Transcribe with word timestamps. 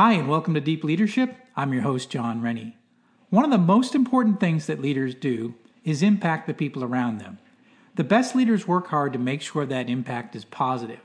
Hi, 0.00 0.12
and 0.12 0.28
welcome 0.28 0.54
to 0.54 0.60
Deep 0.60 0.84
Leadership. 0.84 1.34
I'm 1.56 1.72
your 1.72 1.82
host, 1.82 2.08
Jon 2.08 2.40
Rennie. 2.40 2.76
One 3.30 3.44
of 3.44 3.50
the 3.50 3.58
most 3.58 3.96
important 3.96 4.38
things 4.38 4.66
that 4.66 4.80
leaders 4.80 5.12
do 5.12 5.56
is 5.82 6.04
impact 6.04 6.46
the 6.46 6.54
people 6.54 6.84
around 6.84 7.18
them. 7.18 7.40
The 7.96 8.04
best 8.04 8.36
leaders 8.36 8.68
work 8.68 8.86
hard 8.86 9.12
to 9.12 9.18
make 9.18 9.42
sure 9.42 9.66
that 9.66 9.90
impact 9.90 10.36
is 10.36 10.44
positive. 10.44 11.00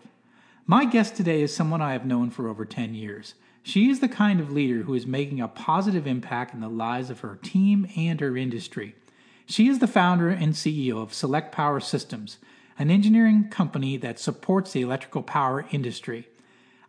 My 0.68 0.86
guest 0.86 1.16
today 1.16 1.42
is 1.42 1.52
someone 1.52 1.82
I 1.82 1.94
have 1.94 2.06
known 2.06 2.30
for 2.30 2.48
over 2.48 2.66
10 2.66 2.94
years. 2.94 3.34
She 3.64 3.90
is 3.90 4.00
the 4.00 4.08
kind 4.08 4.40
of 4.40 4.52
leader 4.52 4.84
who 4.84 4.94
is 4.94 5.08
making 5.08 5.42
a 5.42 5.48
positive 5.48 6.06
impact 6.06 6.54
in 6.54 6.60
the 6.60 6.70
lives 6.70 7.10
of 7.10 7.22
her 7.22 7.40
team 7.42 7.88
and 7.98 8.22
her 8.22 8.38
industry. 8.38 8.94
She 9.48 9.68
is 9.68 9.80
the 9.80 9.88
founder 9.88 10.30
and 10.30 10.54
CEO 10.54 11.02
of 11.02 11.16
Select 11.16 11.52
Power 11.52 11.80
Systems, 11.80 12.38
an 12.78 12.92
engineering 12.92 13.50
company 13.50 13.98
that 13.98 14.20
supports 14.20 14.72
the 14.72 14.84
electrical 14.84 15.24
power 15.24 15.66
industry. 15.72 16.28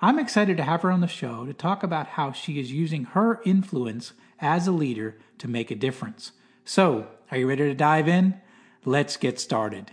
I'm 0.00 0.18
excited 0.18 0.56
to 0.56 0.62
have 0.64 0.82
her 0.82 0.90
on 0.90 1.00
the 1.00 1.06
show 1.06 1.46
to 1.46 1.54
talk 1.54 1.82
about 1.82 2.08
how 2.08 2.32
she 2.32 2.58
is 2.58 2.72
using 2.72 3.04
her 3.04 3.40
influence 3.44 4.12
as 4.40 4.66
a 4.66 4.72
leader 4.72 5.16
to 5.38 5.48
make 5.48 5.70
a 5.70 5.76
difference. 5.76 6.32
So, 6.64 7.08
are 7.30 7.38
you 7.38 7.48
ready 7.48 7.64
to 7.64 7.74
dive 7.74 8.08
in? 8.08 8.40
Let's 8.84 9.16
get 9.16 9.40
started. 9.40 9.92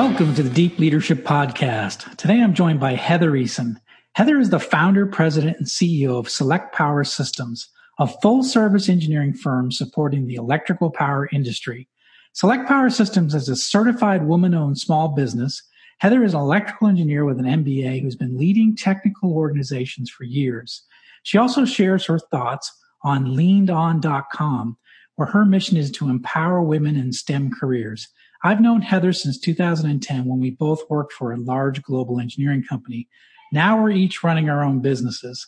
Welcome 0.00 0.34
to 0.36 0.42
the 0.42 0.48
Deep 0.48 0.78
Leadership 0.78 1.24
Podcast. 1.24 2.16
Today 2.16 2.40
I'm 2.40 2.54
joined 2.54 2.80
by 2.80 2.94
Heather 2.94 3.32
Eason. 3.32 3.76
Heather 4.14 4.38
is 4.38 4.48
the 4.48 4.58
founder, 4.58 5.04
president, 5.04 5.58
and 5.58 5.66
CEO 5.66 6.18
of 6.18 6.30
Select 6.30 6.74
Power 6.74 7.04
Systems, 7.04 7.68
a 7.98 8.06
full 8.06 8.42
service 8.42 8.88
engineering 8.88 9.34
firm 9.34 9.70
supporting 9.70 10.26
the 10.26 10.36
electrical 10.36 10.90
power 10.90 11.28
industry. 11.34 11.86
Select 12.32 12.66
Power 12.66 12.88
Systems 12.88 13.34
is 13.34 13.50
a 13.50 13.54
certified 13.54 14.26
woman 14.26 14.54
owned 14.54 14.78
small 14.78 15.08
business. 15.08 15.62
Heather 15.98 16.24
is 16.24 16.32
an 16.32 16.40
electrical 16.40 16.88
engineer 16.88 17.26
with 17.26 17.38
an 17.38 17.44
MBA 17.44 18.00
who's 18.00 18.16
been 18.16 18.38
leading 18.38 18.74
technical 18.74 19.34
organizations 19.34 20.08
for 20.08 20.24
years. 20.24 20.82
She 21.24 21.36
also 21.36 21.66
shares 21.66 22.06
her 22.06 22.18
thoughts 22.18 22.72
on 23.04 23.36
leanedon.com, 23.36 24.78
where 25.16 25.28
her 25.28 25.44
mission 25.44 25.76
is 25.76 25.90
to 25.90 26.08
empower 26.08 26.62
women 26.62 26.96
in 26.96 27.12
STEM 27.12 27.50
careers. 27.50 28.08
I've 28.42 28.60
known 28.60 28.80
Heather 28.80 29.12
since 29.12 29.38
2010 29.38 30.24
when 30.24 30.40
we 30.40 30.50
both 30.50 30.88
worked 30.88 31.12
for 31.12 31.32
a 31.32 31.36
large 31.36 31.82
global 31.82 32.20
engineering 32.20 32.64
company. 32.66 33.06
Now 33.52 33.82
we're 33.82 33.90
each 33.90 34.24
running 34.24 34.48
our 34.48 34.64
own 34.64 34.80
businesses. 34.80 35.46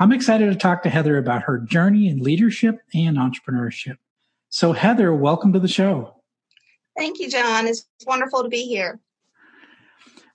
I'm 0.00 0.10
excited 0.10 0.50
to 0.50 0.58
talk 0.58 0.82
to 0.82 0.90
Heather 0.90 1.18
about 1.18 1.42
her 1.42 1.58
journey 1.58 2.08
in 2.08 2.18
leadership 2.18 2.80
and 2.94 3.16
entrepreneurship. 3.16 3.98
So, 4.48 4.72
Heather, 4.72 5.14
welcome 5.14 5.52
to 5.52 5.60
the 5.60 5.68
show. 5.68 6.16
Thank 6.96 7.20
you, 7.20 7.30
Jon. 7.30 7.68
It's 7.68 7.86
wonderful 8.06 8.42
to 8.42 8.48
be 8.48 8.66
here. 8.66 8.98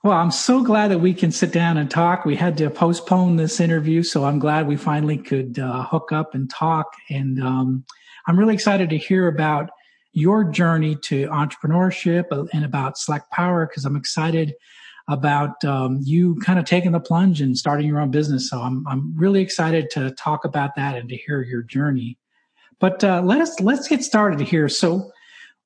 Well, 0.03 0.15
I'm 0.15 0.31
so 0.31 0.63
glad 0.63 0.91
that 0.91 0.99
we 0.99 1.13
can 1.13 1.31
sit 1.31 1.51
down 1.51 1.77
and 1.77 1.91
talk. 1.91 2.23
We 2.23 2.35
had 2.35 2.57
to 2.59 2.69
postpone 2.69 3.35
this 3.35 3.59
interview, 3.59 4.03
so 4.03 4.23
I'm 4.23 4.39
glad 4.39 4.65
we 4.65 4.77
finally 4.77 5.17
could 5.17 5.59
uh, 5.59 5.83
hook 5.83 6.11
up 6.13 6.33
and 6.35 6.49
talk. 6.49 6.93
And 7.09 7.43
um, 7.43 7.83
I'm 8.27 8.39
really 8.39 8.53
excited 8.53 8.89
to 8.91 8.97
hear 8.97 9.27
about 9.27 9.71
your 10.17 10.43
journey 10.43 10.95
to 10.95 11.27
entrepreneurship 11.27 12.25
and 12.51 12.65
about 12.65 12.97
Select 12.97 13.29
Power 13.31 13.67
because 13.67 13.85
I'm 13.85 13.95
excited 13.95 14.55
about 15.07 15.63
um, 15.63 15.99
you 16.01 16.35
kind 16.39 16.57
of 16.57 16.65
taking 16.65 16.91
the 16.91 16.99
plunge 16.99 17.39
and 17.39 17.55
starting 17.55 17.85
your 17.85 17.99
own 17.99 18.09
business. 18.09 18.49
So 18.49 18.59
I'm 18.59 18.85
I'm 18.87 19.15
really 19.15 19.41
excited 19.41 19.91
to 19.91 20.11
talk 20.11 20.43
about 20.43 20.75
that 20.75 20.97
and 20.97 21.07
to 21.09 21.15
hear 21.15 21.43
your 21.43 21.61
journey. 21.61 22.17
But 22.79 23.03
uh, 23.03 23.21
let 23.23 23.41
us 23.41 23.59
let's 23.59 23.87
get 23.87 24.03
started 24.03 24.41
here. 24.41 24.67
So, 24.69 25.11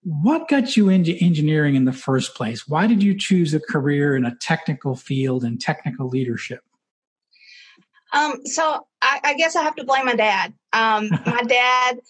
what 0.04 0.50
got 0.50 0.76
you 0.76 0.90
into 0.90 1.16
engineering 1.22 1.76
in 1.76 1.86
the 1.86 1.94
first 1.94 2.36
place? 2.36 2.68
Why 2.68 2.88
did 2.88 3.02
you 3.02 3.18
choose 3.18 3.54
a 3.54 3.60
career 3.62 4.18
in 4.18 4.26
a 4.26 4.36
technical 4.36 4.98
field 4.98 5.46
and 5.46 5.62
technical 5.62 6.10
leadership? 6.10 6.62
Um, 8.12 8.46
so 8.46 8.86
I, 9.02 9.22
I 9.24 9.34
guess 9.36 9.56
I 9.56 9.64
have 9.64 9.76
to 9.78 9.86
blame 9.86 10.06
my 10.06 10.16
dad. 10.16 10.54
Um, 10.74 11.10
my 11.26 11.44
dad 11.48 12.02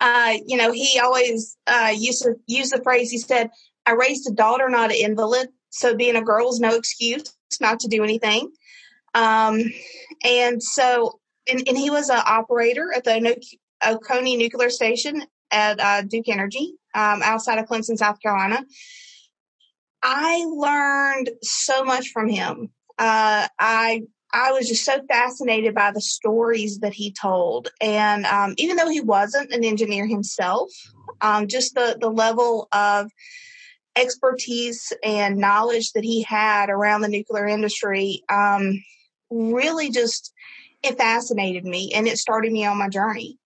uh, 0.00 0.34
you 0.46 0.56
know, 0.56 0.72
he 0.72 1.00
always 1.00 1.56
uh, 1.66 1.92
used 1.96 2.22
to 2.22 2.34
use 2.46 2.70
the 2.70 2.82
phrase. 2.82 3.10
He 3.10 3.18
said, 3.18 3.50
"I 3.84 3.92
raised 3.92 4.28
a 4.30 4.34
daughter, 4.34 4.68
not 4.68 4.90
an 4.90 4.96
invalid." 4.96 5.48
So 5.70 5.94
being 5.94 6.16
a 6.16 6.22
girl 6.22 6.48
is 6.48 6.60
no 6.60 6.74
excuse 6.74 7.36
not 7.60 7.80
to 7.80 7.88
do 7.88 8.02
anything. 8.02 8.50
Um, 9.14 9.72
and 10.24 10.62
so, 10.62 11.20
and, 11.48 11.66
and, 11.66 11.76
he 11.76 11.90
was 11.90 12.10
an 12.10 12.20
operator 12.24 12.92
at 12.94 13.04
the 13.04 13.40
Oconee 13.86 14.36
Nuclear 14.36 14.68
Station 14.68 15.22
at 15.50 15.80
uh, 15.80 16.02
Duke 16.02 16.28
Energy 16.28 16.74
um, 16.94 17.22
outside 17.22 17.58
of 17.58 17.66
Clemson, 17.66 17.96
South 17.96 18.20
Carolina. 18.20 18.64
I 20.02 20.44
learned 20.44 21.30
so 21.42 21.84
much 21.84 22.08
from 22.08 22.28
him. 22.28 22.70
Uh, 22.98 23.48
I 23.58 24.02
I 24.32 24.52
was 24.52 24.68
just 24.68 24.84
so 24.84 25.00
fascinated 25.08 25.74
by 25.74 25.92
the 25.92 26.00
stories 26.00 26.80
that 26.80 26.92
he 26.92 27.12
told. 27.12 27.68
And 27.80 28.26
um, 28.26 28.54
even 28.58 28.76
though 28.76 28.88
he 28.88 29.00
wasn't 29.00 29.52
an 29.52 29.64
engineer 29.64 30.06
himself, 30.06 30.70
um, 31.20 31.48
just 31.48 31.74
the, 31.74 31.96
the 32.00 32.10
level 32.10 32.68
of 32.72 33.10
expertise 33.96 34.92
and 35.02 35.38
knowledge 35.38 35.92
that 35.92 36.04
he 36.04 36.22
had 36.22 36.68
around 36.68 37.00
the 37.00 37.08
nuclear 37.08 37.46
industry 37.46 38.22
um, 38.28 38.82
really 39.30 39.90
just 39.90 40.32
it 40.82 40.98
fascinated 40.98 41.64
me 41.64 41.92
and 41.94 42.06
it 42.06 42.18
started 42.18 42.52
me 42.52 42.64
on 42.66 42.78
my 42.78 42.88
journey. 42.88 43.38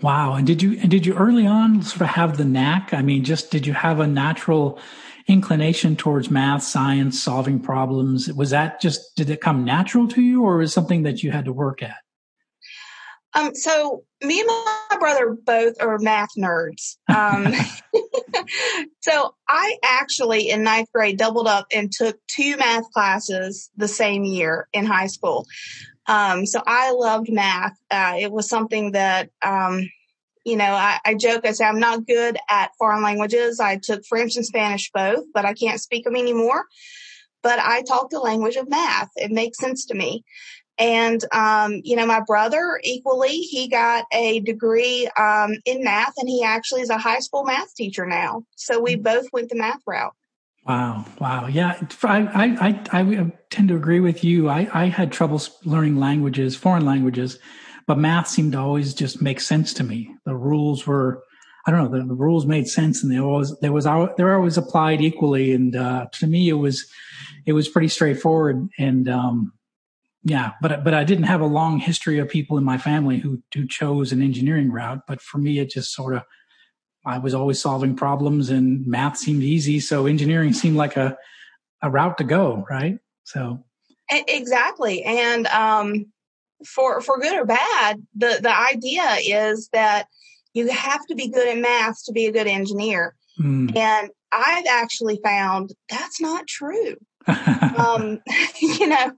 Wow. 0.00 0.34
And 0.34 0.46
did 0.46 0.62
you 0.62 0.78
and 0.80 0.90
did 0.90 1.06
you 1.06 1.14
early 1.14 1.46
on 1.46 1.82
sort 1.82 2.02
of 2.02 2.08
have 2.08 2.36
the 2.36 2.44
knack? 2.44 2.92
I 2.92 3.02
mean, 3.02 3.24
just 3.24 3.50
did 3.50 3.66
you 3.66 3.72
have 3.72 3.98
a 3.98 4.06
natural 4.06 4.78
inclination 5.28 5.96
towards 5.96 6.30
math, 6.30 6.62
science, 6.62 7.22
solving 7.22 7.60
problems? 7.60 8.32
Was 8.32 8.50
that 8.50 8.80
just, 8.80 9.14
did 9.16 9.30
it 9.30 9.40
come 9.40 9.64
natural 9.64 10.08
to 10.08 10.22
you 10.22 10.42
or 10.42 10.58
was 10.58 10.72
something 10.72 11.02
that 11.02 11.22
you 11.22 11.30
had 11.30 11.46
to 11.46 11.52
work 11.52 11.82
at? 11.82 11.96
Um, 13.34 13.54
so 13.54 14.02
me 14.22 14.40
and 14.40 14.48
my 14.48 14.96
brother 14.98 15.36
both 15.44 15.74
are 15.80 15.98
math 15.98 16.30
nerds. 16.38 16.96
Um, 17.08 17.52
so 19.00 19.34
I 19.48 19.76
actually 19.84 20.50
in 20.50 20.62
ninth 20.62 20.88
grade 20.92 21.18
doubled 21.18 21.46
up 21.46 21.66
and 21.72 21.92
took 21.92 22.18
two 22.28 22.56
math 22.56 22.90
classes 22.92 23.70
the 23.76 23.88
same 23.88 24.24
year 24.24 24.68
in 24.72 24.86
high 24.86 25.06
school. 25.06 25.46
Um, 26.06 26.46
so 26.46 26.62
I 26.66 26.92
loved 26.92 27.30
math. 27.30 27.76
Uh, 27.90 28.14
it 28.18 28.30
was 28.30 28.48
something 28.48 28.92
that, 28.92 29.30
um, 29.44 29.88
you 30.46 30.56
know, 30.56 30.64
I, 30.64 31.00
I, 31.04 31.14
joke, 31.14 31.44
I 31.44 31.50
say 31.50 31.64
I'm 31.64 31.80
not 31.80 32.06
good 32.06 32.38
at 32.48 32.70
foreign 32.78 33.02
languages. 33.02 33.58
I 33.58 33.78
took 33.82 34.06
French 34.06 34.36
and 34.36 34.46
Spanish 34.46 34.92
both, 34.94 35.24
but 35.34 35.44
I 35.44 35.54
can't 35.54 35.80
speak 35.80 36.04
them 36.04 36.14
anymore. 36.14 36.64
But 37.42 37.58
I 37.58 37.82
talk 37.82 38.10
the 38.10 38.20
language 38.20 38.54
of 38.54 38.70
math. 38.70 39.10
It 39.16 39.32
makes 39.32 39.58
sense 39.58 39.86
to 39.86 39.94
me. 39.94 40.24
And, 40.78 41.20
um, 41.32 41.80
you 41.82 41.96
know, 41.96 42.06
my 42.06 42.20
brother 42.20 42.80
equally, 42.84 43.38
he 43.38 43.66
got 43.66 44.04
a 44.12 44.38
degree 44.38 45.08
um, 45.18 45.54
in 45.64 45.82
math 45.82 46.12
and 46.16 46.28
he 46.28 46.44
actually 46.44 46.82
is 46.82 46.90
a 46.90 46.98
high 46.98 47.18
school 47.18 47.42
math 47.42 47.74
teacher 47.74 48.06
now. 48.06 48.44
So 48.54 48.80
we 48.80 48.94
both 48.94 49.26
went 49.32 49.48
the 49.48 49.56
math 49.56 49.80
route. 49.84 50.14
Wow. 50.64 51.06
Wow. 51.20 51.48
Yeah. 51.48 51.80
I, 52.04 52.18
I, 52.18 52.80
I, 52.92 53.00
I 53.00 53.32
tend 53.50 53.68
to 53.68 53.74
agree 53.74 54.00
with 54.00 54.22
you. 54.22 54.48
I, 54.48 54.68
I 54.72 54.86
had 54.86 55.10
trouble 55.10 55.42
learning 55.64 55.96
languages, 55.96 56.54
foreign 56.54 56.84
languages 56.84 57.40
but 57.86 57.98
math 57.98 58.28
seemed 58.28 58.52
to 58.52 58.58
always 58.58 58.94
just 58.94 59.22
make 59.22 59.40
sense 59.40 59.72
to 59.74 59.84
me. 59.84 60.14
The 60.24 60.34
rules 60.34 60.86
were, 60.86 61.22
I 61.66 61.70
don't 61.70 61.84
know, 61.84 61.98
the, 61.98 62.04
the 62.04 62.14
rules 62.14 62.44
made 62.44 62.68
sense 62.68 63.02
and 63.02 63.12
they 63.12 63.18
always, 63.18 63.56
there 63.60 63.72
was, 63.72 63.84
they 63.84 64.24
were 64.24 64.34
always 64.34 64.56
applied 64.56 65.00
equally. 65.00 65.52
And, 65.52 65.76
uh, 65.76 66.06
to 66.12 66.26
me, 66.26 66.48
it 66.48 66.54
was, 66.54 66.90
it 67.44 67.52
was 67.52 67.68
pretty 67.68 67.88
straightforward. 67.88 68.68
And, 68.78 69.08
um, 69.08 69.52
yeah, 70.24 70.52
but, 70.60 70.82
but 70.82 70.94
I 70.94 71.04
didn't 71.04 71.24
have 71.24 71.40
a 71.40 71.46
long 71.46 71.78
history 71.78 72.18
of 72.18 72.28
people 72.28 72.58
in 72.58 72.64
my 72.64 72.78
family 72.78 73.18
who, 73.18 73.40
who 73.54 73.68
chose 73.68 74.10
an 74.10 74.20
engineering 74.20 74.72
route. 74.72 75.02
But 75.06 75.20
for 75.20 75.38
me, 75.38 75.60
it 75.60 75.70
just 75.70 75.94
sort 75.94 76.16
of, 76.16 76.22
I 77.04 77.18
was 77.18 77.34
always 77.34 77.60
solving 77.60 77.94
problems 77.94 78.50
and 78.50 78.84
math 78.84 79.16
seemed 79.16 79.44
easy. 79.44 79.78
So 79.78 80.06
engineering 80.06 80.52
seemed 80.52 80.76
like 80.76 80.96
a, 80.96 81.16
a 81.82 81.90
route 81.90 82.18
to 82.18 82.24
go. 82.24 82.64
Right. 82.68 82.98
So. 83.22 83.64
Exactly. 84.10 85.04
And, 85.04 85.46
um, 85.48 86.06
for 86.64 87.00
for 87.00 87.18
good 87.18 87.36
or 87.36 87.44
bad, 87.44 88.02
the 88.14 88.38
the 88.40 88.56
idea 88.56 89.16
is 89.22 89.68
that 89.72 90.06
you 90.54 90.68
have 90.68 91.04
to 91.06 91.14
be 91.14 91.28
good 91.28 91.48
at 91.48 91.58
math 91.58 92.04
to 92.04 92.12
be 92.12 92.26
a 92.26 92.32
good 92.32 92.46
engineer. 92.46 93.14
Mm. 93.38 93.76
And 93.76 94.10
I've 94.32 94.66
actually 94.66 95.20
found 95.22 95.70
that's 95.88 96.20
not 96.20 96.46
true. 96.46 96.96
um, 97.26 98.20
you 98.60 98.88
know, 98.88 99.12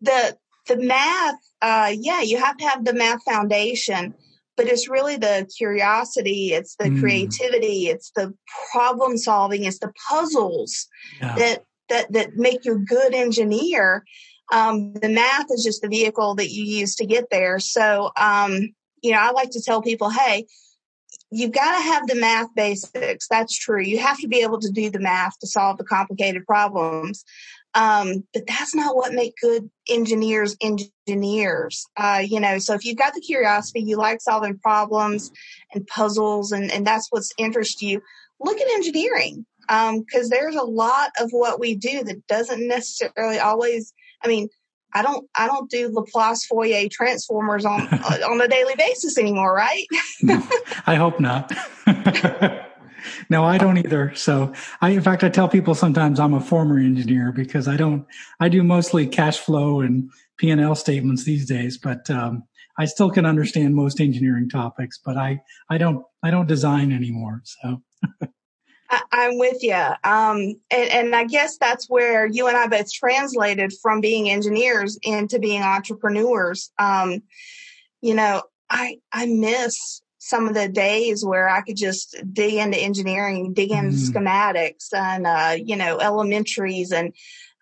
the 0.00 0.36
the 0.68 0.76
math, 0.76 1.36
uh, 1.62 1.92
yeah, 1.98 2.20
you 2.20 2.38
have 2.38 2.56
to 2.58 2.66
have 2.66 2.84
the 2.84 2.92
math 2.92 3.22
foundation, 3.24 4.14
but 4.56 4.66
it's 4.66 4.88
really 4.88 5.16
the 5.16 5.48
curiosity, 5.56 6.52
it's 6.52 6.76
the 6.76 6.90
mm. 6.90 7.00
creativity, 7.00 7.88
it's 7.88 8.10
the 8.14 8.34
problem 8.72 9.16
solving, 9.16 9.64
it's 9.64 9.78
the 9.78 9.92
puzzles 10.08 10.86
yeah. 11.20 11.34
that 11.36 11.64
that 11.88 12.12
that 12.12 12.36
make 12.36 12.64
you 12.64 12.74
a 12.74 12.78
good 12.78 13.14
engineer. 13.14 14.04
Um, 14.52 14.94
the 14.94 15.08
math 15.08 15.46
is 15.50 15.62
just 15.62 15.82
the 15.82 15.88
vehicle 15.88 16.34
that 16.36 16.50
you 16.50 16.64
use 16.64 16.94
to 16.96 17.06
get 17.06 17.26
there. 17.30 17.58
So, 17.58 18.10
um, 18.16 18.74
you 19.02 19.12
know, 19.12 19.18
I 19.18 19.30
like 19.30 19.50
to 19.50 19.62
tell 19.62 19.82
people, 19.82 20.10
hey, 20.10 20.46
you've 21.30 21.52
got 21.52 21.76
to 21.76 21.82
have 21.82 22.06
the 22.06 22.14
math 22.14 22.48
basics. 22.54 23.28
That's 23.28 23.56
true. 23.56 23.82
You 23.82 23.98
have 23.98 24.18
to 24.20 24.28
be 24.28 24.42
able 24.42 24.60
to 24.60 24.70
do 24.70 24.90
the 24.90 25.00
math 25.00 25.38
to 25.40 25.46
solve 25.46 25.78
the 25.78 25.84
complicated 25.84 26.46
problems. 26.46 27.24
Um, 27.74 28.24
but 28.32 28.46
that's 28.46 28.74
not 28.74 28.96
what 28.96 29.12
make 29.12 29.34
good 29.40 29.70
engineers 29.88 30.56
engineers. 30.60 31.86
Uh, 31.96 32.22
you 32.26 32.40
know, 32.40 32.58
so 32.58 32.74
if 32.74 32.84
you've 32.84 32.96
got 32.96 33.14
the 33.14 33.20
curiosity, 33.20 33.82
you 33.82 33.96
like 33.96 34.20
solving 34.20 34.58
problems 34.58 35.30
and 35.72 35.86
puzzles, 35.86 36.50
and, 36.50 36.72
and 36.72 36.86
that's 36.86 37.08
what's 37.10 37.30
interests 37.36 37.82
you, 37.82 38.00
look 38.40 38.58
at 38.58 38.70
engineering. 38.70 39.44
Um, 39.68 40.02
cause 40.10 40.30
there's 40.30 40.56
a 40.56 40.62
lot 40.62 41.10
of 41.20 41.28
what 41.30 41.60
we 41.60 41.74
do 41.74 42.02
that 42.04 42.26
doesn't 42.26 42.66
necessarily 42.66 43.38
always, 43.38 43.92
I 44.22 44.28
mean, 44.28 44.48
I 44.94 45.02
don't 45.02 45.28
I 45.36 45.46
don't 45.46 45.70
do 45.70 45.90
Laplace 45.92 46.46
Fourier 46.46 46.88
transformers 46.90 47.64
on 47.64 47.82
on 48.02 48.40
a 48.40 48.48
daily 48.48 48.74
basis 48.76 49.18
anymore, 49.18 49.54
right? 49.54 49.86
no, 50.22 50.42
I 50.86 50.94
hope 50.94 51.20
not. 51.20 51.52
no, 53.30 53.44
I 53.44 53.58
don't 53.58 53.78
either. 53.78 54.14
So 54.14 54.52
I, 54.80 54.90
in 54.90 55.02
fact, 55.02 55.24
I 55.24 55.28
tell 55.28 55.48
people 55.48 55.74
sometimes 55.74 56.20
I'm 56.20 56.34
a 56.34 56.40
former 56.40 56.78
engineer 56.78 57.32
because 57.32 57.68
I 57.68 57.76
don't, 57.76 58.06
I 58.40 58.48
do 58.48 58.62
mostly 58.62 59.06
cash 59.06 59.38
flow 59.38 59.80
and 59.80 60.10
P 60.38 60.50
and 60.50 60.60
L 60.60 60.74
statements 60.74 61.24
these 61.24 61.46
days, 61.46 61.78
but, 61.78 62.08
um, 62.10 62.44
I 62.80 62.84
still 62.84 63.10
can 63.10 63.26
understand 63.26 63.74
most 63.74 64.00
engineering 64.00 64.48
topics, 64.48 65.00
but 65.04 65.16
I, 65.16 65.40
I 65.68 65.78
don't, 65.78 66.04
I 66.22 66.30
don't 66.30 66.46
design 66.46 66.92
anymore. 66.92 67.42
So. 67.44 67.82
I, 68.90 69.02
am 69.12 69.38
with 69.38 69.62
you. 69.62 69.74
Um, 69.74 70.56
and, 70.70 70.90
and 70.90 71.16
I 71.16 71.24
guess 71.24 71.58
that's 71.58 71.88
where 71.88 72.26
you 72.26 72.48
and 72.48 72.56
I 72.56 72.66
both 72.66 72.92
translated 72.92 73.72
from 73.82 74.00
being 74.00 74.30
engineers 74.30 74.98
into 75.02 75.38
being 75.38 75.62
entrepreneurs. 75.62 76.70
Um, 76.78 77.22
you 78.00 78.14
know, 78.14 78.42
I, 78.70 78.98
I 79.12 79.26
miss 79.26 80.02
some 80.18 80.48
of 80.48 80.54
the 80.54 80.68
days 80.68 81.24
where 81.24 81.48
I 81.48 81.62
could 81.62 81.76
just 81.76 82.16
dig 82.32 82.54
into 82.54 82.78
engineering, 82.78 83.52
dig 83.52 83.70
into 83.70 83.96
mm. 83.96 84.10
schematics 84.10 84.92
and, 84.92 85.26
uh, 85.26 85.56
you 85.62 85.76
know, 85.76 85.98
elementaries. 85.98 86.92
And, 86.92 87.14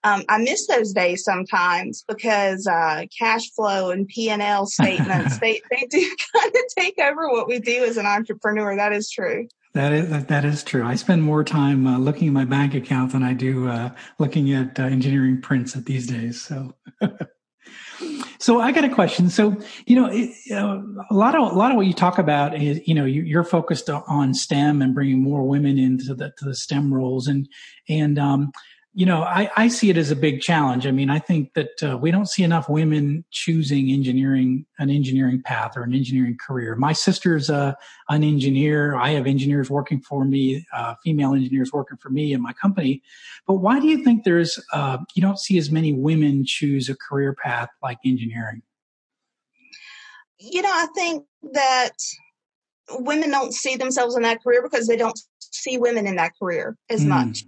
um, 0.05 0.22
I 0.29 0.38
miss 0.38 0.67
those 0.67 0.93
days 0.93 1.25
sometimes 1.25 2.05
because, 2.06 2.67
uh, 2.67 3.06
cash 3.17 3.50
flow 3.52 3.90
and 3.90 4.06
P&L 4.06 4.67
statements, 4.67 5.38
they, 5.38 5.61
they 5.70 5.87
do 5.88 6.17
kind 6.34 6.55
of 6.55 6.62
take 6.76 6.99
over 6.99 7.29
what 7.29 7.49
we 7.49 7.58
do 7.58 7.84
as 7.84 7.96
an 7.96 8.06
entrepreneur. 8.06 8.76
That 8.76 8.93
is 8.93 9.11
true. 9.11 9.49
That 9.76 9.93
is 9.93 10.25
that 10.25 10.44
is 10.46 10.64
true. 10.64 10.82
I 10.87 10.94
spend 10.94 11.23
more 11.23 11.44
time 11.44 11.87
uh, 11.87 11.99
looking 11.99 12.28
at 12.28 12.34
my 12.34 12.46
bank 12.46 12.75
account 12.75 13.12
than 13.12 13.23
I 13.23 13.34
do 13.34 13.69
uh, 13.69 13.90
looking 14.19 14.50
at 14.55 14.81
uh, 14.81 14.84
engineering 14.84 15.43
prints 15.43 15.76
at 15.76 15.84
these 15.84 16.06
days. 16.06 16.43
So, 16.43 16.75
So 18.38 18.61
I 18.61 18.73
got 18.73 18.84
a 18.84 18.88
question. 18.88 19.28
So 19.31 19.56
you 19.87 19.96
know, 19.96 20.08
it, 20.11 20.31
a 20.50 21.14
lot 21.14 21.34
of 21.34 21.52
a 21.52 21.55
lot 21.55 21.70
of 21.70 21.76
what 21.76 21.87
you 21.87 21.93
talk 21.93 22.19
about 22.19 22.55
is 22.61 22.81
you 22.87 22.94
know 22.94 23.05
you, 23.05 23.38
are 23.38 23.44
focused 23.44 23.90
on 23.90 24.34
STEM 24.34 24.82
and 24.82 24.94
bringing 24.94 25.23
more 25.23 25.43
women 25.43 25.79
into 25.79 26.14
the 26.14 26.32
the 26.40 26.55
STEM 26.55 26.93
roles, 26.93 27.26
and 27.26 27.49
and 27.88 28.19
um, 28.19 28.52
you 28.96 29.04
know, 29.04 29.25
I, 29.25 29.50
I 29.58 29.69
see 29.69 29.90
it 29.90 29.98
as 29.98 30.10
a 30.10 30.16
big 30.16 30.40
challenge. 30.40 30.87
I 30.87 30.90
mean, 30.90 31.10
I 31.10 31.19
think 31.19 31.52
that 31.52 31.82
uh, 31.82 31.98
we 31.98 32.10
don't 32.10 32.31
see 32.31 32.43
enough 32.43 32.66
women 32.66 33.26
choosing 33.31 33.90
engineering, 33.90 34.64
an 34.78 34.88
engineering 34.88 35.43
path 35.44 35.76
or 35.76 35.82
an 35.82 35.93
engineering 35.93 36.38
career. 36.40 36.76
My 36.76 36.94
sister's 36.94 37.50
uh, 37.50 37.75
an 38.08 38.25
engineer. 38.25 38.96
I 38.96 39.10
have 39.10 39.26
engineers 39.26 39.69
working 39.69 40.00
for 40.00 40.25
me, 40.25 40.66
uh, 40.72 40.94
female 41.04 41.34
engineers 41.34 41.75
working 41.75 41.98
for 41.98 42.08
me 42.08 42.32
in 42.32 42.40
my 42.40 42.54
company. 42.54 43.02
But 43.46 43.56
why 43.56 43.81
do 43.81 43.87
you 43.87 44.02
think 44.02 44.25
there's, 44.25 44.58
uh, 44.72 44.96
you 45.14 45.20
don't 45.20 45.38
see 45.38 45.58
as 45.58 45.70
many 45.70 45.93
women 45.93 46.46
choose 46.46 46.88
a 46.88 46.96
career 46.96 47.34
path 47.34 47.69
like 47.82 47.98
engineering? 48.02 48.62
You 50.38 50.62
know, 50.62 50.72
I 50.72 50.87
think 50.94 51.26
that 51.52 51.93
women 52.93 53.31
don't 53.31 53.52
see 53.52 53.76
themselves 53.76 54.16
in 54.16 54.22
that 54.22 54.43
career 54.43 54.62
because 54.62 54.87
they 54.87 54.96
don't 54.96 55.20
see 55.38 55.76
women 55.76 56.06
in 56.06 56.16
that 56.16 56.32
career 56.40 56.78
as 56.88 57.04
mm. 57.04 57.08
much 57.08 57.44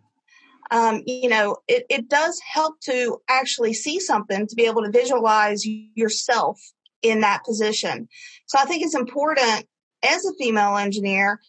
um, 0.71 1.03
you 1.07 1.29
know, 1.29 1.57
it, 1.67 1.87
it 1.89 2.09
does 2.09 2.41
help 2.41 2.81
to 2.83 3.21
actually 3.29 3.75
see 3.75 4.01
something 4.01 4.47
to 4.47 4.55
be 4.55 4.67
able 4.67 4.83
to 4.83 4.91
visualize 4.91 5.65
yourself 5.67 6.61
in 7.03 7.21
that 7.21 7.45
position. 7.45 8.09
So 8.47 8.59
I 8.59 8.65
think 8.65 8.83
it's 8.83 8.95
important 8.95 9.67
as 10.03 10.25
a 10.25 10.35
female 10.35 10.77
engineer 10.77 11.41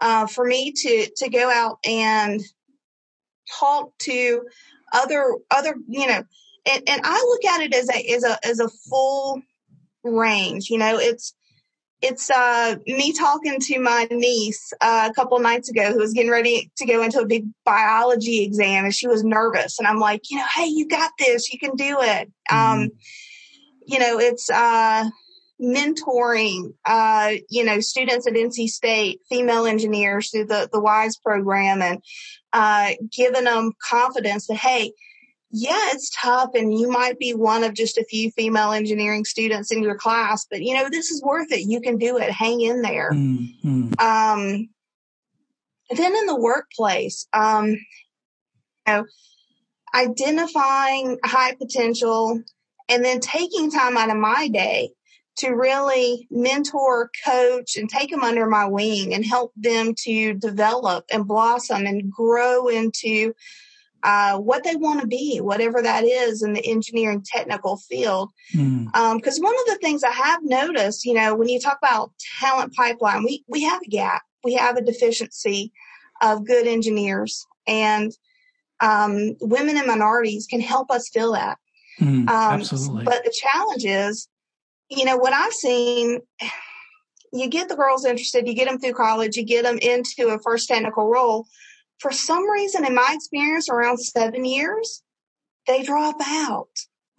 uh, 0.00 0.26
for 0.26 0.44
me 0.44 0.72
to 0.72 1.08
to 1.16 1.28
go 1.28 1.50
out 1.50 1.78
and 1.84 2.40
talk 3.58 3.96
to 3.98 4.42
other 4.92 5.36
other 5.50 5.74
you 5.88 6.06
know, 6.06 6.22
and, 6.66 6.88
and 6.88 7.00
I 7.04 7.18
look 7.18 7.44
at 7.44 7.62
it 7.62 7.74
as 7.74 7.88
a 7.90 8.14
as 8.14 8.24
a 8.24 8.46
as 8.46 8.60
a 8.60 8.68
full 8.68 9.42
range. 10.04 10.70
You 10.70 10.78
know, 10.78 10.98
it's 10.98 11.34
it's 12.00 12.30
uh, 12.30 12.76
me 12.86 13.12
talking 13.12 13.58
to 13.58 13.80
my 13.80 14.06
niece 14.10 14.72
uh, 14.80 15.08
a 15.10 15.14
couple 15.14 15.38
nights 15.40 15.68
ago 15.68 15.92
who 15.92 15.98
was 15.98 16.12
getting 16.12 16.30
ready 16.30 16.70
to 16.76 16.86
go 16.86 17.02
into 17.02 17.18
a 17.18 17.26
big 17.26 17.46
biology 17.64 18.44
exam 18.44 18.84
and 18.84 18.94
she 18.94 19.08
was 19.08 19.24
nervous. 19.24 19.78
And 19.78 19.88
I'm 19.88 19.98
like, 19.98 20.30
you 20.30 20.36
know, 20.36 20.46
hey, 20.54 20.66
you 20.66 20.86
got 20.86 21.10
this. 21.18 21.52
You 21.52 21.58
can 21.58 21.74
do 21.74 21.98
it. 22.00 22.32
Mm-hmm. 22.50 22.82
Um, 22.82 22.90
you 23.84 23.98
know, 23.98 24.20
it's 24.20 24.48
uh, 24.48 25.08
mentoring, 25.60 26.74
uh, 26.84 27.32
you 27.50 27.64
know, 27.64 27.80
students 27.80 28.28
at 28.28 28.34
NC 28.34 28.68
State, 28.68 29.20
female 29.28 29.66
engineers 29.66 30.30
through 30.30 30.46
the, 30.46 30.68
the 30.72 30.80
WISE 30.80 31.16
program 31.16 31.82
and 31.82 32.02
uh, 32.52 32.92
giving 33.10 33.44
them 33.44 33.72
confidence 33.82 34.46
that, 34.46 34.56
hey, 34.56 34.92
yeah, 35.50 35.90
it's 35.92 36.10
tough 36.10 36.50
and 36.54 36.78
you 36.78 36.90
might 36.90 37.18
be 37.18 37.32
one 37.32 37.64
of 37.64 37.72
just 37.72 37.96
a 37.96 38.04
few 38.04 38.30
female 38.32 38.72
engineering 38.72 39.24
students 39.24 39.72
in 39.72 39.82
your 39.82 39.96
class, 39.96 40.46
but 40.50 40.62
you 40.62 40.74
know, 40.74 40.88
this 40.90 41.10
is 41.10 41.22
worth 41.22 41.50
it. 41.50 41.66
You 41.66 41.80
can 41.80 41.96
do 41.96 42.18
it. 42.18 42.30
Hang 42.30 42.60
in 42.60 42.82
there. 42.82 43.12
Mm-hmm. 43.12 43.92
Um, 43.98 44.68
then 45.90 46.16
in 46.16 46.26
the 46.26 46.38
workplace, 46.38 47.26
um, 47.32 47.68
you 47.68 47.78
know, 48.86 49.06
identifying 49.94 51.18
high 51.24 51.54
potential 51.54 52.42
and 52.90 53.04
then 53.04 53.20
taking 53.20 53.70
time 53.70 53.96
out 53.96 54.10
of 54.10 54.16
my 54.16 54.48
day 54.48 54.90
to 55.38 55.50
really 55.50 56.26
mentor, 56.30 57.10
coach, 57.24 57.76
and 57.76 57.88
take 57.88 58.10
them 58.10 58.22
under 58.22 58.46
my 58.46 58.66
wing 58.66 59.14
and 59.14 59.24
help 59.24 59.52
them 59.56 59.94
to 60.04 60.34
develop 60.34 61.04
and 61.12 61.26
blossom 61.26 61.86
and 61.86 62.12
grow 62.12 62.68
into 62.68 63.32
uh, 64.02 64.38
what 64.38 64.64
they 64.64 64.76
want 64.76 65.00
to 65.00 65.06
be, 65.06 65.40
whatever 65.40 65.82
that 65.82 66.04
is 66.04 66.42
in 66.42 66.52
the 66.52 66.64
engineering 66.64 67.24
technical 67.24 67.76
field. 67.76 68.30
Because 68.52 68.64
mm. 68.64 68.94
um, 68.94 69.20
one 69.20 69.54
of 69.54 69.66
the 69.66 69.78
things 69.82 70.04
I 70.04 70.10
have 70.10 70.40
noticed, 70.44 71.04
you 71.04 71.14
know, 71.14 71.34
when 71.34 71.48
you 71.48 71.60
talk 71.60 71.78
about 71.82 72.12
talent 72.40 72.74
pipeline, 72.74 73.24
we, 73.24 73.44
we 73.48 73.62
have 73.62 73.82
a 73.82 73.88
gap, 73.88 74.22
we 74.44 74.54
have 74.54 74.76
a 74.76 74.82
deficiency 74.82 75.72
of 76.22 76.46
good 76.46 76.66
engineers, 76.66 77.46
and 77.66 78.12
um, 78.80 79.36
women 79.40 79.76
and 79.76 79.86
minorities 79.86 80.46
can 80.46 80.60
help 80.60 80.90
us 80.90 81.08
fill 81.08 81.32
that. 81.32 81.58
Mm, 82.00 82.28
um, 82.28 82.60
absolutely. 82.60 83.04
But 83.04 83.24
the 83.24 83.34
challenge 83.34 83.84
is, 83.84 84.28
you 84.88 85.04
know, 85.04 85.16
what 85.16 85.32
I've 85.32 85.52
seen, 85.52 86.20
you 87.32 87.48
get 87.48 87.68
the 87.68 87.76
girls 87.76 88.04
interested, 88.04 88.46
you 88.46 88.54
get 88.54 88.68
them 88.68 88.78
through 88.78 88.94
college, 88.94 89.36
you 89.36 89.44
get 89.44 89.64
them 89.64 89.78
into 89.78 90.28
a 90.28 90.38
first 90.38 90.68
technical 90.68 91.08
role 91.08 91.46
for 91.98 92.12
some 92.12 92.48
reason, 92.48 92.86
in 92.86 92.94
my 92.94 93.10
experience, 93.12 93.68
around 93.68 93.98
seven 93.98 94.44
years, 94.44 95.02
they 95.66 95.82
drop 95.82 96.16
out. 96.20 96.68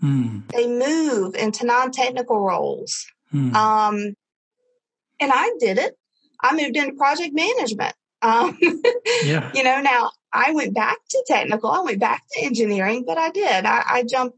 Mm. 0.02 0.48
They 0.52 0.68
move 0.68 1.36
into 1.36 1.66
non-technical 1.66 2.40
roles. 2.40 3.06
Mm. 3.34 3.54
Um, 3.54 3.96
and 5.20 5.32
I 5.34 5.52
did 5.60 5.78
it. 5.78 5.98
I 6.42 6.56
moved 6.56 6.78
into 6.78 6.94
project 6.94 7.34
management. 7.34 7.94
Um, 8.22 8.58
yeah. 9.24 9.52
You 9.54 9.64
know, 9.64 9.82
now 9.82 10.12
I 10.34 10.52
went 10.52 10.74
back 10.74 10.98
to 11.10 11.24
technical. 11.28 11.70
I 11.70 11.82
went 11.82 12.00
back 12.00 12.24
to 12.32 12.46
engineering, 12.46 13.04
but 13.06 13.18
I 13.18 13.30
did. 13.30 13.66
I, 13.66 13.84
I 13.86 14.04
jumped 14.04 14.38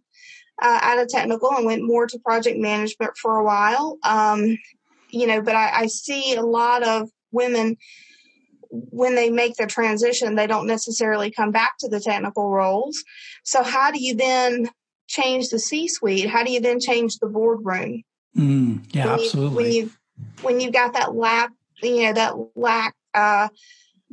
uh, 0.62 0.80
out 0.82 1.00
of 1.00 1.08
technical 1.10 1.52
and 1.56 1.66
went 1.66 1.84
more 1.84 2.08
to 2.08 2.20
project 2.20 2.58
management 2.58 3.18
for 3.18 3.38
a 3.38 3.44
while. 3.44 3.98
Um, 4.04 4.58
you 5.10 5.28
know, 5.28 5.42
but 5.42 5.56
I, 5.56 5.82
I 5.82 5.88
see 5.88 6.36
a 6.36 6.42
lot 6.42 6.84
of 6.84 7.10
women 7.32 7.78
when 8.72 9.16
they 9.16 9.30
make 9.30 9.56
the 9.56 9.68
transition, 9.68 10.36
they 10.36 10.48
don't 10.48 10.68
necessarily 10.68 11.30
come 11.30 11.52
back 11.52 11.74
to 11.80 11.90
the 11.90 12.00
technical 12.00 12.50
roles. 12.50 13.04
So 13.44 13.64
how 13.64 13.92
do 13.92 14.02
you 14.02 14.16
then 14.16 14.70
change 15.08 15.50
the 15.50 15.60
C-suite? 15.60 16.30
How 16.30 16.44
do 16.44 16.52
you 16.52 16.62
then 16.62 16.80
change 16.80 17.18
the 17.18 17.28
boardroom? 17.28 18.04
Mm, 18.38 18.86
yeah, 18.94 19.08
when 19.08 19.14
absolutely. 19.20 19.48
You, 19.48 19.56
when 19.56 19.72
you 19.72 19.92
when 20.42 20.60
you've 20.60 20.74
got 20.74 20.94
that 20.94 21.16
lack, 21.16 21.52
you 21.84 22.04
know, 22.04 22.14
that 22.14 22.34
lack 22.56 22.96
uh, 23.14 23.50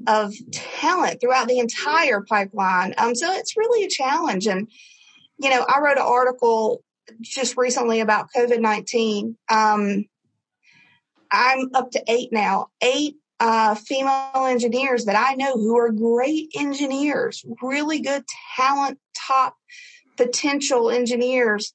of 0.06 0.34
talent 0.52 1.20
throughout 1.20 1.48
the 1.48 1.58
entire 1.58 2.22
pipeline. 2.22 2.94
Um, 2.98 3.14
so 3.14 3.32
it's 3.32 3.56
really 3.56 3.84
a 3.84 3.88
challenge. 3.88 4.46
And, 4.46 4.68
you 5.38 5.50
know, 5.50 5.64
I 5.68 5.80
wrote 5.80 5.98
an 5.98 6.04
article 6.04 6.82
just 7.20 7.56
recently 7.56 8.00
about 8.00 8.28
COVID 8.36 8.60
19. 8.60 9.36
Um, 9.50 10.04
I'm 11.30 11.70
up 11.74 11.90
to 11.92 12.02
eight 12.08 12.32
now, 12.32 12.68
eight 12.82 13.16
uh, 13.40 13.74
female 13.74 14.46
engineers 14.46 15.04
that 15.04 15.16
I 15.16 15.34
know 15.34 15.54
who 15.54 15.76
are 15.78 15.90
great 15.90 16.50
engineers, 16.56 17.44
really 17.62 18.00
good 18.00 18.24
talent, 18.56 18.98
top 19.14 19.56
potential 20.16 20.90
engineers 20.90 21.72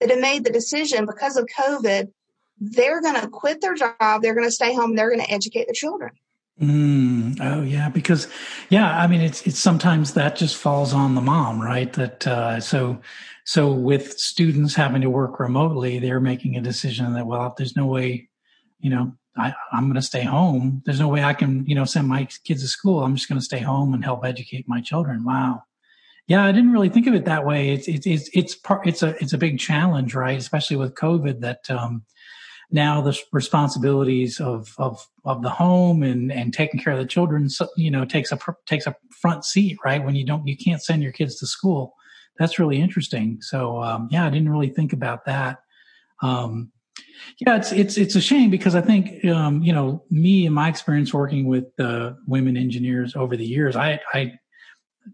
that 0.00 0.10
have 0.10 0.20
made 0.20 0.44
the 0.44 0.50
decision 0.50 1.06
because 1.06 1.36
of 1.36 1.46
COVID, 1.58 2.10
they're 2.58 3.00
going 3.00 3.20
to 3.20 3.28
quit 3.28 3.60
their 3.60 3.74
job, 3.74 4.22
they're 4.22 4.34
going 4.34 4.46
to 4.46 4.52
stay 4.52 4.74
home, 4.74 4.94
they're 4.94 5.10
going 5.10 5.24
to 5.24 5.30
educate 5.30 5.66
their 5.66 5.74
children. 5.74 6.12
Mm, 6.60 7.38
oh 7.40 7.62
yeah, 7.62 7.88
because 7.88 8.28
yeah, 8.68 8.96
I 9.02 9.06
mean 9.06 9.22
it's 9.22 9.44
it's 9.46 9.58
sometimes 9.58 10.12
that 10.14 10.36
just 10.36 10.56
falls 10.56 10.92
on 10.92 11.14
the 11.14 11.20
mom, 11.20 11.60
right? 11.60 11.92
That 11.94 12.26
uh, 12.26 12.60
so 12.60 13.00
so 13.44 13.72
with 13.72 14.18
students 14.18 14.74
having 14.74 15.00
to 15.00 15.10
work 15.10 15.40
remotely, 15.40 15.98
they're 15.98 16.20
making 16.20 16.56
a 16.56 16.60
decision 16.60 17.14
that 17.14 17.26
well, 17.26 17.46
if 17.46 17.56
there's 17.56 17.74
no 17.74 17.86
way, 17.86 18.28
you 18.80 18.90
know, 18.90 19.14
I, 19.36 19.54
I'm 19.72 19.84
going 19.84 19.94
to 19.94 20.02
stay 20.02 20.24
home. 20.24 20.82
There's 20.84 21.00
no 21.00 21.08
way 21.08 21.24
I 21.24 21.32
can, 21.34 21.64
you 21.66 21.74
know, 21.74 21.84
send 21.84 22.08
my 22.08 22.28
kids 22.44 22.62
to 22.62 22.68
school. 22.68 23.02
I'm 23.02 23.16
just 23.16 23.28
going 23.28 23.38
to 23.38 23.44
stay 23.44 23.60
home 23.60 23.94
and 23.94 24.04
help 24.04 24.24
educate 24.24 24.68
my 24.68 24.80
children. 24.80 25.24
Wow. 25.24 25.62
Yeah, 26.26 26.44
I 26.44 26.52
didn't 26.52 26.72
really 26.72 26.88
think 26.88 27.06
of 27.06 27.14
it 27.14 27.24
that 27.24 27.44
way. 27.44 27.70
It's 27.70 27.88
it's 27.88 28.06
it's 28.06 28.30
it's 28.32 28.54
part. 28.54 28.86
It's 28.86 29.02
a 29.02 29.16
it's 29.20 29.32
a 29.32 29.38
big 29.38 29.58
challenge, 29.58 30.14
right? 30.14 30.38
Especially 30.38 30.76
with 30.76 30.94
COVID, 30.94 31.40
that 31.40 31.68
um, 31.68 32.04
now 32.70 33.00
the 33.00 33.18
responsibilities 33.32 34.40
of 34.40 34.72
of 34.78 35.04
of 35.24 35.42
the 35.42 35.50
home 35.50 36.02
and 36.02 36.30
and 36.30 36.54
taking 36.54 36.80
care 36.80 36.92
of 36.92 36.98
the 37.00 37.06
children, 37.06 37.48
you 37.76 37.90
know, 37.90 38.04
takes 38.04 38.30
a 38.30 38.38
takes 38.66 38.86
a 38.86 38.94
front 39.20 39.44
seat, 39.44 39.78
right? 39.84 40.04
When 40.04 40.14
you 40.14 40.24
don't, 40.24 40.46
you 40.46 40.56
can't 40.56 40.82
send 40.82 41.02
your 41.02 41.12
kids 41.12 41.38
to 41.40 41.46
school. 41.46 41.94
That's 42.38 42.58
really 42.58 42.80
interesting. 42.80 43.38
So 43.40 43.82
um, 43.82 44.08
yeah, 44.10 44.26
I 44.26 44.30
didn't 44.30 44.48
really 44.48 44.70
think 44.70 44.92
about 44.92 45.24
that. 45.26 45.58
Um, 46.22 46.70
yeah, 47.38 47.56
it's 47.56 47.72
it's 47.72 47.96
it's 47.96 48.14
a 48.14 48.20
shame 48.20 48.50
because 48.50 48.74
I 48.74 48.80
think 48.80 49.24
um, 49.24 49.62
you 49.62 49.72
know 49.72 50.04
me 50.10 50.46
and 50.46 50.54
my 50.54 50.68
experience 50.68 51.12
working 51.12 51.46
with 51.46 51.64
uh, 51.80 52.12
women 52.26 52.56
engineers 52.56 53.16
over 53.16 53.36
the 53.36 53.46
years, 53.46 53.76
I, 53.76 54.00
I 54.12 54.32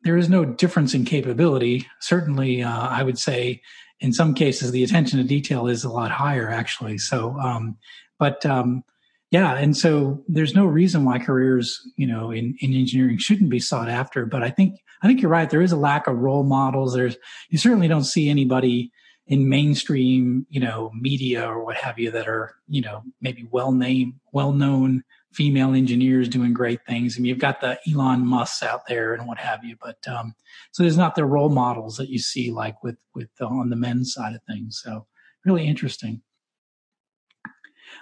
there 0.05 0.17
is 0.17 0.29
no 0.29 0.45
difference 0.45 0.95
in 0.95 1.05
capability. 1.05 1.87
Certainly, 2.01 2.63
uh, 2.63 2.89
I 2.89 3.03
would 3.03 3.19
say 3.19 3.63
in 4.01 4.13
some 4.13 4.35
cases 4.35 4.71
the 4.71 4.85
attention 4.85 5.19
to 5.19 5.25
detail 5.25 5.67
is 5.67 5.85
a 5.85 5.91
lot 5.91 6.11
higher 6.11 6.51
actually. 6.51 6.99
So, 6.99 7.39
um, 7.39 7.77
but 8.19 8.45
um, 8.45 8.85
yeah, 9.31 9.55
and 9.55 9.77
so 9.77 10.23
there's 10.29 10.55
no 10.55 10.67
reason 10.67 11.05
why 11.05 11.19
careers 11.19 11.81
you 11.97 12.07
know 12.07 12.31
in, 12.31 12.57
in 12.61 12.75
engineering 12.75 13.19
shouldn't 13.19 13.51
be 13.51 13.61
sought 13.61 13.89
after. 13.89 14.27
But 14.27 14.43
I 14.43 14.51
think 14.51 14.81
I 15.03 15.07
think 15.07 15.23
you're 15.23 15.31
right. 15.31 15.49
There 15.49 15.63
is 15.63 15.73
a 15.73 15.77
lack 15.77 16.07
of 16.07 16.19
role 16.19 16.45
models. 16.45 16.95
There's 16.95 17.17
you 17.49 17.59
certainly 17.59 17.89
don't 17.89 18.05
see 18.05 18.29
anybody 18.29 18.91
in 19.29 19.49
mainstream, 19.49 20.47
you 20.49 20.59
know, 20.59 20.91
media 20.99 21.47
or 21.47 21.63
what 21.63 21.77
have 21.77 21.99
you 21.99 22.11
that 22.11 22.27
are, 22.27 22.55
you 22.67 22.81
know, 22.81 23.03
maybe 23.21 23.47
well 23.51 23.73
named, 23.73 24.15
well 24.33 24.53
known 24.53 25.05
female 25.33 25.75
engineers 25.75 26.31
doing 26.31 26.55
great 26.55 26.81
things. 26.87 27.15
I 27.15 27.21
mean, 27.21 27.29
you've 27.29 27.39
got 27.39 27.61
the 27.61 27.79
Elon 27.87 28.27
Musk 28.27 28.63
out 28.63 28.87
there 28.89 29.13
and 29.13 29.29
what 29.29 29.39
have 29.39 29.63
you, 29.63 29.77
but, 29.81 29.99
um, 30.09 30.35
so 30.73 30.83
there's 30.83 30.97
not 30.97 31.15
the 31.15 31.27
role 31.27 31.51
models 31.51 31.99
that 31.99 32.09
you 32.09 32.19
see 32.19 32.51
like 32.51 32.83
with, 32.83 32.97
with 33.15 33.29
uh, 33.39 33.47
on 33.47 33.69
the 33.69 33.77
men's 33.77 34.15
side 34.15 34.35
of 34.35 34.41
things. 34.45 34.81
So 34.83 35.07
really 35.45 35.67
interesting. 35.67 36.23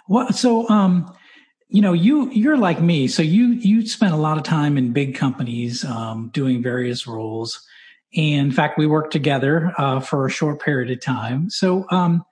What, 0.06 0.36
so, 0.36 0.68
um, 0.68 1.12
you 1.68 1.82
know, 1.82 1.92
you, 1.92 2.30
you're 2.30 2.56
like 2.56 2.80
me. 2.80 3.08
So 3.08 3.22
you, 3.22 3.46
you 3.46 3.84
spent 3.84 4.14
a 4.14 4.16
lot 4.16 4.38
of 4.38 4.44
time 4.44 4.78
in 4.78 4.92
big 4.92 5.16
companies, 5.16 5.84
um, 5.84 6.30
doing 6.32 6.62
various 6.62 7.08
roles. 7.08 7.66
And 8.14 8.46
in 8.46 8.52
fact, 8.52 8.78
we 8.78 8.86
worked 8.86 9.12
together 9.12 9.72
uh, 9.78 10.00
for 10.00 10.26
a 10.26 10.30
short 10.30 10.60
period 10.60 10.90
of 10.90 11.00
time. 11.00 11.50
So, 11.50 11.86
um, 11.90 12.24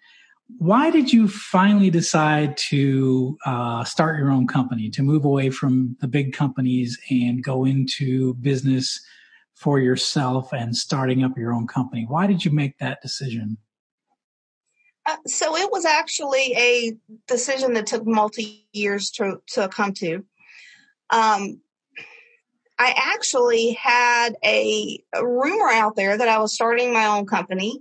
why 0.59 0.91
did 0.91 1.13
you 1.13 1.27
finally 1.27 1.91
decide 1.91 2.57
to 2.57 3.37
uh, 3.47 3.83
start 3.85 4.19
your 4.19 4.31
own 4.31 4.47
company, 4.47 4.91
to 4.91 5.03
move 5.03 5.25
away 5.25 5.51
from 5.51 5.97
the 6.01 6.07
big 6.07 6.33
companies 6.35 6.99
and 7.11 7.43
go 7.43 7.65
into 7.65 8.35
business 8.35 9.01
for 9.55 9.79
yourself 9.79 10.53
and 10.53 10.77
starting 10.77 11.25
up 11.25 11.39
your 11.39 11.53
own 11.53 11.67
company? 11.67 12.05
Why 12.07 12.27
did 12.27 12.45
you 12.45 12.51
make 12.51 12.79
that 12.79 13.01
decision? 13.01 13.57
Uh, 15.07 15.17
so 15.27 15.57
it 15.57 15.71
was 15.71 15.85
actually 15.85 16.55
a 16.57 16.93
decision 17.27 17.75
that 17.75 17.87
took 17.87 18.07
multi 18.07 18.67
years 18.73 19.11
to 19.13 19.41
to 19.49 19.69
come 19.69 19.93
to. 19.95 20.25
Um, 21.11 21.61
I 22.79 22.95
actually 22.97 23.73
had 23.73 24.35
a, 24.45 25.03
a 25.15 25.27
rumor 25.27 25.69
out 25.71 25.97
there 25.97 26.17
that 26.17 26.29
I 26.29 26.39
was 26.39 26.55
starting 26.55 26.93
my 26.93 27.07
own 27.07 27.27
company 27.27 27.79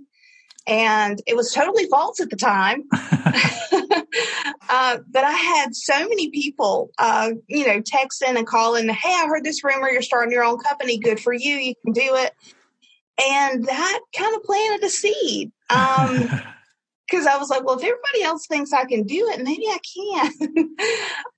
and 0.66 1.20
it 1.26 1.36
was 1.36 1.52
totally 1.52 1.86
false 1.86 2.20
at 2.20 2.30
the 2.30 2.36
time. 2.36 2.84
uh, 4.68 4.98
but 5.10 5.24
I 5.24 5.32
had 5.32 5.74
so 5.74 6.08
many 6.08 6.30
people, 6.30 6.90
uh, 6.98 7.30
you 7.48 7.66
know, 7.66 7.80
texting 7.80 8.36
and 8.36 8.46
calling, 8.46 8.88
"Hey, 8.88 9.12
I 9.12 9.26
heard 9.26 9.44
this 9.44 9.64
rumor 9.64 9.90
you're 9.90 10.02
starting 10.02 10.32
your 10.32 10.44
own 10.44 10.58
company. 10.58 10.98
Good 10.98 11.20
for 11.20 11.32
you. 11.32 11.56
You 11.56 11.74
can 11.84 11.92
do 11.92 12.16
it." 12.16 12.32
And 13.22 13.64
that 13.66 14.00
kind 14.16 14.34
of 14.34 14.42
planted 14.42 14.84
a 14.84 14.90
seed. 14.90 15.52
Um, 15.70 16.28
because 17.06 17.26
I 17.26 17.36
was 17.36 17.50
like, 17.50 17.64
well, 17.64 17.78
if 17.78 17.84
everybody 17.84 18.22
else 18.22 18.46
thinks 18.46 18.72
I 18.72 18.86
can 18.86 19.04
do 19.04 19.28
it, 19.28 19.42
maybe 19.42 19.66
I 19.66 19.78
can. 19.94 20.76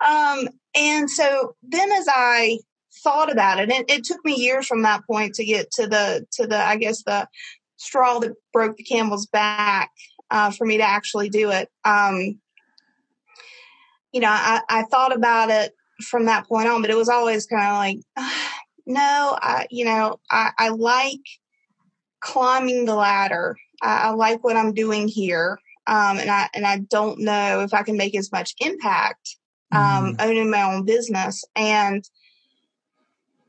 um, 0.00 0.48
and 0.76 1.10
so 1.10 1.56
then 1.62 1.90
as 1.90 2.06
I 2.08 2.58
thought 3.06 3.30
about 3.30 3.60
it. 3.60 3.70
it. 3.70 3.88
It 3.88 4.04
took 4.04 4.24
me 4.24 4.34
years 4.34 4.66
from 4.66 4.82
that 4.82 5.06
point 5.06 5.34
to 5.36 5.44
get 5.44 5.70
to 5.72 5.86
the 5.86 6.26
to 6.32 6.46
the 6.46 6.58
I 6.58 6.76
guess 6.76 7.04
the 7.04 7.28
straw 7.76 8.18
that 8.18 8.32
broke 8.52 8.76
the 8.76 8.82
camel's 8.82 9.26
back 9.26 9.92
uh, 10.30 10.50
for 10.50 10.66
me 10.66 10.78
to 10.78 10.82
actually 10.82 11.28
do 11.28 11.50
it. 11.50 11.70
Um, 11.84 12.40
you 14.12 14.20
know, 14.20 14.30
I, 14.30 14.60
I 14.68 14.82
thought 14.84 15.14
about 15.14 15.50
it 15.50 15.72
from 16.02 16.24
that 16.24 16.48
point 16.48 16.68
on, 16.68 16.80
but 16.80 16.90
it 16.90 16.96
was 16.96 17.08
always 17.08 17.46
kind 17.46 17.62
of 17.62 17.76
like, 17.76 17.98
no, 18.86 19.38
I, 19.40 19.66
you 19.70 19.84
know, 19.84 20.18
I, 20.30 20.50
I 20.58 20.68
like 20.70 21.20
climbing 22.20 22.86
the 22.86 22.94
ladder. 22.94 23.56
I, 23.82 24.08
I, 24.08 24.10
like 24.10 24.42
what 24.42 24.56
I'm 24.56 24.72
doing 24.72 25.06
here. 25.06 25.58
Um, 25.86 26.18
and 26.18 26.30
I, 26.30 26.48
and 26.54 26.66
I 26.66 26.78
don't 26.78 27.20
know 27.20 27.60
if 27.60 27.72
I 27.72 27.82
can 27.82 27.96
make 27.96 28.16
as 28.16 28.32
much 28.32 28.54
impact, 28.58 29.36
um, 29.70 30.16
mm. 30.16 30.16
owning 30.18 30.50
my 30.50 30.62
own 30.62 30.84
business. 30.84 31.44
And, 31.54 32.04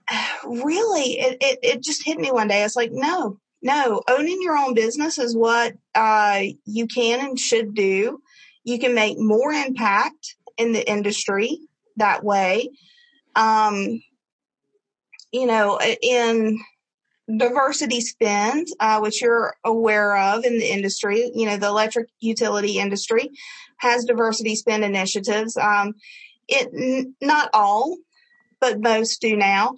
really, 0.46 1.20
it, 1.20 1.38
it, 1.42 1.60
it 1.64 1.84
just 1.84 2.06
hit 2.06 2.18
me 2.18 2.32
one 2.32 2.48
day. 2.48 2.64
It's 2.64 2.76
like, 2.76 2.92
no, 2.92 3.40
no, 3.62 4.02
owning 4.08 4.40
your 4.42 4.58
own 4.58 4.74
business 4.74 5.18
is 5.18 5.36
what 5.36 5.74
uh, 5.96 6.42
you 6.66 6.88
can 6.88 7.20
and 7.20 7.40
should 7.40 7.74
do. 7.74 8.22
You 8.64 8.80
can 8.80 8.94
make 8.94 9.18
more 9.18 9.52
impact 9.52 10.36
in 10.58 10.74
the 10.74 10.88
industry 10.88 11.60
that 11.96 12.24
way. 12.24 12.70
Um, 13.36 14.02
you 15.32 15.46
know, 15.46 15.80
in 16.02 16.60
diversity 17.36 18.02
spend, 18.02 18.68
uh, 18.80 19.00
which 19.00 19.22
you're 19.22 19.56
aware 19.64 20.16
of 20.18 20.46
in 20.46 20.58
the 20.60 20.72
industry, 20.72 21.32
you 21.36 21.46
know, 21.46 21.58
the 21.58 21.68
electric 21.68 22.08
utility 22.20 22.80
industry 22.80 23.32
has 23.78 24.06
diversity 24.06 24.56
spend 24.56 24.84
initiatives. 24.84 25.58
Um, 25.58 25.96
it 26.48 27.14
not 27.22 27.50
all, 27.54 27.98
but 28.60 28.80
most 28.80 29.22
do 29.22 29.36
now. 29.36 29.76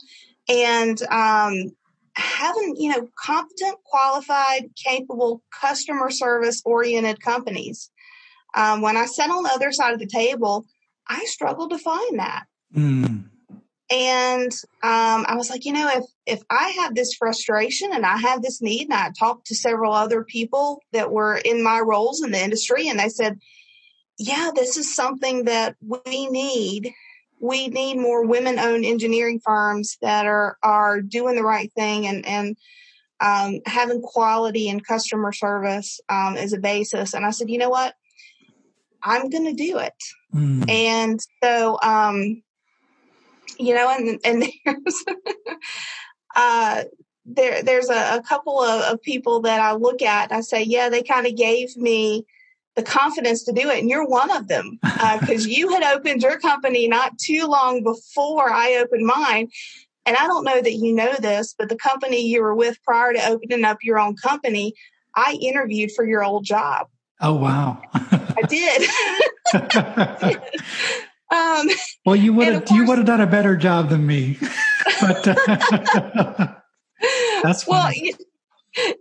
And 0.47 1.01
um, 1.03 1.71
having, 2.13 2.75
you 2.77 2.89
know, 2.89 3.07
competent, 3.23 3.77
qualified, 3.83 4.69
capable, 4.75 5.41
customer 5.59 6.09
service 6.09 6.61
oriented 6.65 7.21
companies. 7.21 7.91
Um, 8.55 8.81
when 8.81 8.97
I 8.97 9.05
sat 9.05 9.29
on 9.29 9.43
the 9.43 9.51
other 9.51 9.71
side 9.71 9.93
of 9.93 9.99
the 9.99 10.07
table, 10.07 10.65
I 11.07 11.25
struggled 11.25 11.71
to 11.71 11.77
find 11.77 12.19
that. 12.19 12.45
Mm. 12.75 13.25
And 13.91 14.51
um, 14.83 15.25
I 15.27 15.35
was 15.35 15.49
like, 15.49 15.65
you 15.65 15.73
know, 15.73 15.89
if 15.91 16.03
if 16.27 16.43
I 16.49 16.69
have 16.81 16.93
this 16.93 17.15
frustration 17.15 17.91
and 17.91 18.05
I 18.05 18.17
have 18.17 18.43
this 18.43 18.61
need, 18.61 18.83
and 18.83 18.93
I 18.93 19.09
talked 19.17 19.47
to 19.47 19.55
several 19.55 19.93
other 19.93 20.23
people 20.23 20.81
that 20.93 21.11
were 21.11 21.37
in 21.37 21.63
my 21.63 21.79
roles 21.79 22.21
in 22.21 22.31
the 22.31 22.43
industry, 22.43 22.87
and 22.87 22.99
they 22.99 23.09
said, 23.09 23.39
yeah, 24.19 24.51
this 24.55 24.77
is 24.77 24.95
something 24.95 25.45
that 25.45 25.75
we 25.81 26.27
need 26.27 26.93
we 27.39 27.67
need 27.67 27.95
more 27.95 28.25
women 28.25 28.59
owned 28.59 28.85
engineering 28.85 29.39
firms 29.43 29.97
that 30.01 30.25
are 30.25 30.57
are 30.63 31.01
doing 31.01 31.35
the 31.35 31.43
right 31.43 31.71
thing 31.73 32.07
and 32.07 32.25
and 32.25 32.57
um, 33.21 33.59
having 33.65 34.01
quality 34.01 34.69
and 34.69 34.85
customer 34.85 35.33
service 35.33 35.99
um, 36.07 36.37
as 36.37 36.53
a 36.53 36.57
basis. 36.57 37.13
And 37.13 37.25
i 37.25 37.31
said 37.31 37.49
you 37.49 37.57
know 37.57 37.69
what? 37.69 37.93
I'm 39.01 39.29
going 39.29 39.45
to 39.45 39.53
do 39.53 39.77
it. 39.77 39.93
Mm. 40.33 40.69
and 40.69 41.19
so 41.43 41.79
um, 41.81 42.43
you 43.57 43.73
know 43.73 43.89
and 43.89 44.19
and 44.23 44.43
there's 44.65 45.03
uh, 46.35 46.83
there 47.25 47.63
there's 47.63 47.89
a, 47.89 48.17
a 48.17 48.21
couple 48.21 48.61
of, 48.61 48.81
of, 48.93 49.01
people 49.01 49.41
that 49.41 49.59
i 49.59 49.73
look 49.73 50.01
at 50.01 50.31
and 50.31 50.37
i 50.37 50.41
say 50.41 50.63
yeah 50.63 50.89
they 50.89 51.03
kind 51.03 51.27
of 51.27 51.35
gave 51.35 51.75
me 51.77 52.25
the 52.75 52.83
confidence 52.83 53.43
to 53.43 53.51
do 53.51 53.69
it. 53.69 53.79
And 53.79 53.89
you're 53.89 54.07
one 54.07 54.31
of 54.31 54.47
them 54.47 54.79
because 54.81 55.45
uh, 55.45 55.49
you 55.49 55.69
had 55.69 55.83
opened 55.83 56.21
your 56.21 56.39
company 56.39 56.87
not 56.87 57.17
too 57.17 57.45
long 57.45 57.83
before 57.83 58.51
I 58.51 58.75
opened 58.75 59.05
mine. 59.05 59.49
And 60.05 60.15
I 60.15 60.27
don't 60.27 60.43
know 60.43 60.61
that 60.61 60.73
you 60.73 60.93
know 60.93 61.13
this, 61.19 61.53
but 61.57 61.69
the 61.69 61.75
company 61.75 62.25
you 62.27 62.41
were 62.41 62.55
with 62.55 62.81
prior 62.83 63.13
to 63.13 63.27
opening 63.27 63.65
up 63.65 63.77
your 63.83 63.99
own 63.99 64.15
company, 64.15 64.73
I 65.15 65.37
interviewed 65.41 65.91
for 65.91 66.05
your 66.05 66.23
old 66.23 66.45
job. 66.45 66.87
Oh, 67.21 67.35
wow. 67.35 67.81
I 67.93 68.41
did. 68.47 68.89
um, 71.31 71.69
well, 72.05 72.15
you 72.15 72.33
would 72.33 72.47
have, 72.47 72.71
you 72.71 72.85
would 72.85 72.97
have 72.97 73.07
done 73.07 73.21
a 73.21 73.27
better 73.27 73.57
job 73.57 73.89
than 73.89 74.05
me, 74.07 74.37
but 75.01 75.27
uh, 75.27 76.47
that's 77.43 77.63
funny. 77.63 78.13
well, 78.17 78.28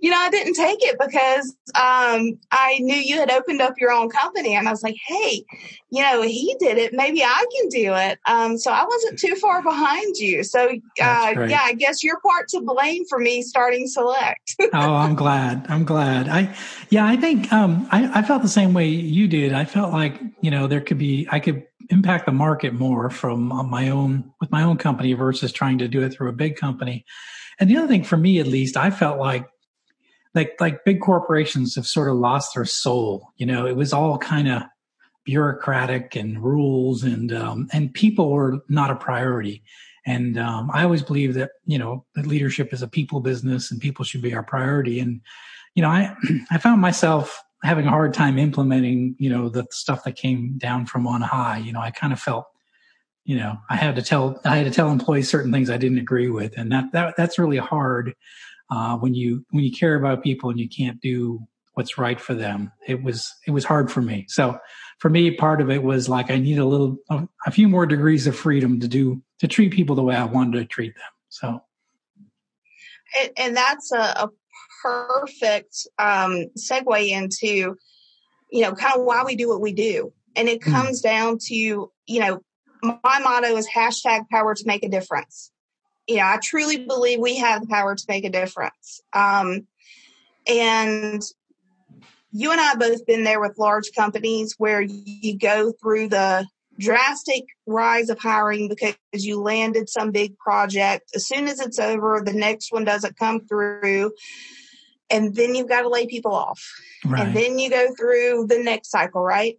you 0.01 0.11
know, 0.11 0.17
I 0.19 0.31
didn't 0.31 0.55
take 0.55 0.79
it 0.83 0.97
because 0.99 1.57
um, 1.75 2.39
I 2.51 2.79
knew 2.81 2.97
you 2.97 3.19
had 3.19 3.31
opened 3.31 3.61
up 3.61 3.75
your 3.79 3.93
own 3.93 4.09
company, 4.11 4.55
and 4.55 4.69
I 4.69 4.71
was 4.71 4.83
like, 4.83 4.97
"Hey, 5.07 5.45
you 5.91 6.03
know, 6.03 6.23
he 6.23 6.57
did 6.59 6.79
it. 6.79 6.93
Maybe 6.93 7.23
I 7.23 7.45
can 7.57 7.69
do 7.69 7.95
it." 7.95 8.19
Um, 8.27 8.59
so 8.59 8.71
I 8.71 8.85
wasn't 8.85 9.19
too 9.19 9.35
far 9.37 9.63
behind 9.63 10.17
you. 10.17 10.45
So, 10.45 10.69
uh, 10.69 10.77
yeah, 10.99 11.63
I 11.63 11.75
guess 11.77 12.03
you're 12.03 12.21
part 12.21 12.49
to 12.49 12.61
blame 12.61 13.05
for 13.09 13.19
me 13.19 13.43
starting 13.43 13.87
Select. 13.87 14.57
oh, 14.61 14.69
I'm 14.73 15.15
glad. 15.15 15.67
I'm 15.69 15.85
glad. 15.85 16.29
I, 16.29 16.55
yeah, 16.91 17.07
I 17.07 17.17
think 17.17 17.53
um, 17.53 17.89
I, 17.91 18.21
I 18.21 18.23
felt 18.23 18.43
the 18.43 18.49
same 18.49 18.75
way 18.75 18.89
you 18.89 19.29
did. 19.29 19.53
I 19.53 19.65
felt 19.65 19.93
like 19.93 20.21
you 20.41 20.51
know 20.51 20.67
there 20.67 20.81
could 20.81 20.99
be 20.99 21.27
I 21.31 21.41
could 21.41 21.65
impact 21.91 22.27
the 22.27 22.33
market 22.33 22.75
more 22.75 23.11
from 23.11 23.51
uh, 23.53 23.63
my 23.63 23.89
own 23.89 24.33
with 24.41 24.51
my 24.51 24.63
own 24.63 24.77
company 24.77 25.13
versus 25.15 25.53
trying 25.53 25.79
to 25.79 25.89
do 25.89 26.03
it 26.03 26.11
through 26.11 26.29
a 26.29 26.33
big 26.35 26.57
company. 26.57 27.05
And 27.59 27.69
the 27.69 27.77
other 27.77 27.89
thing 27.89 28.05
for 28.05 28.17
me, 28.17 28.39
at 28.39 28.47
least, 28.47 28.77
I 28.77 28.91
felt 28.91 29.19
like 29.19 29.49
like 30.39 30.61
like 30.61 30.85
big 30.85 31.01
corporations 31.01 31.75
have 31.75 31.87
sort 31.87 32.09
of 32.09 32.17
lost 32.17 32.55
their 32.55 32.65
soul. 32.65 33.33
You 33.39 33.47
know, 33.47 33.67
it 33.67 33.75
was 33.75 33.93
all 33.93 34.19
kind 34.19 34.49
of 34.49 34.63
bureaucratic 35.25 36.15
and 36.15 36.43
rules 36.43 37.03
and 37.03 37.33
um, 37.33 37.69
and 37.73 37.93
people 37.93 38.31
were 38.31 38.61
not 38.69 38.93
a 38.93 38.95
priority. 38.95 39.65
And 40.07 40.39
um, 40.39 40.71
I 40.73 40.85
always 40.85 41.03
believe 41.03 41.35
that 41.35 41.51
you 41.67 41.77
know 41.77 42.05
that 42.15 42.27
leadership 42.27 42.73
is 42.73 42.83
a 42.83 42.89
people 42.89 43.19
business 43.19 43.73
and 43.73 43.81
people 43.81 44.05
should 44.05 44.23
be 44.23 44.33
our 44.33 44.45
priority. 44.45 45.01
And 45.01 45.21
you 45.75 45.83
know, 45.83 45.89
I 45.89 46.15
I 46.53 46.59
found 46.59 46.81
myself 46.81 47.43
having 47.65 47.87
a 47.87 47.91
hard 47.91 48.15
time 48.15 48.39
implementing 48.39 49.17
you 49.19 49.29
know 49.29 49.49
the 49.49 49.67
stuff 49.73 50.05
that 50.05 50.15
came 50.15 50.57
down 50.57 50.87
from 50.87 51.05
on 51.09 51.21
high. 51.21 51.59
You 51.59 51.73
know, 51.73 51.81
I 51.81 51.91
kind 51.91 52.13
of 52.13 52.21
felt 52.21 52.47
you 53.25 53.37
know 53.37 53.59
I 53.69 53.75
had 53.75 53.97
to 53.97 54.03
tell 54.03 54.41
I 54.45 54.57
had 54.57 54.67
to 54.67 54.71
tell 54.71 54.89
employees 54.89 55.29
certain 55.29 55.51
things 55.51 55.69
I 55.69 55.79
didn't 55.79 55.99
agree 55.99 56.31
with, 56.31 56.57
and 56.57 56.71
that 56.71 56.93
that 56.93 57.17
that's 57.17 57.41
really 57.41 57.59
hard 57.59 58.15
uh, 58.71 58.97
when 58.97 59.15
you 59.15 59.45
when 59.51 59.65
you 59.65 59.73
care 59.73 59.95
about 59.95 60.23
people 60.23 60.51
and 60.51 60.59
you 60.59 60.69
can't 60.69 61.01
do 61.01 61.41
what's 61.75 61.97
right 61.97 62.21
for 62.21 62.35
them. 62.35 62.73
It 62.87 63.03
was 63.03 63.33
it 63.47 63.53
was 63.53 63.65
hard 63.65 63.91
for 63.91 64.03
me. 64.03 64.27
So 64.29 64.59
for 64.99 65.09
me, 65.09 65.31
part 65.31 65.61
of 65.61 65.71
it 65.71 65.83
was 65.83 66.09
like 66.09 66.31
I 66.31 66.37
need 66.37 66.59
a 66.59 66.65
little 66.65 66.99
a, 67.09 67.51
few 67.51 67.69
more 67.69 67.87
degrees 67.87 68.27
of 68.27 68.37
freedom 68.37 68.81
to 68.81 68.89
do 68.89 69.23
to 69.39 69.47
treat 69.47 69.73
people 69.73 69.95
the 69.95 70.03
way 70.03 70.17
I 70.17 70.25
wanted 70.25 70.59
to 70.59 70.65
treat 70.65 70.95
them. 70.95 71.13
So, 71.29 71.63
and, 73.19 73.31
and 73.37 73.57
that's 73.57 73.93
a, 73.93 73.97
a 73.99 74.31
perfect 74.83 75.87
um, 75.99 76.47
segue 76.59 77.09
into 77.09 77.77
you 78.51 78.63
know 78.63 78.73
kind 78.73 78.99
of 78.99 79.05
why 79.05 79.23
we 79.25 79.37
do 79.37 79.49
what 79.49 79.61
we 79.61 79.73
do, 79.73 80.13
and 80.35 80.49
it 80.49 80.65
hmm. 80.65 80.73
comes 80.73 81.01
mm. 81.01 81.05
down 81.05 81.39
to 81.47 81.55
you 81.55 82.21
know 82.21 82.43
my 82.83 83.19
motto 83.21 83.57
is 83.57 83.69
hashtag 83.69 84.29
power 84.31 84.55
to 84.55 84.67
make 84.67 84.85
a 84.85 84.89
difference 84.89 85.53
you 86.09 86.17
know, 86.17 86.23
I 86.25 86.39
truly 86.43 86.79
believe 86.79 87.21
we 87.21 87.37
have 87.37 87.61
the 87.61 87.67
power 87.69 87.95
to 87.95 88.05
make 88.09 88.25
a 88.25 88.31
difference. 88.31 89.03
Um, 89.13 89.67
and 90.49 91.23
you 92.33 92.51
and 92.51 92.61
I 92.61 92.75
both 92.75 93.07
been 93.07 93.25
there 93.25 93.41
with 93.41 93.59
large 93.59 93.93
companies 93.95 94.55
where 94.57 94.81
you 94.81 95.39
go 95.39 95.73
through 95.73 96.09
the 96.09 96.47
drastic 96.79 97.45
rise 97.67 98.09
of 98.09 98.19
hiring 98.19 98.69
because 98.69 98.97
you 99.13 99.41
landed 99.41 99.91
some 99.91 100.11
big 100.11 100.39
project. 100.39 101.11
As 101.15 101.27
soon 101.27 101.47
as 101.47 101.61
it's 101.61 101.79
over, 101.79 102.23
the 102.25 102.33
next 102.33 102.73
one 102.73 102.85
doesn't 102.85 103.19
come 103.19 103.41
through. 103.47 104.13
And 105.11 105.35
then 105.35 105.55
you've 105.55 105.69
got 105.69 105.83
to 105.83 105.89
lay 105.89 106.07
people 106.07 106.35
off. 106.35 106.63
Right. 107.05 107.27
And 107.27 107.37
then 107.37 107.59
you 107.59 107.69
go 107.69 107.95
through 107.95 108.47
the 108.49 108.63
next 108.63 108.91
cycle, 108.91 109.23
right? 109.23 109.57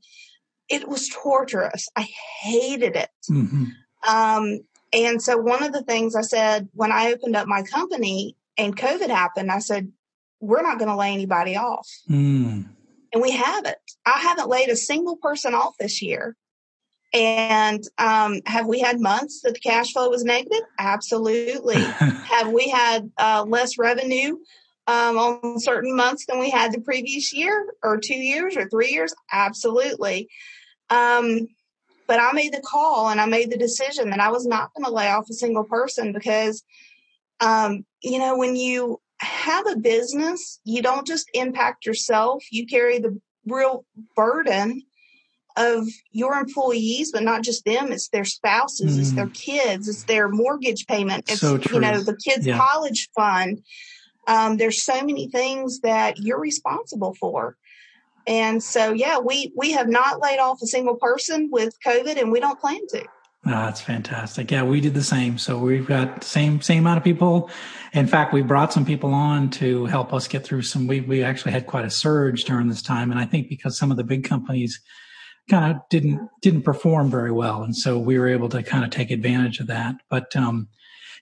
It 0.70 0.88
was 0.88 1.10
torturous. 1.10 1.90
I 1.96 2.08
hated 2.42 2.96
it. 2.96 3.10
Mm-hmm. 3.30 3.66
Um, 4.08 4.62
and 4.94 5.22
so 5.22 5.38
one 5.38 5.64
of 5.64 5.72
the 5.72 5.84
things 5.84 6.16
I 6.16 6.22
said 6.22 6.70
when 6.74 6.92
I 6.92 7.12
opened 7.12 7.36
up 7.36 7.48
my 7.48 7.64
company 7.64 8.36
and 8.58 8.76
COVID 8.76 9.10
happened, 9.10 9.52
I 9.52 9.60
said, 9.60 9.92
we're 10.40 10.62
not 10.62 10.80
going 10.80 10.90
to 10.90 10.96
lay 10.96 11.14
anybody 11.14 11.56
off. 11.56 11.88
Mm. 12.10 12.68
And 13.12 13.22
we 13.22 13.32
haven't. 13.32 13.78
I 14.06 14.20
haven't 14.20 14.50
laid 14.50 14.70
a 14.70 14.76
single 14.76 15.18
person 15.18 15.54
off 15.54 15.78
this 15.80 16.02
year. 16.02 16.36
And 17.12 17.84
um, 17.98 18.40
have 18.46 18.68
we 18.68 18.80
had 18.80 19.00
months 19.00 19.42
that 19.42 19.56
the 19.56 19.60
cash 19.60 19.94
flow 19.94 20.10
was 20.10 20.24
negative? 20.24 20.62
Absolutely. 20.78 21.82
have 21.82 22.52
we 22.52 22.70
had 22.70 23.12
uh, 23.18 23.46
less 23.48 23.80
revenue 23.80 24.38
um, 24.86 25.18
on 25.18 25.60
certain 25.60 25.96
months 25.96 26.26
than 26.28 26.40
we 26.40 26.52
had 26.52 26.72
the 26.72 26.82
previous 26.82 27.34
year 27.34 27.74
or 27.82 27.98
two 27.98 28.16
years 28.16 28.56
or 28.56 28.70
three 28.70 28.92
years? 28.92 29.14
Absolutely. 29.32 30.30
Um, 30.92 31.48
but 32.10 32.20
I 32.20 32.32
made 32.34 32.54
the 32.56 32.60
call 32.60 33.10
and 33.10 33.22
I 33.22 33.28
made 33.28 33.52
the 33.52 33.58
decision 33.58 34.10
that 34.10 34.20
I 34.20 34.32
was 34.32 34.48
not 34.48 34.74
going 34.74 34.84
to 34.84 34.92
lay 34.92 35.10
off 35.10 35.30
a 35.30 35.34
single 35.34 35.64
person 35.64 36.12
because, 36.12 36.64
um, 37.40 37.86
you 38.02 38.18
know, 38.18 38.36
when 38.36 38.56
you 38.56 39.00
have 39.20 39.68
a 39.68 39.78
business, 39.78 40.60
you 40.64 40.82
don't 40.82 41.06
just 41.06 41.30
impact 41.36 41.86
yourself, 41.86 42.44
you 42.52 42.66
carry 42.66 42.98
the 42.98 43.22
real 43.46 43.86
burden 44.16 44.82
of 45.56 45.88
your 46.10 46.34
employees, 46.34 47.12
but 47.12 47.22
not 47.22 47.44
just 47.44 47.64
them. 47.64 47.92
It's 47.92 48.10
their 48.10 48.26
spouses, 48.26 48.98
mm. 48.98 49.02
it's 49.02 49.12
their 49.12 49.28
mm. 49.28 49.34
kids, 49.36 49.88
it's 49.88 50.06
their 50.06 50.30
mortgage 50.30 50.88
payment, 50.88 51.30
it's, 51.30 51.42
so 51.42 51.60
you 51.72 51.80
know, 51.80 52.02
the 52.02 52.18
kids' 52.18 52.48
yeah. 52.48 52.58
college 52.58 53.08
fund. 53.16 53.62
Um, 54.28 54.58
there's 54.58 54.82
so 54.82 54.96
many 55.04 55.28
things 55.30 55.82
that 55.82 56.18
you're 56.18 56.40
responsible 56.40 57.14
for. 57.14 57.56
And 58.30 58.62
so, 58.62 58.94
yeah, 58.94 59.18
we, 59.18 59.52
we 59.58 59.72
have 59.72 59.90
not 59.90 60.22
laid 60.22 60.38
off 60.38 60.62
a 60.62 60.68
single 60.68 60.96
person 60.96 61.50
with 61.52 61.76
COVID 61.84 62.22
and 62.22 62.32
we 62.32 62.40
don't 62.40 62.60
plan 62.60 62.80
to. 62.90 63.04
Oh, 63.46 63.52
that's 63.52 63.82
fantastic. 63.82 64.52
Yeah, 64.52 64.64
we 64.64 64.80
did 64.82 64.94
the 64.94 65.04
same. 65.04 65.40
So 65.40 65.58
we've 65.58 65.88
got 65.88 66.24
same 66.24 66.62
same 66.62 66.80
amount 66.80 66.98
of 66.98 67.04
people. 67.04 67.50
In 67.94 68.06
fact, 68.06 68.34
we 68.34 68.42
brought 68.42 68.72
some 68.72 68.86
people 68.86 69.14
on 69.14 69.50
to 69.52 69.86
help 69.86 70.14
us 70.14 70.28
get 70.28 70.44
through 70.44 70.64
some. 70.64 70.88
We 70.88 71.00
we 71.00 71.24
actually 71.24 71.54
had 71.54 71.66
quite 71.66 71.86
a 71.86 71.90
surge 71.90 72.44
during 72.44 72.68
this 72.68 72.82
time, 72.82 73.12
and 73.12 73.20
I 73.20 73.26
think 73.26 73.48
because 73.48 73.78
some 73.78 73.92
of 73.92 73.98
the 73.98 74.04
big 74.04 74.26
companies 74.26 74.80
kind 75.50 75.74
of 75.74 75.82
didn't 75.90 76.20
didn't 76.42 76.64
perform 76.64 77.10
very 77.10 77.32
well, 77.32 77.64
and 77.64 77.76
so 77.76 77.98
we 77.98 78.20
were 78.20 78.28
able 78.28 78.50
to 78.50 78.62
kind 78.62 78.84
of 78.84 78.90
take 78.90 79.10
advantage 79.10 79.62
of 79.62 79.68
that. 79.68 79.96
But 80.10 80.36
um, 80.36 80.68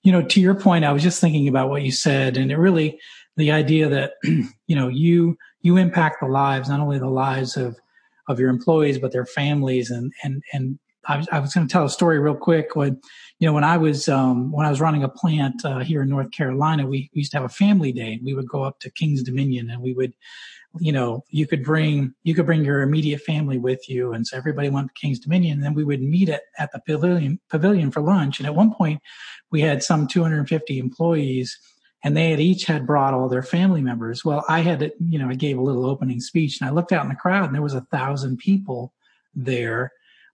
you 0.01 0.11
know, 0.11 0.23
to 0.23 0.41
your 0.41 0.55
point, 0.55 0.85
I 0.85 0.93
was 0.93 1.03
just 1.03 1.21
thinking 1.21 1.47
about 1.47 1.69
what 1.69 1.83
you 1.83 1.91
said, 1.91 2.35
and 2.35 2.51
it 2.51 2.57
really 2.57 2.99
the 3.37 3.51
idea 3.51 3.89
that 3.89 4.13
you 4.23 4.75
know 4.75 4.87
you 4.87 5.37
you 5.61 5.77
impact 5.77 6.17
the 6.21 6.27
lives 6.27 6.69
not 6.69 6.79
only 6.79 6.99
the 6.99 7.09
lives 7.09 7.57
of 7.57 7.77
of 8.27 8.39
your 8.39 8.49
employees 8.49 8.99
but 8.99 9.11
their 9.11 9.25
families. 9.25 9.89
And 9.89 10.13
and 10.23 10.43
and 10.53 10.79
I 11.09 11.17
was, 11.17 11.27
I 11.31 11.39
was 11.39 11.53
going 11.53 11.67
to 11.67 11.71
tell 11.71 11.85
a 11.85 11.89
story 11.89 12.19
real 12.19 12.35
quick. 12.35 12.75
When 12.75 12.99
you 13.39 13.47
know 13.47 13.53
when 13.53 13.63
I 13.63 13.77
was 13.77 14.09
um, 14.09 14.51
when 14.51 14.65
I 14.65 14.69
was 14.69 14.81
running 14.81 15.03
a 15.03 15.09
plant 15.09 15.63
uh, 15.65 15.79
here 15.79 16.01
in 16.01 16.09
North 16.09 16.31
Carolina 16.31 16.85
we, 16.85 17.09
we 17.13 17.19
used 17.19 17.31
to 17.31 17.37
have 17.37 17.45
a 17.45 17.53
family 17.53 17.91
day. 17.91 18.19
We 18.23 18.33
would 18.33 18.47
go 18.47 18.63
up 18.63 18.79
to 18.81 18.91
King's 18.91 19.23
Dominion 19.23 19.69
and 19.69 19.81
we 19.81 19.93
would 19.93 20.13
you 20.79 20.91
know 20.91 21.23
you 21.29 21.47
could 21.47 21.63
bring 21.63 22.13
you 22.23 22.35
could 22.35 22.45
bring 22.45 22.63
your 22.63 22.81
immediate 22.81 23.21
family 23.21 23.57
with 23.57 23.89
you. 23.89 24.13
And 24.13 24.27
so 24.27 24.37
everybody 24.37 24.69
went 24.69 24.89
to 24.89 24.99
King's 24.99 25.19
Dominion 25.19 25.53
and 25.53 25.63
then 25.63 25.73
we 25.73 25.83
would 25.83 26.01
meet 26.01 26.29
at, 26.29 26.43
at 26.57 26.71
the 26.71 26.79
pavilion 26.85 27.39
pavilion 27.49 27.91
for 27.91 28.01
lunch. 28.01 28.39
And 28.39 28.45
at 28.45 28.55
one 28.55 28.73
point 28.73 29.01
we 29.49 29.61
had 29.61 29.83
some 29.83 30.07
250 30.07 30.77
employees 30.77 31.57
and 32.03 32.15
they 32.15 32.29
had 32.29 32.39
each 32.39 32.65
had 32.65 32.86
brought 32.86 33.13
all 33.13 33.27
their 33.27 33.43
family 33.43 33.81
members. 33.81 34.23
Well, 34.23 34.45
I 34.47 34.62
had, 34.62 34.91
you 34.99 35.17
know, 35.19 35.29
I 35.29 35.36
gave 35.36 35.57
a 35.57 35.63
little 35.63 35.86
opening 35.86 36.19
speech 36.19 36.60
and 36.60 36.69
I 36.69 36.73
looked 36.73 36.91
out 36.91 37.03
in 37.03 37.10
the 37.10 37.15
crowd 37.15 37.45
and 37.45 37.55
there 37.55 37.62
was 37.62 37.73
a 37.73 37.88
thousand 37.91 38.38
people 38.38 38.93
there 39.33 39.91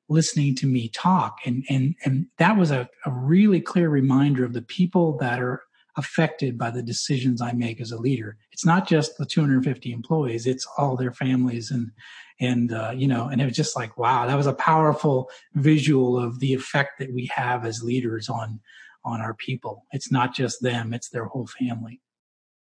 listening 0.09 0.55
to 0.55 0.67
me 0.67 0.89
talk. 0.89 1.39
And, 1.45 1.63
and, 1.69 1.95
and 2.03 2.27
that 2.37 2.57
was 2.57 2.71
a, 2.71 2.89
a 3.05 3.11
really 3.11 3.61
clear 3.61 3.89
reminder 3.89 4.43
of 4.43 4.53
the 4.53 4.61
people 4.61 5.17
that 5.19 5.41
are 5.41 5.63
affected 5.95 6.57
by 6.57 6.71
the 6.71 6.83
decisions 6.83 7.41
I 7.41 7.53
make 7.53 7.79
as 7.79 7.91
a 7.91 7.97
leader. 7.97 8.37
It's 8.51 8.65
not 8.65 8.87
just 8.87 9.17
the 9.17 9.25
250 9.25 9.91
employees, 9.91 10.47
it's 10.47 10.67
all 10.77 10.95
their 10.95 11.11
families 11.11 11.71
and, 11.71 11.91
and, 12.39 12.73
uh, 12.73 12.91
you 12.95 13.07
know, 13.07 13.27
and 13.27 13.39
it 13.39 13.45
was 13.45 13.55
just 13.55 13.75
like, 13.75 13.97
wow, 13.97 14.25
that 14.25 14.35
was 14.35 14.47
a 14.47 14.53
powerful 14.53 15.29
visual 15.53 16.19
of 16.19 16.39
the 16.39 16.53
effect 16.53 16.99
that 16.99 17.13
we 17.13 17.29
have 17.33 17.63
as 17.63 17.83
leaders 17.83 18.27
on, 18.27 18.59
on 19.05 19.21
our 19.21 19.33
people. 19.33 19.85
It's 19.91 20.11
not 20.11 20.33
just 20.33 20.61
them, 20.61 20.93
it's 20.93 21.09
their 21.09 21.25
whole 21.25 21.47
family. 21.47 22.01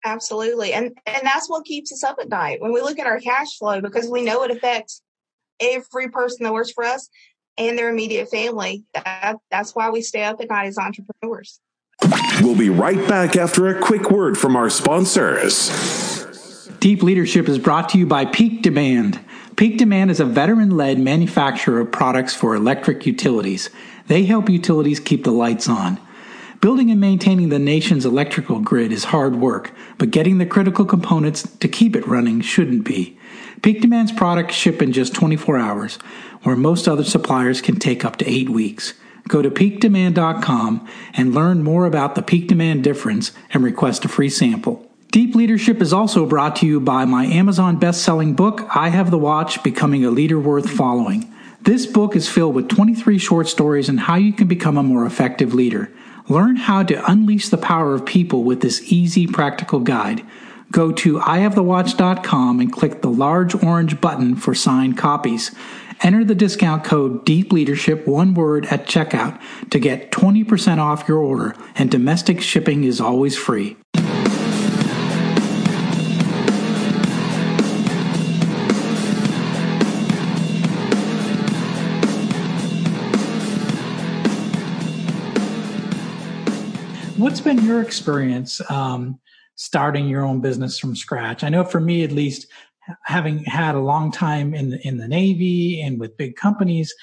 Absolutely. 0.05 0.73
And 0.73 0.97
and 1.07 1.23
that's 1.23 1.51
what 1.51 1.65
keeps 1.65 1.93
us 1.93 2.05
up 2.05 2.19
at 2.21 2.29
night 2.29 2.61
when 2.61 2.73
we 2.73 2.81
look 2.81 2.99
at 2.99 3.07
our 3.07 3.21
cash 3.21 3.59
flow 3.59 3.81
because 3.81 4.09
we 4.09 4.23
know 4.23 4.43
it 4.45 4.51
affects 4.51 5.03
every 5.61 6.09
person 6.09 6.45
that 6.45 6.53
works 6.53 6.71
for 6.71 6.85
us 6.85 7.09
and 7.57 7.77
their 7.77 7.91
immediate 7.91 8.31
family. 8.31 8.85
That, 8.95 9.37
that's 9.51 9.75
why 9.75 9.91
we 9.91 10.03
stay 10.03 10.23
up 10.23 10.41
at 10.41 10.49
night 10.49 10.67
as 10.67 10.79
entrepreneurs. 10.79 11.61
We'll 12.41 12.57
be 12.57 12.71
right 12.71 13.09
back 13.09 13.35
after 13.35 13.67
a 13.67 13.81
quick 13.81 14.11
word 14.11 14.39
from 14.39 14.55
our 14.55 14.71
sponsors. 14.71 15.69
Deep 16.79 17.03
Leadership 17.03 17.49
is 17.49 17.59
brought 17.59 17.89
to 17.89 17.99
you 17.99 18.07
by 18.07 18.25
Peak 18.25 18.63
Demand. 18.63 19.19
Peak 19.57 19.79
Demand 19.79 20.13
is 20.13 20.21
a 20.21 20.25
veteran 20.25 20.71
led 20.71 21.01
manufacturer 21.01 21.81
of 21.81 21.91
products 21.91 22.37
for 22.37 22.55
electric 22.55 23.05
utilities. 23.05 23.69
They 24.07 24.25
help 24.25 24.49
utilities 24.49 25.01
keep 25.01 25.25
the 25.25 25.33
lights 25.33 25.69
on. 25.69 25.99
Building 26.61 26.91
and 26.91 27.01
maintaining 27.01 27.51
the 27.51 27.59
nation's 27.61 28.05
electrical 28.05 28.59
grid 28.59 28.91
is 28.91 29.05
hard 29.05 29.37
work, 29.37 29.73
but 29.97 30.11
getting 30.11 30.39
the 30.39 30.47
critical 30.47 30.85
components 30.85 31.43
to 31.43 31.69
keep 31.69 31.95
it 31.95 32.07
running 32.07 32.41
shouldn't 32.41 32.85
be. 32.85 33.17
Peak 33.63 33.81
Demand's 33.81 34.11
products 34.11 34.57
ship 34.57 34.83
in 34.83 34.93
just 34.93 35.15
24 35.15 35.57
hours, 35.57 35.97
where 36.43 36.57
most 36.57 36.89
other 36.89 37.05
suppliers 37.05 37.61
can 37.61 37.79
take 37.79 38.05
up 38.05 38.17
to 38.17 38.29
eight 38.29 38.49
weeks. 38.49 38.95
Go 39.29 39.41
to 39.41 39.51
peakdemand.com 39.51 40.89
and 41.15 41.35
learn 41.35 41.63
more 41.63 41.87
about 41.87 42.17
the 42.17 42.23
peak 42.23 42.49
demand 42.49 42.83
difference 42.83 43.31
and 43.53 43.63
request 43.63 44.05
a 44.05 44.09
free 44.09 44.31
sample. 44.31 44.85
Deep 45.13 45.37
Leadership 45.37 45.81
is 45.81 45.93
also 45.93 46.27
brought 46.27 46.57
to 46.57 46.67
you 46.67 46.81
by 46.81 47.05
my 47.05 47.25
Amazon 47.27 47.79
best-selling 47.79 48.35
book, 48.35 48.69
I 48.75 48.89
Have 48.89 49.13
the 49.13 49.19
Watch: 49.19 49.63
Becoming 49.63 50.05
a 50.05 50.11
Leader 50.11 50.41
Worth 50.41 50.69
Following. 50.69 51.33
This 51.63 51.87
book 51.87 52.17
is 52.17 52.29
filled 52.29 52.55
with 52.55 52.69
23 52.69 53.17
short 53.19 53.47
stories 53.47 53.89
on 53.89 53.99
how 53.99 54.17
you 54.17 54.33
can 54.33 54.49
become 54.49 54.77
a 54.77 54.83
more 54.83 55.07
effective 55.07 55.55
leader. 55.55 55.91
Learn 56.29 56.57
how 56.57 56.83
to 56.83 57.11
unleash 57.11 57.49
the 57.49 57.57
power 57.57 57.95
of 57.95 58.05
people 58.05 58.45
with 58.45 58.61
this 58.61 58.93
easy, 58.93 59.27
practical 59.27 59.81
guide. 59.81 60.23
Go 60.71 60.93
to 60.93 61.19
ihavethewatch.com 61.19 62.61
and 62.61 62.73
click 62.73 63.01
the 63.01 63.11
large 63.11 63.55
orange 63.63 64.01
button 64.01 64.37
for 64.37 64.55
signed 64.55 64.99
copies. 64.99 65.55
Enter 66.03 66.25
the 66.25 66.35
discount 66.35 66.85
code 66.85 67.25
Deep 67.25 67.51
Leadership, 67.51 68.07
one 68.07 68.35
word, 68.35 68.67
at 68.67 68.87
checkout 68.87 69.41
to 69.71 69.79
get 69.79 70.13
20% 70.13 70.79
off 70.79 71.09
your 71.09 71.19
order, 71.19 71.57
and 71.75 71.91
domestic 71.91 72.41
shipping 72.41 72.85
is 72.85 73.01
always 73.01 73.37
free. 73.37 73.77
What's 87.19 87.41
been 87.41 87.65
your 87.65 87.83
experience 87.83 88.61
um, 88.71 89.19
starting 89.57 90.09
your 90.09 90.25
own 90.25 90.41
business 90.41 90.79
from 90.79 90.95
scratch? 90.95 91.43
I 91.43 91.49
know 91.49 91.65
for 91.65 91.81
me, 91.81 92.05
at 92.05 92.13
least, 92.13 92.47
having 93.05 93.45
had 93.45 93.75
a 93.75 93.81
long 93.81 94.11
time 94.11 94.55
in 94.55 94.71
the, 94.71 94.87
in 94.87 94.97
the 94.97 95.09
Navy 95.09 95.83
and 95.83 96.01
with 96.01 96.17
big 96.17 96.37
companies, 96.37 96.95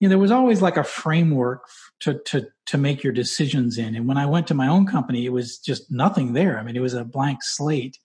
you 0.00 0.08
know, 0.08 0.10
there 0.10 0.18
was 0.18 0.30
always 0.30 0.62
like 0.62 0.76
a 0.76 0.84
framework 0.84 1.64
to 2.00 2.18
to 2.26 2.46
to 2.66 2.78
make 2.78 3.02
your 3.02 3.12
decisions 3.12 3.78
in. 3.78 3.94
And 3.94 4.08
when 4.08 4.16
I 4.16 4.26
went 4.26 4.46
to 4.48 4.54
my 4.54 4.68
own 4.68 4.86
company, 4.86 5.26
it 5.26 5.30
was 5.30 5.58
just 5.58 5.90
nothing 5.90 6.32
there. 6.32 6.58
I 6.58 6.62
mean, 6.62 6.76
it 6.76 6.80
was 6.80 6.94
a 6.94 7.04
blank 7.04 7.42
slate, 7.42 7.98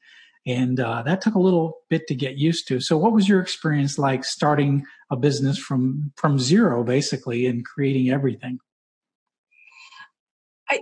and 0.46 0.80
uh, 0.80 1.02
that 1.04 1.22
took 1.22 1.36
a 1.36 1.40
little 1.40 1.78
bit 1.90 2.08
to 2.08 2.16
get 2.16 2.38
used 2.38 2.68
to. 2.70 2.80
So, 2.80 2.98
what 2.98 3.14
was 3.14 3.28
your 3.28 3.42
experience 3.42 3.98
like 3.98 4.24
starting 4.24 4.86
a 5.12 5.16
business 5.16 5.58
from 5.58 6.12
from 6.16 6.40
zero, 6.40 6.84
basically, 6.84 7.48
and 7.48 7.66
creating 7.66 8.10
everything? 8.12 8.60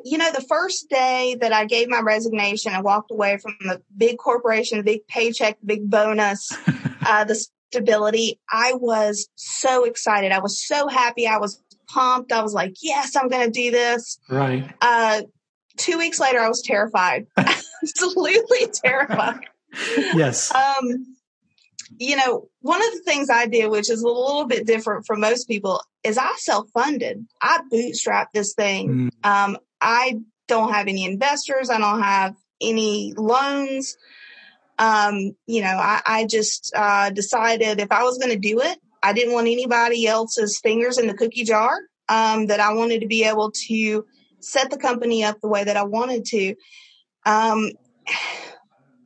You 0.03 0.17
know, 0.17 0.31
the 0.31 0.45
first 0.47 0.89
day 0.89 1.37
that 1.39 1.53
I 1.53 1.65
gave 1.65 1.87
my 1.89 2.01
resignation 2.01 2.73
and 2.73 2.83
walked 2.83 3.11
away 3.11 3.37
from 3.37 3.55
the 3.61 3.81
big 3.95 4.17
corporation, 4.17 4.77
the 4.77 4.83
big 4.83 5.07
paycheck, 5.07 5.59
the 5.59 5.65
big 5.65 5.89
bonus, 5.89 6.51
uh, 7.05 7.23
the 7.23 7.35
stability, 7.71 8.39
I 8.51 8.73
was 8.73 9.29
so 9.35 9.83
excited. 9.85 10.31
I 10.31 10.39
was 10.39 10.65
so 10.65 10.87
happy. 10.87 11.27
I 11.27 11.37
was 11.37 11.61
pumped. 11.87 12.31
I 12.31 12.41
was 12.41 12.53
like, 12.53 12.75
yes, 12.81 13.15
I'm 13.15 13.29
going 13.29 13.45
to 13.45 13.51
do 13.51 13.71
this. 13.71 14.19
Right. 14.29 14.69
Uh, 14.81 15.21
two 15.77 15.97
weeks 15.97 16.19
later, 16.19 16.39
I 16.39 16.49
was 16.49 16.61
terrified, 16.61 17.27
absolutely 17.37 18.67
terrified. 18.73 19.39
yes. 20.13 20.53
Um, 20.53 21.15
you 21.99 22.15
know, 22.15 22.47
one 22.61 22.85
of 22.85 22.93
the 22.93 23.01
things 23.05 23.29
I 23.29 23.47
did, 23.47 23.71
which 23.71 23.89
is 23.89 24.01
a 24.01 24.07
little 24.07 24.45
bit 24.45 24.67
different 24.67 25.05
from 25.05 25.21
most 25.21 25.47
people, 25.47 25.81
is 26.03 26.17
I 26.17 26.33
self 26.37 26.69
funded. 26.73 27.25
I 27.41 27.61
bootstrapped 27.71 28.33
this 28.33 28.53
thing. 28.53 29.11
Mm. 29.23 29.29
Um, 29.29 29.57
I 29.81 30.19
don't 30.47 30.73
have 30.73 30.87
any 30.87 31.05
investors. 31.05 31.69
I 31.69 31.77
don't 31.77 32.01
have 32.01 32.35
any 32.61 33.13
loans. 33.17 33.97
Um, 34.79 35.35
you 35.45 35.61
know, 35.61 35.67
I, 35.67 36.01
I 36.05 36.25
just 36.25 36.71
uh, 36.75 37.09
decided 37.09 37.79
if 37.79 37.91
I 37.91 38.03
was 38.03 38.17
going 38.17 38.31
to 38.31 38.39
do 38.39 38.61
it, 38.61 38.77
I 39.01 39.13
didn't 39.13 39.33
want 39.33 39.47
anybody 39.47 40.07
else's 40.07 40.59
fingers 40.59 40.97
in 40.97 41.07
the 41.07 41.13
cookie 41.13 41.43
jar. 41.43 41.77
Um, 42.09 42.47
that 42.47 42.61
I 42.61 42.73
wanted 42.73 43.01
to 43.01 43.07
be 43.07 43.25
able 43.25 43.51
to 43.67 44.05
set 44.39 44.69
the 44.69 44.77
company 44.77 45.25
up 45.25 45.41
the 45.41 45.49
way 45.49 45.65
that 45.65 45.75
I 45.75 45.83
wanted 45.83 46.23
to. 46.25 46.55
Um, 47.25 47.71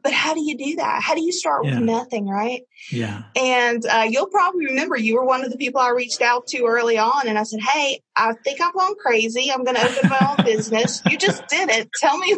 but 0.03 0.13
how 0.13 0.33
do 0.33 0.41
you 0.41 0.57
do 0.57 0.75
that? 0.77 1.01
How 1.01 1.15
do 1.15 1.21
you 1.21 1.31
start 1.31 1.65
yeah. 1.65 1.75
with 1.75 1.83
nothing, 1.83 2.27
right? 2.27 2.61
Yeah. 2.91 3.23
And 3.35 3.85
uh, 3.85 4.07
you'll 4.09 4.27
probably 4.27 4.65
remember 4.65 4.97
you 4.97 5.15
were 5.15 5.25
one 5.25 5.43
of 5.43 5.51
the 5.51 5.57
people 5.57 5.81
I 5.81 5.89
reached 5.89 6.21
out 6.21 6.47
to 6.47 6.65
early 6.65 6.97
on, 6.97 7.27
and 7.27 7.37
I 7.37 7.43
said, 7.43 7.61
"Hey, 7.61 8.01
I 8.15 8.33
think 8.43 8.61
I'm 8.61 8.73
going 8.73 8.95
crazy. 8.95 9.51
I'm 9.51 9.63
going 9.63 9.75
to 9.75 9.85
open 9.85 10.09
my 10.09 10.35
own 10.37 10.45
business. 10.45 11.01
You 11.09 11.17
just 11.17 11.47
did 11.47 11.69
it. 11.69 11.89
Tell 11.93 12.17
me, 12.17 12.37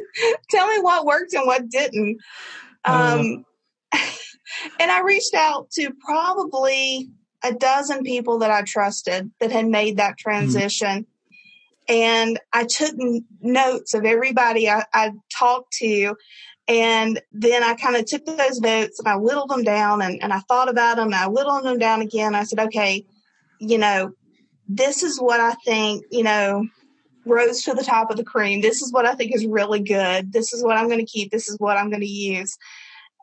tell 0.49 0.67
me 0.67 0.79
what 0.79 1.05
worked 1.05 1.33
and 1.33 1.45
what 1.45 1.69
didn't." 1.69 2.17
Uh. 2.85 3.17
Um, 3.19 3.45
uh, 3.91 3.97
and 4.79 4.91
I 4.91 5.01
reached 5.01 5.33
out 5.33 5.71
to 5.71 5.91
probably 6.05 7.09
a 7.43 7.53
dozen 7.53 8.03
people 8.03 8.39
that 8.39 8.51
I 8.51 8.61
trusted 8.63 9.31
that 9.39 9.51
had 9.51 9.67
made 9.67 9.97
that 9.97 10.17
mm-hmm. 10.17 10.29
transition. 10.29 10.89
Mm-hmm. 10.89 11.03
And 11.89 12.39
I 12.53 12.63
took 12.63 12.95
notes 13.41 13.93
of 13.93 14.05
everybody 14.05 14.69
I, 14.69 14.85
I 14.93 15.11
talked 15.37 15.73
to 15.79 16.15
and 16.67 17.19
then 17.31 17.63
I 17.63 17.75
kind 17.75 17.95
of 17.95 18.05
took 18.05 18.25
those 18.25 18.59
notes 18.61 18.99
and 18.99 19.07
I 19.07 19.17
whittled 19.17 19.49
them 19.49 19.63
down 19.63 20.01
and, 20.01 20.21
and 20.23 20.31
I 20.31 20.39
thought 20.39 20.69
about 20.69 20.95
them 20.95 21.07
and 21.07 21.15
I 21.15 21.27
whittled 21.27 21.65
them 21.65 21.77
down 21.77 22.01
again. 22.01 22.35
I 22.35 22.43
said, 22.43 22.59
okay, 22.59 23.05
you 23.59 23.77
know, 23.77 24.13
this 24.67 25.03
is 25.03 25.19
what 25.19 25.41
I 25.41 25.53
think, 25.65 26.05
you 26.09 26.23
know, 26.23 26.65
rose 27.25 27.63
to 27.63 27.73
the 27.73 27.83
top 27.83 28.11
of 28.11 28.17
the 28.17 28.23
cream. 28.23 28.61
This 28.61 28.81
is 28.81 28.93
what 28.93 29.05
I 29.05 29.15
think 29.15 29.35
is 29.35 29.45
really 29.45 29.81
good. 29.81 30.31
This 30.31 30.53
is 30.53 30.63
what 30.63 30.77
I'm 30.77 30.87
going 30.87 31.05
to 31.05 31.11
keep. 31.11 31.31
This 31.31 31.49
is 31.49 31.57
what 31.59 31.77
I'm 31.77 31.89
going 31.89 32.01
to 32.01 32.07
use. 32.07 32.57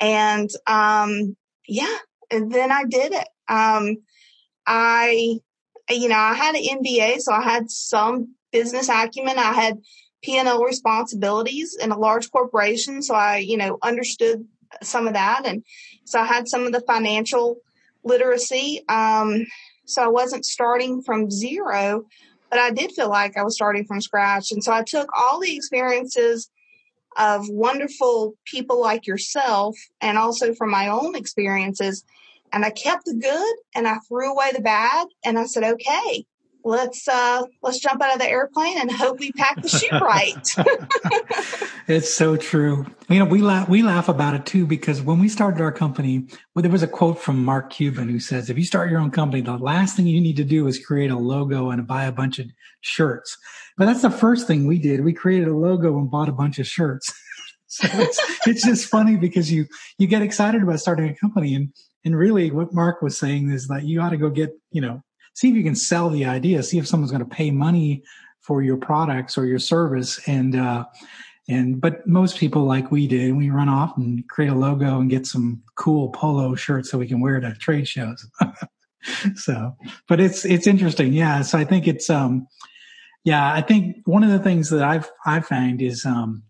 And, 0.01 0.51
um, 0.67 1.37
yeah, 1.67 1.97
and 2.31 2.53
then 2.53 2.71
I 2.71 2.85
did 2.85 3.13
it. 3.13 3.29
Um, 3.49 3.97
I, 4.67 5.39
you 5.89 6.09
know, 6.09 6.17
I 6.17 6.35
had 6.35 6.55
an 6.55 6.63
MBA, 6.63 7.21
so 7.21 7.33
I 7.33 7.43
had 7.43 7.71
some 7.71 8.35
business 8.53 8.89
acumen. 8.89 9.39
I 9.39 9.53
had 9.53 9.79
P&L 10.23 10.63
responsibilities 10.63 11.77
in 11.81 11.93
a 11.93 11.99
large 11.99 12.31
corporation. 12.31 13.03
So 13.03 13.15
I, 13.15 13.39
you 13.39 13.57
know, 13.57 13.79
understood 13.83 14.47
some 14.83 15.07
of 15.07 15.15
that. 15.15 15.43
And 15.47 15.65
so 16.05 16.21
I 16.21 16.25
had 16.25 16.49
some 16.49 16.67
of 16.67 16.73
the 16.73 16.81
financial 16.81 17.59
literacy. 18.05 18.85
Um, 18.89 19.47
so 19.85 20.03
I 20.03 20.09
wasn't 20.09 20.45
starting 20.45 21.03
from 21.03 21.31
zero, 21.31 22.05
but 22.51 22.59
I 22.59 22.71
did 22.71 22.93
feel 22.93 23.09
like 23.09 23.37
I 23.37 23.43
was 23.43 23.55
starting 23.55 23.85
from 23.85 24.01
scratch. 24.01 24.53
And 24.53 24.63
so 24.63 24.73
I 24.73 24.83
took 24.83 25.09
all 25.17 25.41
the 25.41 25.55
experiences 25.55 26.51
of 27.17 27.49
wonderful 27.49 28.35
people 28.45 28.81
like 28.81 29.07
yourself 29.07 29.77
and 30.01 30.17
also 30.17 30.55
from 30.55 30.71
my 30.71 30.89
own 30.89 31.17
experiences. 31.17 32.05
And 32.53 32.65
I 32.65 32.71
kept 32.71 33.05
the 33.05 33.15
good 33.15 33.57
and 33.75 33.87
I 33.87 33.99
threw 34.09 34.31
away 34.31 34.51
the 34.53 34.61
bad. 34.61 35.09
And 35.25 35.39
I 35.39 35.47
said, 35.47 35.65
okay, 35.65 36.25
let's 36.65 37.09
uh 37.09 37.43
let's 37.63 37.79
jump 37.79 38.03
out 38.03 38.13
of 38.13 38.19
the 38.19 38.29
airplane 38.29 38.79
and 38.79 38.91
hope 38.91 39.19
we 39.19 39.33
pack 39.33 39.61
the 39.63 39.69
chute 39.69 39.91
right. 40.03 40.49
It's 41.89 42.15
so 42.15 42.37
true. 42.37 42.87
You 43.09 43.19
know 43.19 43.25
we 43.25 43.43
laugh 43.43 43.69
we 43.69 43.83
laugh 43.83 44.09
about 44.09 44.35
it 44.35 44.47
too 44.47 44.65
because 44.65 45.03
when 45.03 45.19
we 45.19 45.29
started 45.29 45.61
our 45.61 45.73
company 45.73 46.27
well, 46.55 46.63
there 46.63 46.71
was 46.71 46.85
a 46.85 46.89
quote 46.89 47.19
from 47.19 47.45
mark 47.45 47.71
cuban 47.71 48.09
who 48.09 48.21
says 48.21 48.49
if 48.49 48.57
you 48.57 48.65
start 48.65 48.91
your 48.91 49.01
own 49.01 49.11
company 49.11 49.43
the 49.43 49.57
last 49.57 49.97
thing 49.97 50.07
you 50.07 50.21
need 50.21 50.37
to 50.37 50.45
do 50.45 50.69
is 50.69 50.85
create 50.85 51.11
a 51.11 51.19
logo 51.19 51.71
and 51.71 51.87
buy 51.87 52.05
a 52.05 52.13
bunch 52.13 52.39
of 52.39 52.47
shirts. 52.81 53.37
But 53.77 53.87
that's 53.87 54.03
the 54.03 54.11
first 54.11 54.47
thing 54.47 54.67
we 54.67 54.79
did. 54.79 55.05
We 55.05 55.13
created 55.13 55.49
a 55.49 55.57
logo 55.57 55.99
and 55.99 56.11
bought 56.11 56.29
a 56.29 56.33
bunch 56.33 56.59
of 56.59 56.67
shirts. 56.67 57.13
So 57.73 57.87
it's, 57.93 58.21
it's 58.49 58.65
just 58.65 58.89
funny 58.89 59.17
because 59.17 59.53
you 59.53 59.65
you 59.97 60.09
get 60.09 60.23
excited 60.23 60.61
about 60.61 60.81
starting 60.81 61.09
a 61.09 61.15
company 61.15 61.55
and 61.55 61.73
and 62.05 62.19
really 62.19 62.51
what 62.51 62.75
mark 62.75 63.01
was 63.01 63.17
saying 63.17 63.49
is 63.51 63.69
that 63.69 63.85
you 63.85 64.01
ought 64.01 64.11
to 64.11 64.17
go 64.17 64.29
get 64.29 64.51
you 64.73 64.81
know 64.81 65.05
see 65.41 65.49
if 65.49 65.57
you 65.57 65.63
can 65.63 65.75
sell 65.75 66.11
the 66.11 66.27
idea, 66.27 66.63
see 66.63 66.77
if 66.77 66.87
someone's 66.87 67.11
going 67.11 67.25
to 67.25 67.37
pay 67.37 67.51
money 67.51 68.03
for 68.41 68.63
your 68.63 68.77
products 68.77 69.39
or 69.39 69.47
your 69.47 69.59
service. 69.59 70.21
And, 70.29 70.55
uh, 70.55 70.85
and, 71.49 71.81
but 71.81 72.07
most 72.07 72.37
people 72.37 72.65
like 72.65 72.91
we 72.91 73.07
did, 73.07 73.35
we 73.35 73.49
run 73.49 73.71
off 73.71 73.97
and 73.97 74.29
create 74.29 74.51
a 74.51 74.55
logo 74.55 75.01
and 75.01 75.09
get 75.09 75.27
some 75.27 75.63
cool 75.77 76.11
polo 76.11 76.55
shirts 76.57 76.91
so 76.91 76.99
we 76.99 77.09
can 77.09 77.21
wear 77.21 77.41
to 77.41 77.55
trade 77.55 77.89
shows. 77.89 78.29
so, 79.35 79.75
but 80.09 80.21
it's, 80.21 80.45
it's 80.45 80.67
interesting. 80.67 81.15
Yeah. 81.15 81.41
So 81.41 81.57
I 81.57 81.65
think 81.65 81.89
it's, 81.89 82.11
um, 82.11 82.47
yeah, 83.25 83.51
I 83.51 83.63
think 83.63 83.97
one 84.05 84.23
of 84.23 84.31
the 84.31 84.41
things 84.41 84.69
that 84.69 84.83
I've, 84.83 85.11
I 85.25 85.41
find 85.41 85.81
is, 85.81 86.05
um, 86.05 86.43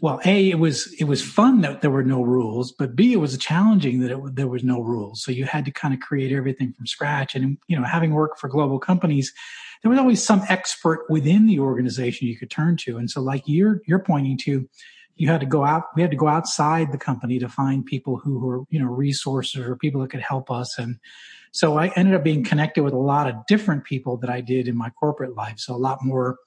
well, 0.00 0.20
a 0.24 0.50
it 0.50 0.58
was 0.58 0.92
it 0.98 1.04
was 1.04 1.22
fun 1.22 1.60
that 1.60 1.80
there 1.80 1.90
were 1.90 2.02
no 2.04 2.22
rules, 2.22 2.72
but 2.72 2.96
b 2.96 3.12
it 3.12 3.16
was 3.16 3.36
challenging 3.38 4.00
that 4.00 4.10
it, 4.10 4.34
there 4.34 4.48
was 4.48 4.64
no 4.64 4.80
rules. 4.80 5.22
So 5.22 5.30
you 5.30 5.44
had 5.44 5.64
to 5.64 5.70
kind 5.70 5.94
of 5.94 6.00
create 6.00 6.32
everything 6.32 6.72
from 6.72 6.86
scratch. 6.86 7.34
And 7.34 7.58
you 7.68 7.78
know, 7.78 7.84
having 7.84 8.12
worked 8.12 8.40
for 8.40 8.48
global 8.48 8.78
companies, 8.78 9.32
there 9.82 9.90
was 9.90 9.98
always 9.98 10.22
some 10.22 10.42
expert 10.48 11.06
within 11.08 11.46
the 11.46 11.60
organization 11.60 12.28
you 12.28 12.36
could 12.36 12.50
turn 12.50 12.76
to. 12.78 12.98
And 12.98 13.10
so, 13.10 13.20
like 13.20 13.42
you're 13.46 13.82
you're 13.86 13.98
pointing 13.98 14.38
to, 14.38 14.68
you 15.16 15.28
had 15.28 15.40
to 15.40 15.46
go 15.46 15.64
out, 15.64 15.84
we 15.94 16.02
had 16.02 16.10
to 16.10 16.16
go 16.16 16.28
outside 16.28 16.92
the 16.92 16.98
company 16.98 17.38
to 17.38 17.48
find 17.48 17.84
people 17.84 18.16
who 18.16 18.38
were, 18.38 18.62
you 18.70 18.80
know, 18.80 18.90
resources 18.90 19.60
or 19.60 19.76
people 19.76 20.00
that 20.00 20.10
could 20.10 20.20
help 20.20 20.50
us. 20.50 20.78
And 20.78 20.98
so 21.52 21.78
I 21.78 21.88
ended 21.96 22.14
up 22.14 22.24
being 22.24 22.44
connected 22.44 22.82
with 22.82 22.94
a 22.94 22.98
lot 22.98 23.28
of 23.28 23.34
different 23.46 23.84
people 23.84 24.16
that 24.18 24.30
I 24.30 24.40
did 24.40 24.68
in 24.68 24.76
my 24.76 24.90
corporate 24.90 25.34
life. 25.34 25.58
So 25.58 25.74
a 25.74 25.76
lot 25.76 26.04
more, 26.04 26.38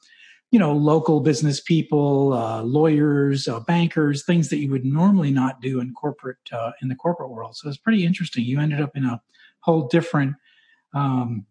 you 0.51 0.59
know, 0.59 0.73
local 0.73 1.21
business 1.21 1.61
people, 1.61 2.33
uh, 2.33 2.61
lawyers, 2.61 3.47
uh, 3.47 3.61
bankers, 3.61 4.25
things 4.25 4.49
that 4.49 4.57
you 4.57 4.69
would 4.69 4.85
normally 4.85 5.31
not 5.31 5.61
do 5.61 5.79
in 5.79 5.93
corporate, 5.93 6.37
uh, 6.51 6.71
in 6.81 6.89
the 6.89 6.95
corporate 6.95 7.29
world. 7.29 7.55
So 7.55 7.69
it's 7.69 7.77
pretty 7.77 8.05
interesting. 8.05 8.43
You 8.43 8.59
ended 8.59 8.81
up 8.81 8.91
in 8.95 9.05
a 9.05 9.21
whole 9.61 9.87
different, 9.87 10.35
um, 10.93 11.45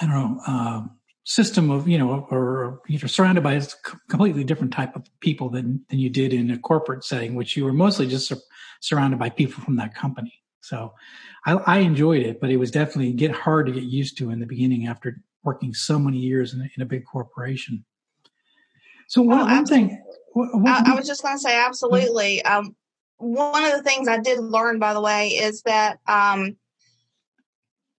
I 0.00 0.06
don't 0.06 0.14
know, 0.14 0.40
uh, 0.46 0.82
system 1.24 1.70
of 1.70 1.88
you 1.88 1.96
know 1.96 2.26
or 2.30 2.82
you're 2.86 3.08
surrounded 3.08 3.42
by 3.42 3.54
a 3.54 3.62
completely 4.10 4.44
different 4.44 4.72
type 4.72 4.94
of 4.94 5.08
people 5.20 5.48
than 5.48 5.82
than 5.88 5.98
you 5.98 6.10
did 6.10 6.34
in 6.34 6.50
a 6.50 6.58
corporate 6.58 7.02
setting 7.02 7.34
which 7.34 7.56
you 7.56 7.64
were 7.64 7.72
mostly 7.72 8.06
just 8.06 8.28
sur- 8.28 8.36
surrounded 8.80 9.18
by 9.18 9.30
people 9.30 9.62
from 9.62 9.76
that 9.76 9.94
company 9.94 10.34
so 10.60 10.92
I, 11.46 11.54
I, 11.54 11.78
enjoyed 11.78 12.22
it 12.22 12.42
but 12.42 12.50
it 12.50 12.58
was 12.58 12.70
definitely 12.70 13.14
get 13.14 13.30
hard 13.30 13.64
to 13.66 13.72
get 13.72 13.84
used 13.84 14.18
to 14.18 14.28
in 14.30 14.38
the 14.38 14.44
beginning 14.44 14.86
after 14.86 15.22
working 15.42 15.72
so 15.72 15.98
many 15.98 16.18
years 16.18 16.52
in, 16.52 16.68
in 16.76 16.82
a 16.82 16.86
big 16.86 17.06
corporation 17.06 17.86
so 19.08 19.22
one, 19.22 19.40
oh, 19.40 19.44
one 19.44 19.66
thing 19.66 20.00
I, 20.36 20.82
I, 20.86 20.94
was 20.94 21.06
just 21.06 21.22
going 21.22 21.36
to 21.36 21.40
say 21.40 21.56
absolutely 21.56 22.42
um, 22.42 22.74
one 23.18 23.64
of 23.64 23.72
the 23.72 23.82
things 23.82 24.08
i 24.08 24.18
did 24.18 24.40
learn 24.40 24.78
by 24.78 24.92
the 24.94 25.00
way 25.00 25.28
is 25.28 25.62
that 25.62 25.98
um, 26.06 26.56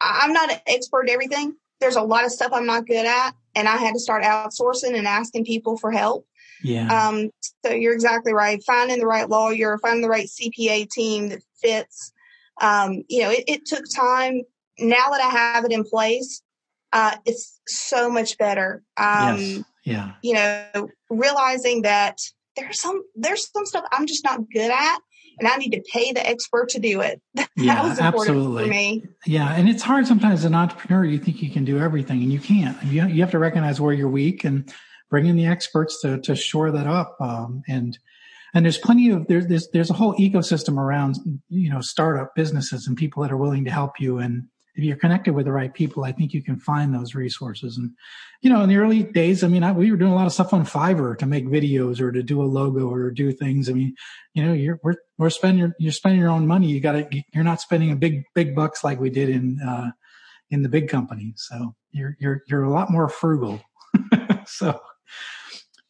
i'm 0.02 0.34
not 0.34 0.52
an 0.52 0.60
expert 0.68 1.10
at 1.10 1.14
everything 1.14 1.56
there's 1.80 1.96
a 1.96 2.02
lot 2.02 2.26
of 2.26 2.32
stuff 2.32 2.52
I'm 2.54 2.66
not 2.66 2.88
good 2.88 3.06
at, 3.06 3.32
and 3.54 3.68
I 3.68 3.78
had 3.78 3.94
to 3.94 4.00
start 4.00 4.24
outsourcing 4.24 4.98
and 4.98 5.08
asking 5.08 5.46
people 5.46 5.78
for 5.78 5.92
help. 5.92 6.26
Yeah. 6.64 6.88
Um, 6.88 7.30
so 7.64 7.72
you're 7.72 7.94
exactly 7.94 8.34
right. 8.34 8.64
Finding 8.66 9.00
the 9.00 9.06
right 9.06 9.30
lawyer, 9.30 9.78
finding 9.80 10.02
the 10.02 10.10
right 10.10 10.28
CPA 10.28 10.90
team 10.90 11.30
that 11.30 11.44
fits. 11.62 12.12
Um, 12.62 13.04
you 13.10 13.22
know, 13.22 13.30
it, 13.30 13.44
it, 13.48 13.66
took 13.66 13.84
time. 13.94 14.42
Now 14.80 15.10
that 15.10 15.22
I 15.22 15.30
have 15.30 15.66
it 15.66 15.72
in 15.72 15.84
place, 15.84 16.42
uh, 16.94 17.18
it's 17.26 17.60
so 17.68 18.10
much 18.10 18.38
better. 18.38 18.82
Um, 18.98 19.38
yes. 19.38 19.64
Yeah. 19.86 20.14
You 20.24 20.34
know, 20.34 20.90
realizing 21.10 21.84
that 21.84 22.20
there's 22.56 22.80
some 22.80 23.04
there's 23.16 23.50
some 23.52 23.66
stuff 23.66 23.86
I'm 23.92 24.08
just 24.08 24.24
not 24.24 24.40
good 24.52 24.72
at, 24.72 25.00
and 25.40 25.48
I 25.48 25.58
need 25.58 25.72
to 25.72 25.84
pay 25.94 26.12
the 26.12 26.28
expert 26.28 26.70
to 26.70 26.80
do 26.80 27.02
it. 27.02 27.22
yeah, 27.56 27.96
absolutely. 28.00 29.04
Yeah, 29.26 29.54
and 29.54 29.70
it's 29.70 29.84
hard 29.84 30.08
sometimes 30.08 30.40
as 30.40 30.46
an 30.46 30.56
entrepreneur. 30.56 31.06
You 31.06 31.20
think 31.20 31.42
you 31.42 31.52
can 31.52 31.66
do 31.66 31.80
everything, 31.80 32.24
and 32.24 32.34
you 32.34 32.40
can't. 32.40 32.82
You 32.84 33.08
you 33.08 33.22
have 33.22 33.32
to 33.32 33.40
recognize 33.40 33.80
where 33.80 33.94
you're 33.94 34.10
weak 34.10 34.44
and 34.44 34.74
bring 35.10 35.28
in 35.28 35.36
the 35.36 35.46
experts 35.46 36.02
to 36.02 36.20
to 36.22 36.36
shore 36.36 36.72
that 36.72 36.88
up. 36.88 37.16
Um, 37.20 37.62
and 37.68 37.98
and 38.54 38.66
there's 38.66 38.78
plenty 38.78 39.10
of 39.10 39.28
there's 39.28 39.48
there's 39.48 39.70
there's 39.72 39.90
a 39.90 39.94
whole 39.94 40.16
ecosystem 40.16 40.78
around 40.78 41.18
you 41.50 41.70
know 41.70 41.82
startup 41.82 42.34
businesses 42.36 42.88
and 42.88 42.98
people 42.98 43.22
that 43.22 43.32
are 43.32 43.38
willing 43.38 43.66
to 43.66 43.72
help 43.72 44.00
you 44.00 44.18
and 44.18 44.48
if 44.76 44.84
you're 44.84 44.98
connected 44.98 45.34
with 45.34 45.46
the 45.46 45.52
right 45.52 45.74
people, 45.74 46.04
I 46.04 46.12
think 46.12 46.34
you 46.34 46.44
can 46.44 46.58
find 46.58 46.94
those 46.94 47.16
resources. 47.16 47.78
And, 47.78 47.92
you 48.42 48.50
know, 48.50 48.62
in 48.62 48.70
the 48.70 48.76
early 48.76 49.04
days, 49.04 49.44
I 49.44 49.48
mean, 49.48 49.64
I, 49.64 49.72
we 49.72 49.90
were 49.90 49.98
doing 49.98 50.12
a 50.12 50.16
lot 50.16 50.26
of 50.26 50.34
stuff 50.34 50.54
on 50.54 50.66
Fiverr 50.66 51.18
to 51.18 51.26
make 51.26 51.46
videos 51.46 52.02
or 52.02 52.12
to 52.12 52.22
do 52.22 52.42
a 52.42 52.44
logo 52.44 52.90
or 52.90 53.10
do 53.10 53.32
things. 53.32 53.70
I 53.70 53.74
mean, 53.74 53.96
you 54.34 54.44
know, 54.46 54.52
you're, 54.52 54.80
we're, 54.84 54.96
we're 55.18 55.30
spending 55.30 55.60
your, 55.60 55.76
you're 55.80 55.94
spending 55.94 56.20
your 56.20 56.30
own 56.30 56.46
money. 56.46 56.68
You 56.68 56.82
got 56.82 56.92
to, 56.92 57.24
you're 57.34 57.46
not 57.46 57.62
spending 57.62 57.92
a 57.92 57.96
big, 57.96 58.24
big 58.34 58.54
bucks 58.54 58.84
like 58.84 59.00
we 59.00 59.10
did 59.10 59.30
in, 59.30 59.60
uh, 59.62 59.92
in 60.50 60.62
the 60.62 60.70
big 60.70 60.90
companies. 60.90 61.46
So 61.48 61.74
you're, 61.92 62.18
you're, 62.20 62.44
you're 62.48 62.64
a 62.64 62.72
lot 62.72 62.92
more 62.92 63.08
frugal. 63.08 63.62
so, 64.46 64.80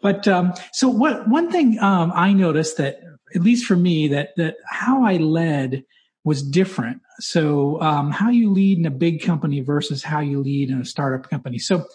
but, 0.01 0.27
um, 0.27 0.53
so 0.73 0.89
what, 0.89 1.27
one 1.27 1.51
thing, 1.51 1.79
um, 1.79 2.11
I 2.13 2.33
noticed 2.33 2.77
that, 2.77 2.99
at 3.33 3.41
least 3.41 3.65
for 3.65 3.75
me, 3.75 4.07
that, 4.09 4.29
that 4.37 4.57
how 4.69 5.03
I 5.03 5.17
led 5.17 5.83
was 6.25 6.41
different. 6.41 7.01
So, 7.19 7.79
um, 7.81 8.11
how 8.11 8.29
you 8.29 8.51
lead 8.51 8.79
in 8.79 8.85
a 8.85 8.91
big 8.91 9.23
company 9.23 9.61
versus 9.61 10.03
how 10.03 10.19
you 10.19 10.41
lead 10.41 10.69
in 10.69 10.81
a 10.81 10.85
startup 10.85 11.29
company. 11.29 11.59
So, 11.59 11.85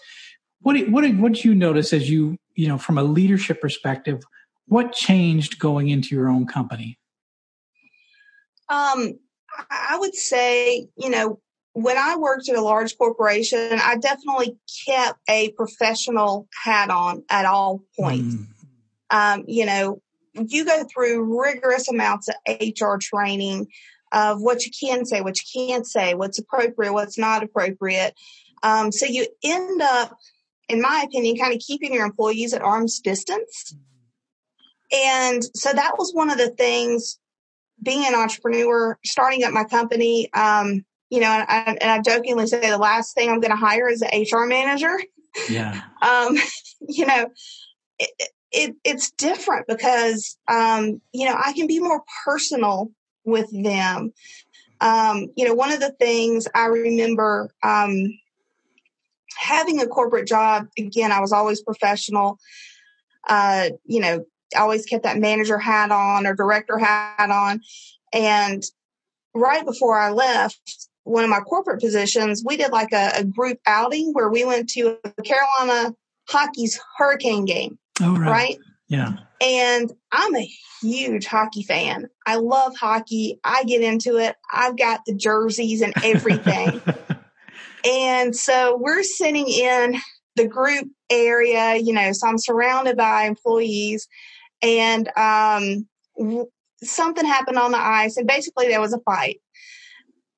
what 0.61 0.79
what 0.89 1.07
what 1.15 1.33
did 1.33 1.43
you 1.43 1.53
notice 1.53 1.93
as 1.93 2.09
you 2.09 2.37
you 2.55 2.67
know 2.67 2.79
from 2.79 2.97
a 2.97 3.03
leadership 3.03 3.61
perspective? 3.61 4.23
What 4.65 4.93
changed 4.93 5.59
going 5.59 5.89
into 5.89 6.15
your 6.15 6.29
own 6.29 6.47
company? 6.47 6.97
Um, 8.69 9.19
I 9.69 9.97
would 9.99 10.15
say 10.15 10.87
you 10.97 11.09
know 11.09 11.39
when 11.73 11.97
I 11.97 12.15
worked 12.15 12.49
at 12.49 12.55
a 12.55 12.61
large 12.61 12.97
corporation, 12.97 13.73
I 13.73 13.97
definitely 13.97 14.57
kept 14.87 15.19
a 15.29 15.51
professional 15.51 16.47
hat 16.63 16.89
on 16.89 17.23
at 17.29 17.45
all 17.45 17.83
points. 17.99 18.35
Mm. 18.35 18.47
Um, 19.09 19.43
you 19.47 19.65
know, 19.65 20.01
you 20.33 20.65
go 20.65 20.85
through 20.91 21.41
rigorous 21.41 21.89
amounts 21.89 22.29
of 22.29 22.35
HR 22.47 22.97
training 22.99 23.67
of 24.11 24.41
what 24.41 24.65
you 24.65 24.71
can 24.77 25.05
say, 25.05 25.21
what 25.21 25.37
you 25.37 25.67
can't 25.67 25.87
say, 25.87 26.13
what's 26.13 26.39
appropriate, 26.39 26.93
what's 26.93 27.17
not 27.17 27.43
appropriate. 27.43 28.13
Um, 28.63 28.91
so 28.91 29.05
you 29.05 29.27
end 29.43 29.81
up, 29.81 30.17
in 30.69 30.81
my 30.81 31.03
opinion, 31.07 31.37
kind 31.37 31.53
of 31.53 31.59
keeping 31.59 31.93
your 31.93 32.05
employees 32.05 32.53
at 32.53 32.61
arm's 32.61 32.99
distance. 32.99 33.75
And 34.91 35.43
so 35.55 35.71
that 35.71 35.93
was 35.97 36.13
one 36.13 36.29
of 36.29 36.37
the 36.37 36.49
things 36.49 37.19
being 37.81 38.05
an 38.05 38.15
entrepreneur, 38.15 38.97
starting 39.05 39.43
up 39.43 39.53
my 39.53 39.63
company. 39.63 40.31
Um, 40.33 40.85
you 41.09 41.19
know, 41.19 41.27
and 41.27 41.45
I, 41.47 41.77
and 41.81 41.91
I 41.91 41.99
jokingly 42.01 42.47
say 42.47 42.69
the 42.69 42.77
last 42.77 43.15
thing 43.15 43.29
I'm 43.29 43.41
going 43.41 43.51
to 43.51 43.57
hire 43.57 43.89
is 43.89 44.01
an 44.01 44.09
HR 44.09 44.45
manager. 44.45 44.97
Yeah. 45.49 45.81
um, 46.01 46.37
you 46.87 47.05
know, 47.05 47.29
it, 47.99 48.29
it, 48.51 48.75
it's 48.83 49.11
different 49.11 49.67
because, 49.67 50.37
um, 50.47 51.01
you 51.13 51.25
know, 51.25 51.35
I 51.37 51.53
can 51.53 51.67
be 51.67 51.79
more 51.79 52.03
personal 52.25 52.91
with 53.25 53.49
them. 53.51 54.13
Um, 54.79 55.27
you 55.35 55.47
know, 55.47 55.53
one 55.53 55.71
of 55.71 55.79
the 55.79 55.91
things 55.91 56.47
I 56.55 56.65
remember 56.65 57.51
um, 57.63 58.17
having 59.37 59.79
a 59.79 59.87
corporate 59.87 60.27
job, 60.27 60.67
again, 60.77 61.11
I 61.11 61.19
was 61.19 61.31
always 61.31 61.61
professional. 61.61 62.39
Uh, 63.29 63.69
you 63.85 63.99
know, 63.99 64.25
always 64.57 64.85
kept 64.85 65.03
that 65.03 65.19
manager 65.19 65.57
hat 65.57 65.91
on 65.91 66.25
or 66.25 66.35
director 66.35 66.77
hat 66.77 67.29
on. 67.29 67.61
And 68.11 68.63
right 69.33 69.65
before 69.65 69.97
I 69.97 70.09
left 70.09 70.89
one 71.03 71.23
of 71.23 71.29
my 71.29 71.39
corporate 71.39 71.81
positions, 71.81 72.43
we 72.45 72.57
did 72.57 72.71
like 72.71 72.91
a, 72.91 73.11
a 73.15 73.23
group 73.23 73.59
outing 73.65 74.11
where 74.13 74.29
we 74.29 74.45
went 74.45 74.69
to 74.71 74.97
a 75.05 75.21
Carolina 75.21 75.95
hockey's 76.27 76.79
hurricane 76.97 77.45
game. 77.45 77.77
Oh, 78.01 78.15
right. 78.15 78.29
right? 78.29 78.57
Yeah. 78.91 79.13
And 79.39 79.89
I'm 80.11 80.35
a 80.35 80.51
huge 80.81 81.25
hockey 81.25 81.63
fan. 81.63 82.09
I 82.27 82.35
love 82.35 82.75
hockey. 82.75 83.39
I 83.41 83.63
get 83.63 83.81
into 83.81 84.17
it. 84.17 84.35
I've 84.51 84.77
got 84.77 84.99
the 85.05 85.15
jerseys 85.15 85.81
and 85.81 85.93
everything. 86.03 86.81
and 87.85 88.35
so 88.35 88.75
we're 88.75 89.03
sitting 89.03 89.47
in 89.47 89.95
the 90.35 90.45
group 90.45 90.89
area, 91.09 91.77
you 91.77 91.93
know, 91.93 92.11
so 92.11 92.27
I'm 92.27 92.37
surrounded 92.37 92.97
by 92.97 93.23
employees 93.23 94.09
and 94.61 95.09
um, 95.17 95.87
something 96.83 97.25
happened 97.25 97.57
on 97.57 97.71
the 97.71 97.81
ice 97.81 98.17
and 98.17 98.27
basically 98.27 98.67
there 98.67 98.81
was 98.81 98.93
a 98.93 98.99
fight. 98.99 99.39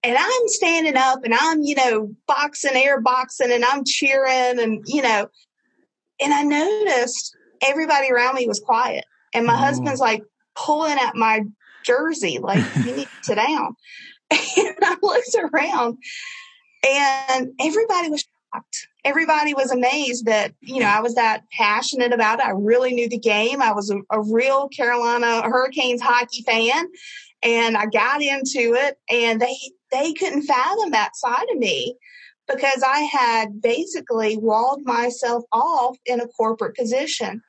And 0.03 0.15
I'm 0.15 0.47
standing 0.47 0.95
up 0.95 1.23
and 1.23 1.33
I'm, 1.33 1.63
you 1.63 1.73
know, 1.73 2.13
boxing, 2.27 2.75
air 2.75 3.01
boxing 3.01 3.51
and 3.51 3.65
I'm 3.65 3.83
cheering 3.83 4.59
and, 4.59 4.83
you 4.85 5.01
know, 5.01 5.27
and 6.21 6.33
I 6.33 6.43
noticed 6.43 7.35
everybody 7.63 8.11
around 8.11 8.35
me 8.35 8.47
was 8.47 8.59
quiet. 8.59 9.05
And 9.33 9.45
my 9.45 9.53
oh. 9.53 9.57
husband's 9.57 9.99
like 9.99 10.23
pulling 10.55 10.97
at 10.97 11.15
my 11.15 11.43
jersey, 11.83 12.39
like, 12.39 12.63
you 12.77 12.95
need 12.95 13.07
to 13.07 13.23
sit 13.23 13.35
down. 13.35 13.75
And 14.57 14.75
I 14.81 14.95
looked 15.01 15.35
around 15.53 15.97
and 16.83 17.51
everybody 17.59 18.09
was 18.09 18.25
shocked. 18.53 18.87
Everybody 19.05 19.53
was 19.53 19.71
amazed 19.71 20.25
that, 20.25 20.53
you 20.61 20.79
know, 20.79 20.87
I 20.87 21.01
was 21.01 21.15
that 21.15 21.43
passionate 21.51 22.13
about 22.13 22.39
it. 22.39 22.45
I 22.45 22.51
really 22.51 22.93
knew 22.93 23.07
the 23.07 23.19
game. 23.19 23.61
I 23.61 23.73
was 23.73 23.91
a, 23.91 23.97
a 24.09 24.21
real 24.21 24.69
Carolina 24.69 25.43
Hurricanes 25.43 26.01
hockey 26.01 26.41
fan 26.43 26.87
and 27.43 27.77
I 27.77 27.85
got 27.85 28.21
into 28.21 28.73
it 28.73 28.97
and 29.09 29.39
they, 29.39 29.55
they 29.91 30.13
couldn't 30.13 30.43
fathom 30.43 30.91
that 30.91 31.15
side 31.15 31.49
of 31.51 31.57
me 31.57 31.95
because 32.47 32.83
I 32.83 32.99
had 32.99 33.61
basically 33.61 34.37
walled 34.37 34.83
myself 34.83 35.43
off 35.51 35.97
in 36.05 36.19
a 36.19 36.27
corporate 36.27 36.75
position. 36.75 37.41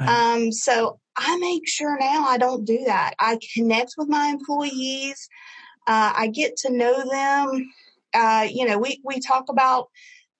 Right. 0.00 0.08
Um, 0.08 0.52
so 0.52 1.00
I 1.16 1.36
make 1.38 1.68
sure 1.68 1.98
now 1.98 2.26
I 2.26 2.38
don't 2.38 2.64
do 2.64 2.84
that. 2.86 3.14
I 3.18 3.38
connect 3.54 3.94
with 3.98 4.08
my 4.08 4.28
employees. 4.28 5.28
Uh, 5.86 6.12
I 6.16 6.28
get 6.28 6.56
to 6.58 6.72
know 6.72 7.08
them. 7.08 7.72
Uh, 8.14 8.46
you 8.50 8.66
know, 8.66 8.78
we, 8.78 9.00
we 9.04 9.20
talk 9.20 9.46
about 9.48 9.88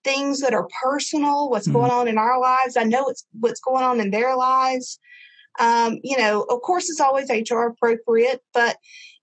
things 0.05 0.41
that 0.41 0.55
are 0.55 0.69
personal, 0.83 1.51
what's 1.51 1.69
mm 1.69 1.73
going 1.73 1.91
on 1.91 2.09
in 2.09 2.19
our 2.19 2.41
lives. 2.41 2.77
I 2.77 2.85
know 2.85 3.09
it's 3.09 3.27
what's 3.39 3.61
going 3.61 3.85
on 3.85 4.01
in 4.01 4.11
their 4.11 4.37
lives. 4.37 4.99
Um, 5.59 5.99
you 6.03 6.17
know, 6.17 6.43
of 6.49 6.63
course, 6.63 6.89
it's 6.89 7.01
always 7.01 7.29
HR 7.31 7.67
appropriate, 7.67 8.43
but 8.55 8.77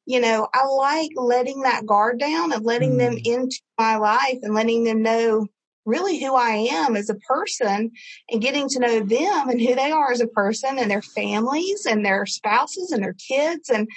you 0.06 0.20
know, 0.20 0.48
I 0.54 0.66
like 0.66 1.12
letting 1.16 1.62
that 1.62 1.86
guard 1.86 2.20
down 2.20 2.52
and 2.52 2.64
letting 2.64 2.94
mm 2.94 3.00
them 3.00 3.18
into 3.24 3.60
my 3.78 3.98
life 3.98 4.40
and 4.42 4.54
letting 4.54 4.84
them 4.84 5.02
know 5.02 5.48
really 5.86 6.20
who 6.20 6.36
I 6.36 6.68
am 6.72 6.96
as 6.96 7.10
a 7.10 7.16
person 7.16 7.92
and 8.30 8.42
getting 8.42 8.68
to 8.70 8.80
know 8.80 9.02
them 9.02 9.50
and 9.50 9.62
who 9.62 9.76
they 9.76 9.92
are 9.92 10.12
as 10.12 10.22
a 10.22 10.28
person 10.28 10.80
and 10.80 10.90
their 10.90 11.02
families 11.02 11.86
and 11.86 12.06
their 12.06 12.26
spouses 12.26 12.92
and 12.92 13.04
their 13.04 13.16
kids. 13.28 13.70
And 13.70 13.88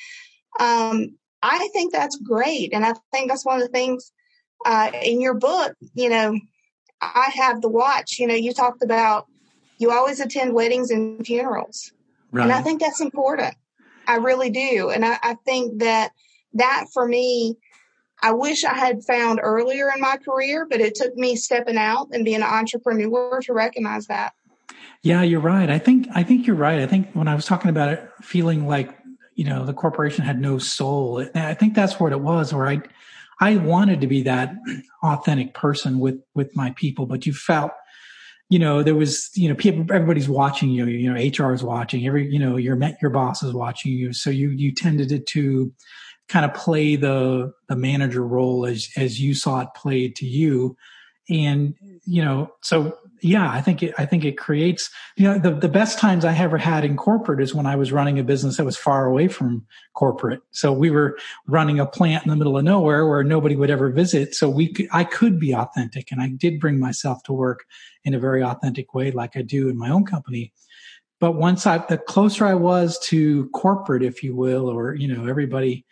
um, 0.60 1.16
I 1.42 1.68
think 1.72 1.92
that's 1.92 2.16
great. 2.16 2.74
And 2.74 2.84
I 2.84 2.94
think 3.12 3.30
that's 3.30 3.44
one 3.44 3.60
of 3.60 3.66
the 3.66 3.72
things 3.72 4.12
uh, 4.66 4.90
in 5.02 5.20
your 5.20 5.34
book, 5.34 5.74
you 5.94 6.08
know, 6.08 6.38
I 7.00 7.30
have 7.34 7.62
the 7.62 7.68
watch. 7.68 8.18
You 8.18 8.26
know, 8.26 8.34
you 8.34 8.52
talked 8.52 8.82
about 8.82 9.26
you 9.78 9.92
always 9.92 10.20
attend 10.20 10.52
weddings 10.52 10.90
and 10.90 11.24
funerals. 11.24 11.92
Right. 12.32 12.42
And 12.42 12.52
I 12.52 12.60
think 12.60 12.80
that's 12.80 13.00
important. 13.00 13.54
I 14.08 14.16
really 14.16 14.50
do. 14.50 14.90
And 14.90 15.04
I, 15.04 15.18
I 15.22 15.34
think 15.44 15.80
that 15.80 16.12
that 16.54 16.86
for 16.92 17.06
me, 17.06 17.56
I 18.22 18.32
wish 18.32 18.64
I 18.64 18.74
had 18.74 19.04
found 19.04 19.38
earlier 19.42 19.90
in 19.94 20.00
my 20.00 20.16
career, 20.16 20.66
but 20.68 20.80
it 20.80 20.94
took 20.94 21.14
me 21.14 21.36
stepping 21.36 21.76
out 21.76 22.08
and 22.12 22.24
being 22.24 22.38
an 22.38 22.42
entrepreneur 22.42 23.40
to 23.42 23.52
recognize 23.52 24.06
that. 24.06 24.32
Yeah, 25.02 25.22
you're 25.22 25.40
right. 25.40 25.70
I 25.70 25.78
think 25.78 26.08
I 26.14 26.24
think 26.24 26.46
you're 26.46 26.56
right. 26.56 26.80
I 26.80 26.86
think 26.86 27.12
when 27.12 27.28
I 27.28 27.34
was 27.34 27.44
talking 27.44 27.70
about 27.70 27.90
it, 27.90 28.10
feeling 28.22 28.66
like 28.66 28.96
you 29.34 29.44
know 29.44 29.64
the 29.64 29.72
corporation 29.72 30.24
had 30.24 30.40
no 30.40 30.58
soul, 30.58 31.24
I 31.34 31.54
think 31.54 31.74
that's 31.74 32.00
what 32.00 32.10
it 32.12 32.20
was. 32.20 32.52
Where 32.52 32.66
I 32.66 32.80
I 33.40 33.56
wanted 33.56 34.00
to 34.00 34.08
be 34.08 34.22
that 34.22 34.54
authentic 35.02 35.54
person 35.54 36.00
with 36.00 36.20
with 36.34 36.56
my 36.56 36.70
people, 36.76 37.06
but 37.06 37.26
you 37.26 37.32
felt 37.32 37.70
you 38.48 38.58
know, 38.58 38.82
there 38.82 38.94
was, 38.94 39.30
you 39.34 39.48
know, 39.48 39.54
people, 39.54 39.84
everybody's 39.94 40.28
watching 40.28 40.70
you, 40.70 40.86
you 40.86 41.12
know, 41.12 41.20
HR 41.20 41.52
is 41.52 41.62
watching 41.62 42.06
every, 42.06 42.30
you 42.30 42.38
know, 42.38 42.56
your, 42.56 42.76
met 42.76 42.98
your 43.02 43.10
boss 43.10 43.42
is 43.42 43.52
watching 43.52 43.92
you. 43.92 44.12
So 44.12 44.30
you, 44.30 44.50
you 44.50 44.72
tended 44.72 45.26
to 45.26 45.72
kind 46.28 46.44
of 46.44 46.54
play 46.54 46.96
the, 46.96 47.52
the 47.68 47.76
manager 47.76 48.26
role 48.26 48.66
as, 48.66 48.88
as 48.96 49.20
you 49.20 49.34
saw 49.34 49.60
it 49.60 49.68
played 49.74 50.16
to 50.16 50.26
you. 50.26 50.76
And, 51.30 51.74
you 52.06 52.24
know, 52.24 52.50
so 52.62 52.96
yeah, 53.20 53.50
I 53.50 53.60
think 53.60 53.82
it, 53.82 53.94
I 53.98 54.06
think 54.06 54.24
it 54.24 54.38
creates, 54.38 54.90
you 55.16 55.24
know, 55.24 55.38
the, 55.38 55.50
the 55.50 55.68
best 55.68 55.98
times 55.98 56.24
I 56.24 56.34
ever 56.34 56.56
had 56.56 56.84
in 56.84 56.96
corporate 56.96 57.42
is 57.42 57.54
when 57.54 57.66
I 57.66 57.76
was 57.76 57.92
running 57.92 58.18
a 58.18 58.24
business 58.24 58.56
that 58.56 58.64
was 58.64 58.76
far 58.76 59.06
away 59.06 59.28
from 59.28 59.66
corporate. 59.94 60.40
So 60.52 60.72
we 60.72 60.90
were 60.90 61.18
running 61.46 61.80
a 61.80 61.86
plant 61.86 62.24
in 62.24 62.30
the 62.30 62.36
middle 62.36 62.56
of 62.56 62.64
nowhere 62.64 63.06
where 63.06 63.24
nobody 63.24 63.56
would 63.56 63.70
ever 63.70 63.90
visit. 63.90 64.34
So 64.34 64.48
we 64.48 64.72
could, 64.72 64.88
I 64.92 65.04
could 65.04 65.38
be 65.38 65.54
authentic 65.54 66.10
and 66.12 66.22
I 66.22 66.28
did 66.28 66.60
bring 66.60 66.78
myself 66.78 67.22
to 67.24 67.32
work 67.32 67.64
in 68.04 68.14
a 68.14 68.18
very 68.18 68.42
authentic 68.42 68.94
way, 68.94 69.10
like 69.10 69.36
I 69.36 69.42
do 69.42 69.68
in 69.68 69.76
my 69.76 69.90
own 69.90 70.04
company. 70.04 70.52
But 71.20 71.32
once 71.32 71.66
I, 71.66 71.78
the 71.78 71.98
closer 71.98 72.46
I 72.46 72.54
was 72.54 72.98
to 73.06 73.48
corporate, 73.50 74.02
if 74.02 74.22
you 74.22 74.36
will, 74.36 74.68
or, 74.68 74.94
you 74.94 75.12
know, 75.12 75.26
everybody 75.26 75.84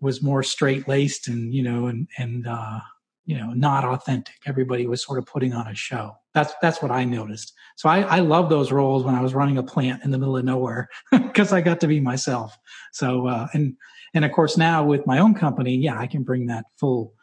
was 0.00 0.22
more 0.22 0.42
straight 0.42 0.86
laced 0.86 1.28
and, 1.28 1.54
you 1.54 1.62
know, 1.62 1.86
and, 1.86 2.06
and, 2.18 2.46
uh, 2.46 2.80
you 3.26 3.38
know, 3.38 3.50
not 3.52 3.84
authentic. 3.84 4.34
Everybody 4.46 4.86
was 4.86 5.02
sort 5.02 5.18
of 5.18 5.26
putting 5.26 5.54
on 5.54 5.66
a 5.66 5.74
show. 5.74 6.12
That's 6.34 6.52
that's 6.60 6.82
what 6.82 6.90
I 6.90 7.04
noticed. 7.04 7.54
So 7.76 7.88
I, 7.88 8.00
I 8.00 8.18
love 8.20 8.50
those 8.50 8.70
roles 8.70 9.04
when 9.04 9.14
I 9.14 9.22
was 9.22 9.34
running 9.34 9.56
a 9.56 9.62
plant 9.62 10.04
in 10.04 10.10
the 10.10 10.18
middle 10.18 10.36
of 10.36 10.44
nowhere 10.44 10.88
because 11.10 11.52
I 11.52 11.60
got 11.60 11.80
to 11.80 11.86
be 11.86 12.00
myself. 12.00 12.56
So 12.92 13.26
uh, 13.26 13.48
and 13.54 13.74
and 14.12 14.24
of 14.24 14.32
course 14.32 14.56
now 14.56 14.84
with 14.84 15.06
my 15.06 15.18
own 15.18 15.34
company, 15.34 15.74
yeah, 15.74 15.98
I 15.98 16.06
can 16.06 16.22
bring 16.22 16.46
that 16.46 16.66
full 16.78 17.13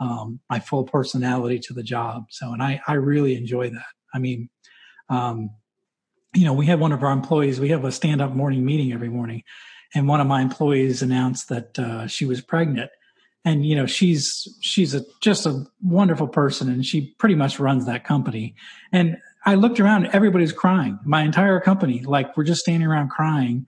um, 0.00 0.40
my 0.50 0.60
full 0.60 0.84
personality 0.84 1.58
to 1.60 1.72
the 1.72 1.82
job. 1.82 2.26
So 2.30 2.52
and 2.52 2.62
I 2.62 2.80
I 2.86 2.94
really 2.94 3.36
enjoy 3.36 3.70
that. 3.70 3.86
I 4.14 4.18
mean, 4.18 4.48
um, 5.08 5.50
you 6.34 6.44
know, 6.44 6.52
we 6.52 6.66
have 6.66 6.80
one 6.80 6.92
of 6.92 7.02
our 7.02 7.12
employees. 7.12 7.60
We 7.60 7.70
have 7.70 7.84
a 7.84 7.92
stand 7.92 8.20
up 8.20 8.32
morning 8.32 8.64
meeting 8.64 8.92
every 8.92 9.08
morning, 9.08 9.42
and 9.94 10.08
one 10.08 10.20
of 10.20 10.26
my 10.26 10.42
employees 10.42 11.02
announced 11.02 11.48
that 11.48 11.78
uh, 11.78 12.06
she 12.06 12.24
was 12.24 12.40
pregnant 12.40 12.90
and 13.46 13.64
you 13.64 13.74
know 13.74 13.86
she's 13.86 14.46
she's 14.60 14.92
a 14.92 15.02
just 15.22 15.46
a 15.46 15.64
wonderful 15.82 16.28
person 16.28 16.68
and 16.68 16.84
she 16.84 17.14
pretty 17.18 17.36
much 17.36 17.58
runs 17.58 17.86
that 17.86 18.04
company 18.04 18.54
and 18.92 19.16
i 19.46 19.54
looked 19.54 19.80
around 19.80 20.06
everybody's 20.12 20.52
crying 20.52 20.98
my 21.06 21.22
entire 21.22 21.60
company 21.60 22.02
like 22.02 22.36
we're 22.36 22.44
just 22.44 22.60
standing 22.60 22.86
around 22.86 23.08
crying 23.08 23.64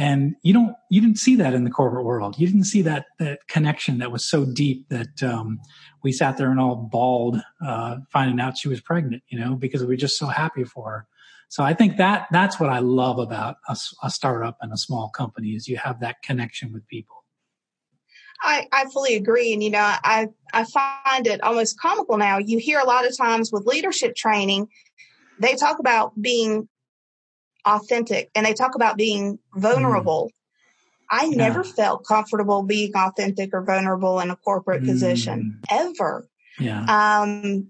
and 0.00 0.34
you 0.42 0.54
don't 0.54 0.74
you 0.88 1.00
didn't 1.00 1.18
see 1.18 1.36
that 1.36 1.52
in 1.52 1.64
the 1.64 1.70
corporate 1.70 2.06
world 2.06 2.36
you 2.38 2.46
didn't 2.46 2.64
see 2.64 2.82
that 2.82 3.04
that 3.18 3.46
connection 3.46 3.98
that 3.98 4.10
was 4.10 4.28
so 4.28 4.44
deep 4.44 4.88
that 4.88 5.22
um, 5.22 5.60
we 6.02 6.10
sat 6.10 6.38
there 6.38 6.50
and 6.50 6.58
all 6.58 6.74
bawled 6.74 7.40
uh, 7.64 7.96
finding 8.10 8.40
out 8.40 8.56
she 8.56 8.68
was 8.68 8.80
pregnant 8.80 9.22
you 9.28 9.38
know 9.38 9.54
because 9.54 9.82
we 9.82 9.88
were 9.88 9.96
just 9.96 10.18
so 10.18 10.26
happy 10.26 10.64
for 10.64 10.90
her 10.90 11.06
so 11.48 11.62
i 11.62 11.74
think 11.74 11.98
that 11.98 12.26
that's 12.32 12.58
what 12.58 12.70
i 12.70 12.78
love 12.78 13.18
about 13.18 13.56
a, 13.68 13.76
a 14.02 14.10
startup 14.10 14.56
and 14.62 14.72
a 14.72 14.78
small 14.78 15.10
company 15.10 15.50
is 15.50 15.68
you 15.68 15.76
have 15.76 16.00
that 16.00 16.16
connection 16.22 16.72
with 16.72 16.86
people 16.88 17.16
I, 18.42 18.66
I 18.72 18.86
fully 18.86 19.16
agree. 19.16 19.52
And, 19.52 19.62
you 19.62 19.68
know, 19.68 19.80
I, 19.80 20.26
I 20.54 20.64
find 20.64 21.26
it 21.26 21.42
almost 21.42 21.78
comical 21.78 22.16
now. 22.16 22.38
You 22.38 22.56
hear 22.56 22.80
a 22.80 22.86
lot 22.86 23.06
of 23.06 23.14
times 23.14 23.52
with 23.52 23.66
leadership 23.66 24.16
training, 24.16 24.66
they 25.38 25.56
talk 25.56 25.78
about 25.78 26.18
being 26.22 26.66
authentic 27.66 28.30
and 28.34 28.46
they 28.46 28.54
talk 28.54 28.74
about 28.74 28.96
being 28.96 29.38
vulnerable. 29.54 30.26
Mm. 30.26 30.36
I 31.12 31.24
yeah. 31.24 31.36
never 31.36 31.64
felt 31.64 32.06
comfortable 32.06 32.62
being 32.62 32.92
authentic 32.94 33.50
or 33.52 33.62
vulnerable 33.62 34.20
in 34.20 34.30
a 34.30 34.36
corporate 34.36 34.82
mm. 34.82 34.86
position 34.86 35.60
ever. 35.70 36.28
Yeah. 36.58 36.84
Um, 36.84 37.68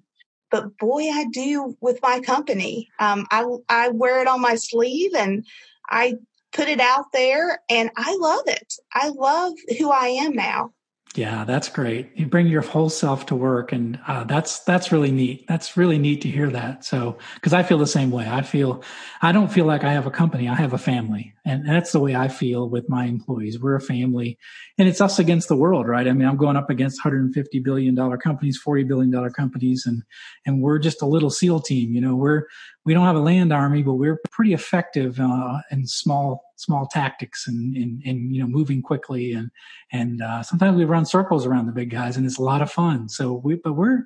but 0.50 0.76
boy, 0.78 1.02
I 1.02 1.26
do 1.32 1.76
with 1.80 2.00
my 2.02 2.20
company. 2.20 2.88
Um, 2.98 3.26
I, 3.30 3.44
I 3.68 3.88
wear 3.90 4.20
it 4.20 4.26
on 4.26 4.40
my 4.40 4.56
sleeve 4.56 5.14
and 5.14 5.46
I 5.88 6.14
put 6.52 6.68
it 6.68 6.80
out 6.80 7.12
there 7.12 7.60
and 7.70 7.90
I 7.96 8.16
love 8.16 8.42
it. 8.46 8.74
I 8.92 9.08
love 9.08 9.54
who 9.78 9.90
I 9.90 10.08
am 10.08 10.34
now. 10.34 10.72
Yeah, 11.16 11.42
that's 11.44 11.68
great. 11.68 12.12
You 12.14 12.26
bring 12.26 12.46
your 12.46 12.62
whole 12.62 12.88
self 12.88 13.26
to 13.26 13.34
work, 13.34 13.72
and 13.72 13.98
uh, 14.06 14.22
that's 14.22 14.60
that's 14.60 14.92
really 14.92 15.10
neat. 15.10 15.44
That's 15.48 15.76
really 15.76 15.98
neat 15.98 16.20
to 16.20 16.28
hear 16.28 16.48
that. 16.50 16.84
So, 16.84 17.18
because 17.34 17.52
I 17.52 17.64
feel 17.64 17.78
the 17.78 17.86
same 17.88 18.12
way. 18.12 18.28
I 18.30 18.42
feel 18.42 18.84
I 19.20 19.32
don't 19.32 19.50
feel 19.50 19.64
like 19.64 19.82
I 19.82 19.92
have 19.92 20.06
a 20.06 20.10
company. 20.12 20.48
I 20.48 20.54
have 20.54 20.72
a 20.72 20.78
family, 20.78 21.34
and 21.44 21.68
that's 21.68 21.90
the 21.90 21.98
way 21.98 22.14
I 22.14 22.28
feel 22.28 22.68
with 22.68 22.88
my 22.88 23.06
employees. 23.06 23.58
We're 23.58 23.74
a 23.74 23.80
family, 23.80 24.38
and 24.78 24.88
it's 24.88 25.00
us 25.00 25.18
against 25.18 25.48
the 25.48 25.56
world, 25.56 25.88
right? 25.88 26.06
I 26.06 26.12
mean, 26.12 26.28
I'm 26.28 26.36
going 26.36 26.56
up 26.56 26.70
against 26.70 27.04
150 27.04 27.58
billion 27.58 27.96
dollar 27.96 28.16
companies, 28.16 28.56
40 28.56 28.84
billion 28.84 29.10
dollar 29.10 29.30
companies, 29.30 29.86
and 29.86 30.04
and 30.46 30.62
we're 30.62 30.78
just 30.78 31.02
a 31.02 31.06
little 31.06 31.30
SEAL 31.30 31.62
team. 31.62 31.92
You 31.92 32.02
know, 32.02 32.14
we're 32.14 32.44
we 32.84 32.94
don't 32.94 33.04
have 33.04 33.16
a 33.16 33.20
land 33.20 33.52
army, 33.52 33.82
but 33.82 33.94
we're 33.94 34.20
pretty 34.30 34.52
effective 34.52 35.20
uh, 35.20 35.58
in 35.70 35.86
small 35.86 36.42
small 36.56 36.86
tactics 36.86 37.46
and, 37.48 37.74
and, 38.04 38.34
you 38.34 38.42
know, 38.42 38.46
moving 38.46 38.82
quickly. 38.82 39.32
And, 39.32 39.50
and, 39.92 40.20
uh, 40.20 40.42
sometimes 40.42 40.76
we 40.76 40.84
run 40.84 41.06
circles 41.06 41.46
around 41.46 41.64
the 41.64 41.72
big 41.72 41.88
guys 41.88 42.18
and 42.18 42.26
it's 42.26 42.38
a 42.38 42.42
lot 42.42 42.60
of 42.60 42.70
fun. 42.70 43.08
So 43.08 43.40
we, 43.42 43.54
but 43.54 43.72
we're, 43.72 44.04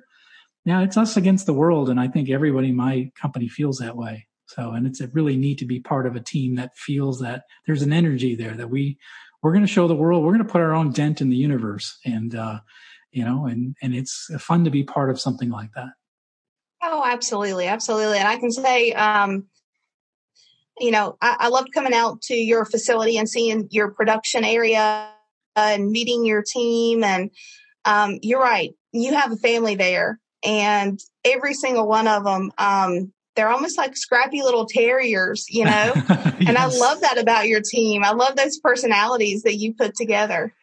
yeah, 0.63 0.81
it's 0.81 0.95
us 0.95 1.17
against 1.17 1.47
the 1.47 1.53
world. 1.53 1.89
And 1.89 1.99
I 1.99 2.07
think 2.07 2.29
everybody 2.29 2.69
in 2.69 2.77
my 2.77 3.11
company 3.19 3.49
feels 3.49 3.77
that 3.79 3.97
way. 3.97 4.27
So, 4.47 4.71
and 4.71 4.87
it's 4.87 5.01
really 5.11 5.35
neat 5.35 5.57
to 5.59 5.65
be 5.65 5.81
part 5.81 6.07
of 6.07 6.15
a 6.15 6.21
team 6.21 6.55
that 6.55 6.77
feels 6.77 7.19
that 7.19 7.43
there's 7.65 7.81
an 7.81 7.91
energy 7.91 8.35
there 8.35 8.53
that 8.53 8.69
we, 8.69 8.97
we're 9.43 9.51
going 9.51 9.65
to 9.65 9.71
show 9.71 9.87
the 9.87 9.95
world, 9.95 10.23
we're 10.23 10.33
going 10.33 10.45
to 10.45 10.51
put 10.51 10.61
our 10.61 10.73
own 10.73 10.91
dent 10.91 11.19
in 11.19 11.29
the 11.29 11.35
universe. 11.35 11.99
And, 12.05 12.35
uh, 12.35 12.59
you 13.11 13.25
know, 13.25 13.47
and, 13.47 13.75
and 13.81 13.93
it's 13.93 14.29
fun 14.39 14.63
to 14.63 14.71
be 14.71 14.83
part 14.83 15.09
of 15.09 15.19
something 15.19 15.49
like 15.49 15.71
that. 15.75 15.89
Oh, 17.05 17.11
absolutely. 17.11 17.67
Absolutely. 17.67 18.17
And 18.17 18.27
I 18.27 18.37
can 18.37 18.51
say, 18.51 18.91
um, 18.93 19.45
you 20.79 20.91
know, 20.91 21.17
I, 21.21 21.35
I 21.41 21.47
loved 21.49 21.71
coming 21.71 21.93
out 21.93 22.21
to 22.23 22.35
your 22.35 22.65
facility 22.65 23.17
and 23.17 23.29
seeing 23.29 23.67
your 23.71 23.91
production 23.91 24.43
area 24.43 25.09
and 25.55 25.91
meeting 25.91 26.25
your 26.25 26.41
team. 26.41 27.03
And 27.03 27.29
um, 27.85 28.17
you're 28.21 28.41
right, 28.41 28.71
you 28.91 29.13
have 29.13 29.31
a 29.31 29.37
family 29.37 29.75
there, 29.75 30.19
and 30.43 30.99
every 31.23 31.53
single 31.53 31.87
one 31.87 32.07
of 32.07 32.23
them, 32.23 32.51
um, 32.57 33.13
they're 33.35 33.49
almost 33.49 33.77
like 33.77 33.95
scrappy 33.95 34.41
little 34.41 34.65
terriers, 34.65 35.45
you 35.49 35.63
know. 35.65 35.93
yes. 35.95 36.35
And 36.47 36.57
I 36.57 36.65
love 36.65 37.01
that 37.01 37.19
about 37.19 37.47
your 37.47 37.61
team. 37.61 38.03
I 38.03 38.11
love 38.11 38.35
those 38.35 38.57
personalities 38.59 39.43
that 39.43 39.57
you 39.57 39.75
put 39.75 39.95
together. 39.95 40.53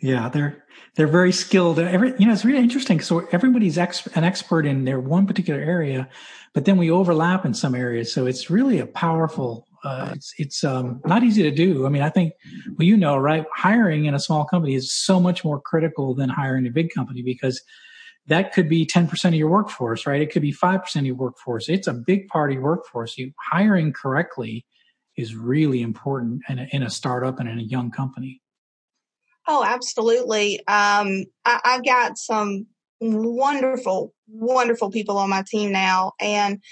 Yeah, 0.00 0.28
they're 0.28 0.64
they're 0.98 1.06
very 1.06 1.30
skilled. 1.30 1.78
Every, 1.78 2.12
you 2.18 2.26
know, 2.26 2.32
it's 2.32 2.44
really 2.44 2.58
interesting. 2.58 2.98
So 2.98 3.20
everybody's 3.30 3.78
ex, 3.78 4.08
an 4.16 4.24
expert 4.24 4.66
in 4.66 4.84
their 4.84 4.98
one 4.98 5.28
particular 5.28 5.60
area, 5.60 6.08
but 6.54 6.64
then 6.64 6.76
we 6.76 6.90
overlap 6.90 7.46
in 7.46 7.54
some 7.54 7.76
areas. 7.76 8.12
So 8.12 8.26
it's 8.26 8.50
really 8.50 8.80
a 8.80 8.86
powerful. 8.86 9.68
Uh, 9.84 10.10
it's 10.16 10.34
it's 10.38 10.64
um, 10.64 11.00
not 11.06 11.22
easy 11.22 11.44
to 11.44 11.52
do. 11.52 11.86
I 11.86 11.88
mean, 11.88 12.02
I 12.02 12.10
think 12.10 12.32
well, 12.76 12.84
you 12.84 12.96
know, 12.96 13.16
right? 13.16 13.46
Hiring 13.54 14.06
in 14.06 14.14
a 14.14 14.18
small 14.18 14.44
company 14.44 14.74
is 14.74 14.92
so 14.92 15.20
much 15.20 15.44
more 15.44 15.60
critical 15.60 16.16
than 16.16 16.30
hiring 16.30 16.66
a 16.66 16.70
big 16.70 16.92
company 16.92 17.22
because 17.22 17.62
that 18.26 18.52
could 18.52 18.68
be 18.68 18.84
10% 18.84 19.24
of 19.24 19.34
your 19.34 19.48
workforce, 19.48 20.04
right? 20.04 20.20
It 20.20 20.32
could 20.32 20.42
be 20.42 20.52
5% 20.52 20.96
of 20.96 21.06
your 21.06 21.14
workforce. 21.14 21.68
It's 21.68 21.86
a 21.86 21.94
big 21.94 22.26
part 22.26 22.50
of 22.50 22.54
your 22.54 22.64
workforce. 22.64 23.16
You 23.16 23.32
hiring 23.38 23.92
correctly 23.92 24.66
is 25.16 25.36
really 25.36 25.80
important 25.80 26.42
in 26.48 26.58
a, 26.58 26.68
in 26.72 26.82
a 26.82 26.90
startup 26.90 27.38
and 27.38 27.48
in 27.48 27.60
a 27.60 27.62
young 27.62 27.92
company. 27.92 28.42
Oh, 29.50 29.64
absolutely. 29.64 30.58
Um, 30.60 31.24
I, 31.46 31.60
I've 31.64 31.84
got 31.84 32.18
some 32.18 32.66
wonderful, 33.00 34.12
wonderful 34.28 34.90
people 34.90 35.16
on 35.16 35.30
my 35.30 35.42
team 35.48 35.72
now. 35.72 36.12
And, 36.20 36.62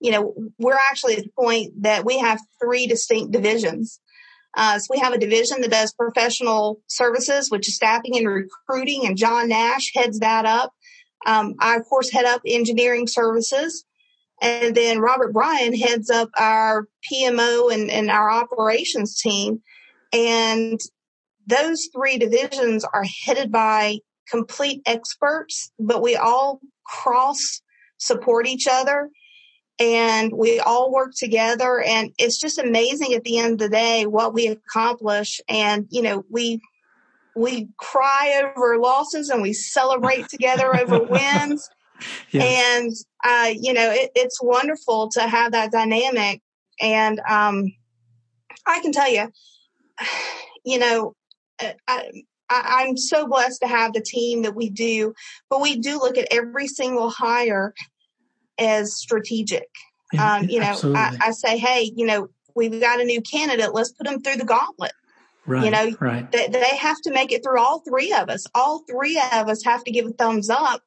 you 0.00 0.10
know, 0.10 0.34
we're 0.58 0.78
actually 0.90 1.16
at 1.16 1.24
the 1.24 1.30
point 1.30 1.82
that 1.82 2.04
we 2.04 2.18
have 2.18 2.38
three 2.62 2.86
distinct 2.86 3.32
divisions. 3.32 4.00
Uh, 4.54 4.78
so 4.78 4.86
we 4.90 4.98
have 4.98 5.14
a 5.14 5.18
division 5.18 5.62
that 5.62 5.70
does 5.70 5.94
professional 5.94 6.82
services, 6.88 7.50
which 7.50 7.68
is 7.68 7.76
staffing 7.76 8.16
and 8.18 8.28
recruiting, 8.28 9.06
and 9.06 9.16
John 9.16 9.48
Nash 9.48 9.92
heads 9.94 10.18
that 10.18 10.44
up. 10.44 10.72
Um, 11.24 11.54
I, 11.58 11.76
of 11.76 11.86
course, 11.86 12.10
head 12.10 12.26
up 12.26 12.42
engineering 12.46 13.06
services. 13.06 13.84
And 14.42 14.74
then 14.74 14.98
Robert 14.98 15.32
Bryan 15.32 15.74
heads 15.74 16.10
up 16.10 16.28
our 16.36 16.86
PMO 17.10 17.72
and, 17.72 17.90
and 17.90 18.10
our 18.10 18.30
operations 18.30 19.18
team. 19.18 19.62
And 20.12 20.78
those 21.46 21.88
three 21.94 22.18
divisions 22.18 22.84
are 22.84 23.04
headed 23.24 23.52
by 23.52 23.98
complete 24.28 24.82
experts, 24.86 25.70
but 25.78 26.02
we 26.02 26.16
all 26.16 26.60
cross 26.84 27.62
support 27.98 28.46
each 28.46 28.66
other 28.70 29.10
and 29.78 30.32
we 30.32 30.58
all 30.60 30.92
work 30.92 31.12
together. 31.16 31.82
And 31.82 32.12
it's 32.18 32.38
just 32.38 32.58
amazing 32.58 33.14
at 33.14 33.24
the 33.24 33.38
end 33.38 33.54
of 33.54 33.58
the 33.58 33.68
day 33.68 34.06
what 34.06 34.34
we 34.34 34.48
accomplish. 34.48 35.40
And 35.48 35.86
you 35.90 36.02
know 36.02 36.24
we 36.30 36.60
we 37.34 37.68
cry 37.76 38.42
over 38.42 38.78
losses 38.78 39.28
and 39.28 39.42
we 39.42 39.52
celebrate 39.52 40.28
together 40.30 40.74
over 40.76 41.02
wins. 41.02 41.68
Yes. 42.30 42.76
and 42.76 42.92
uh, 43.24 43.54
you 43.58 43.72
know 43.72 43.90
it, 43.90 44.10
it's 44.14 44.42
wonderful 44.42 45.08
to 45.10 45.22
have 45.22 45.52
that 45.52 45.72
dynamic. 45.72 46.42
And 46.80 47.20
um, 47.28 47.72
i 48.66 48.80
can 48.80 48.92
tell 48.92 49.10
you 49.10 49.30
you 50.64 50.78
know 50.78 51.14
I, 51.60 51.74
I, 51.88 52.10
I'm 52.50 52.96
so 52.96 53.26
blessed 53.26 53.60
to 53.62 53.68
have 53.68 53.92
the 53.92 54.00
team 54.00 54.42
that 54.42 54.54
we 54.54 54.70
do, 54.70 55.14
but 55.50 55.60
we 55.60 55.78
do 55.78 55.98
look 55.98 56.16
at 56.16 56.28
every 56.30 56.68
single 56.68 57.10
hire 57.10 57.74
as 58.58 58.96
strategic. 58.96 59.68
Um, 60.18 60.44
you 60.48 60.60
know, 60.60 60.78
I, 60.94 61.16
I, 61.20 61.30
say, 61.32 61.58
hey, 61.58 61.92
you 61.94 62.06
know, 62.06 62.28
we've 62.54 62.80
got 62.80 63.00
a 63.00 63.04
new 63.04 63.20
candidate. 63.20 63.74
Let's 63.74 63.92
put 63.92 64.06
them 64.06 64.22
through 64.22 64.36
the 64.36 64.44
gauntlet. 64.44 64.92
Right, 65.44 65.64
you 65.64 65.70
know, 65.70 65.96
right. 66.00 66.30
They, 66.32 66.48
they 66.48 66.76
have 66.76 67.00
to 67.02 67.12
make 67.12 67.32
it 67.32 67.42
through 67.44 67.60
all 67.60 67.80
three 67.80 68.12
of 68.12 68.28
us. 68.28 68.46
All 68.54 68.84
three 68.88 69.20
of 69.32 69.48
us 69.48 69.64
have 69.64 69.84
to 69.84 69.90
give 69.90 70.06
a 70.06 70.10
thumbs 70.10 70.50
up 70.50 70.82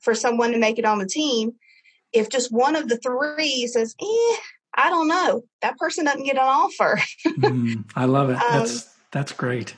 for 0.00 0.14
someone 0.14 0.52
to 0.52 0.58
make 0.58 0.78
it 0.78 0.84
on 0.84 0.98
the 0.98 1.06
team. 1.06 1.52
If 2.12 2.30
just 2.30 2.52
one 2.52 2.76
of 2.76 2.88
the 2.88 2.98
three 2.98 3.66
says, 3.66 3.94
eh, 4.00 4.36
I 4.74 4.88
don't 4.88 5.08
know, 5.08 5.44
that 5.60 5.76
person 5.76 6.06
doesn't 6.06 6.24
get 6.24 6.36
an 6.36 6.42
offer. 6.42 7.00
mm, 7.26 7.84
I 7.96 8.04
love 8.04 8.30
it. 8.30 8.38
Um, 8.48 8.60
that's 8.60 8.94
that's 9.10 9.32
great. 9.32 9.74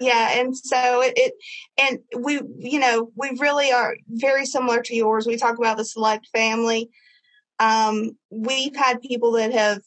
Yeah, 0.00 0.40
and 0.40 0.56
so 0.56 1.02
it, 1.02 1.14
it, 1.16 1.32
and 1.76 1.98
we, 2.22 2.40
you 2.56 2.78
know, 2.78 3.10
we 3.16 3.36
really 3.38 3.72
are 3.72 3.96
very 4.08 4.46
similar 4.46 4.80
to 4.82 4.94
yours. 4.94 5.26
We 5.26 5.36
talk 5.36 5.58
about 5.58 5.76
the 5.76 5.84
select 5.84 6.28
family. 6.32 6.90
Um, 7.58 8.16
we've 8.30 8.76
had 8.76 9.00
people 9.00 9.32
that 9.32 9.52
have 9.52 9.80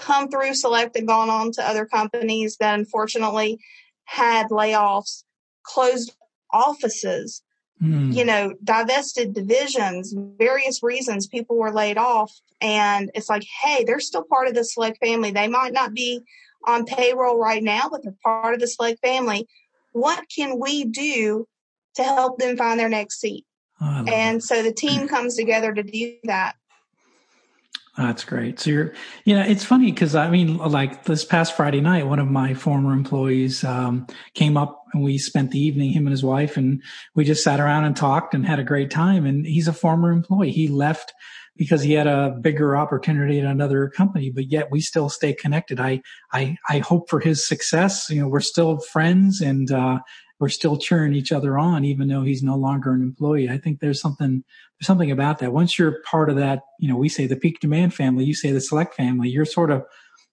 come 0.00 0.28
through 0.28 0.54
select 0.54 0.96
and 0.96 1.06
gone 1.06 1.30
on 1.30 1.52
to 1.52 1.66
other 1.66 1.86
companies 1.86 2.56
that 2.58 2.78
unfortunately 2.78 3.58
had 4.04 4.48
layoffs, 4.48 5.24
closed 5.62 6.14
offices, 6.50 7.42
mm. 7.82 8.14
you 8.14 8.24
know, 8.24 8.54
divested 8.64 9.34
divisions, 9.34 10.14
various 10.38 10.82
reasons 10.82 11.26
people 11.26 11.56
were 11.56 11.72
laid 11.72 11.98
off. 11.98 12.32
And 12.60 13.10
it's 13.14 13.28
like, 13.28 13.44
hey, 13.62 13.84
they're 13.84 14.00
still 14.00 14.24
part 14.24 14.48
of 14.48 14.54
the 14.54 14.64
select 14.64 14.98
family. 14.98 15.30
They 15.30 15.48
might 15.48 15.72
not 15.72 15.94
be 15.94 16.22
on 16.66 16.84
payroll 16.84 17.38
right 17.38 17.62
now, 17.62 17.88
but 17.90 18.02
they're 18.02 18.14
part 18.22 18.54
of 18.54 18.60
the 18.60 18.66
select 18.66 19.00
family. 19.00 19.46
What 19.92 20.24
can 20.34 20.58
we 20.58 20.84
do 20.84 21.46
to 21.96 22.02
help 22.02 22.38
them 22.38 22.56
find 22.56 22.78
their 22.78 22.88
next 22.88 23.20
seat? 23.20 23.44
Oh, 23.80 24.04
and 24.06 24.40
that. 24.40 24.42
so 24.42 24.62
the 24.62 24.72
team 24.72 25.08
comes 25.08 25.36
together 25.36 25.72
to 25.72 25.82
do 25.82 26.16
that. 26.24 26.56
That's 27.98 28.22
great. 28.22 28.60
So 28.60 28.70
you're, 28.70 28.92
you 29.24 29.34
know, 29.34 29.42
it's 29.42 29.64
funny 29.64 29.90
because 29.90 30.14
I 30.14 30.30
mean, 30.30 30.56
like 30.58 31.04
this 31.04 31.24
past 31.24 31.56
Friday 31.56 31.80
night, 31.80 32.06
one 32.06 32.20
of 32.20 32.28
my 32.28 32.54
former 32.54 32.92
employees 32.92 33.64
um, 33.64 34.06
came 34.34 34.56
up 34.56 34.84
and 34.92 35.02
we 35.02 35.18
spent 35.18 35.50
the 35.50 35.58
evening, 35.58 35.90
him 35.90 36.06
and 36.06 36.12
his 36.12 36.22
wife, 36.22 36.56
and 36.56 36.80
we 37.16 37.24
just 37.24 37.42
sat 37.42 37.58
around 37.58 37.84
and 37.84 37.96
talked 37.96 38.34
and 38.34 38.46
had 38.46 38.60
a 38.60 38.64
great 38.64 38.92
time. 38.92 39.26
And 39.26 39.44
he's 39.44 39.66
a 39.66 39.72
former 39.72 40.12
employee. 40.12 40.52
He 40.52 40.68
left 40.68 41.12
because 41.58 41.82
he 41.82 41.92
had 41.92 42.06
a 42.06 42.30
bigger 42.40 42.76
opportunity 42.76 43.40
at 43.40 43.44
another 43.44 43.88
company, 43.88 44.30
but 44.30 44.50
yet 44.50 44.70
we 44.70 44.80
still 44.80 45.08
stay 45.08 45.34
connected. 45.34 45.80
I, 45.80 46.00
I, 46.32 46.56
I 46.68 46.78
hope 46.78 47.10
for 47.10 47.20
his 47.20 47.46
success. 47.46 48.08
You 48.08 48.22
know, 48.22 48.28
we're 48.28 48.40
still 48.40 48.78
friends 48.78 49.40
and, 49.40 49.70
uh, 49.70 49.98
we're 50.40 50.48
still 50.48 50.76
cheering 50.76 51.14
each 51.14 51.32
other 51.32 51.58
on, 51.58 51.84
even 51.84 52.06
though 52.06 52.22
he's 52.22 52.44
no 52.44 52.54
longer 52.54 52.92
an 52.92 53.02
employee. 53.02 53.50
I 53.50 53.58
think 53.58 53.80
there's 53.80 54.00
something, 54.00 54.44
there's 54.78 54.86
something 54.86 55.10
about 55.10 55.40
that. 55.40 55.52
Once 55.52 55.78
you're 55.78 56.00
part 56.02 56.30
of 56.30 56.36
that, 56.36 56.60
you 56.78 56.88
know, 56.88 56.96
we 56.96 57.08
say 57.08 57.26
the 57.26 57.34
peak 57.36 57.58
demand 57.58 57.92
family, 57.92 58.24
you 58.24 58.34
say 58.34 58.52
the 58.52 58.60
select 58.60 58.94
family, 58.94 59.28
you're 59.28 59.44
sort 59.44 59.72
of, 59.72 59.84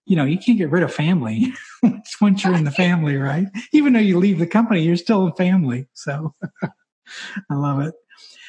you 0.06 0.16
know, 0.16 0.24
you 0.24 0.38
can't 0.38 0.60
get 0.60 0.70
rid 0.70 0.84
of 0.84 0.94
family 0.94 1.52
once 2.22 2.44
you're 2.44 2.54
in 2.54 2.66
the 2.66 2.72
family, 2.72 3.18
right? 3.18 3.48
Even 3.72 3.94
though 3.94 4.00
you 4.00 4.20
leave 4.20 4.38
the 4.38 4.46
company, 4.46 4.84
you're 4.84 4.96
still 4.96 5.28
a 5.28 5.34
family. 5.34 5.88
So 5.94 6.36
I 7.50 7.56
love 7.56 7.80
it. 7.80 7.96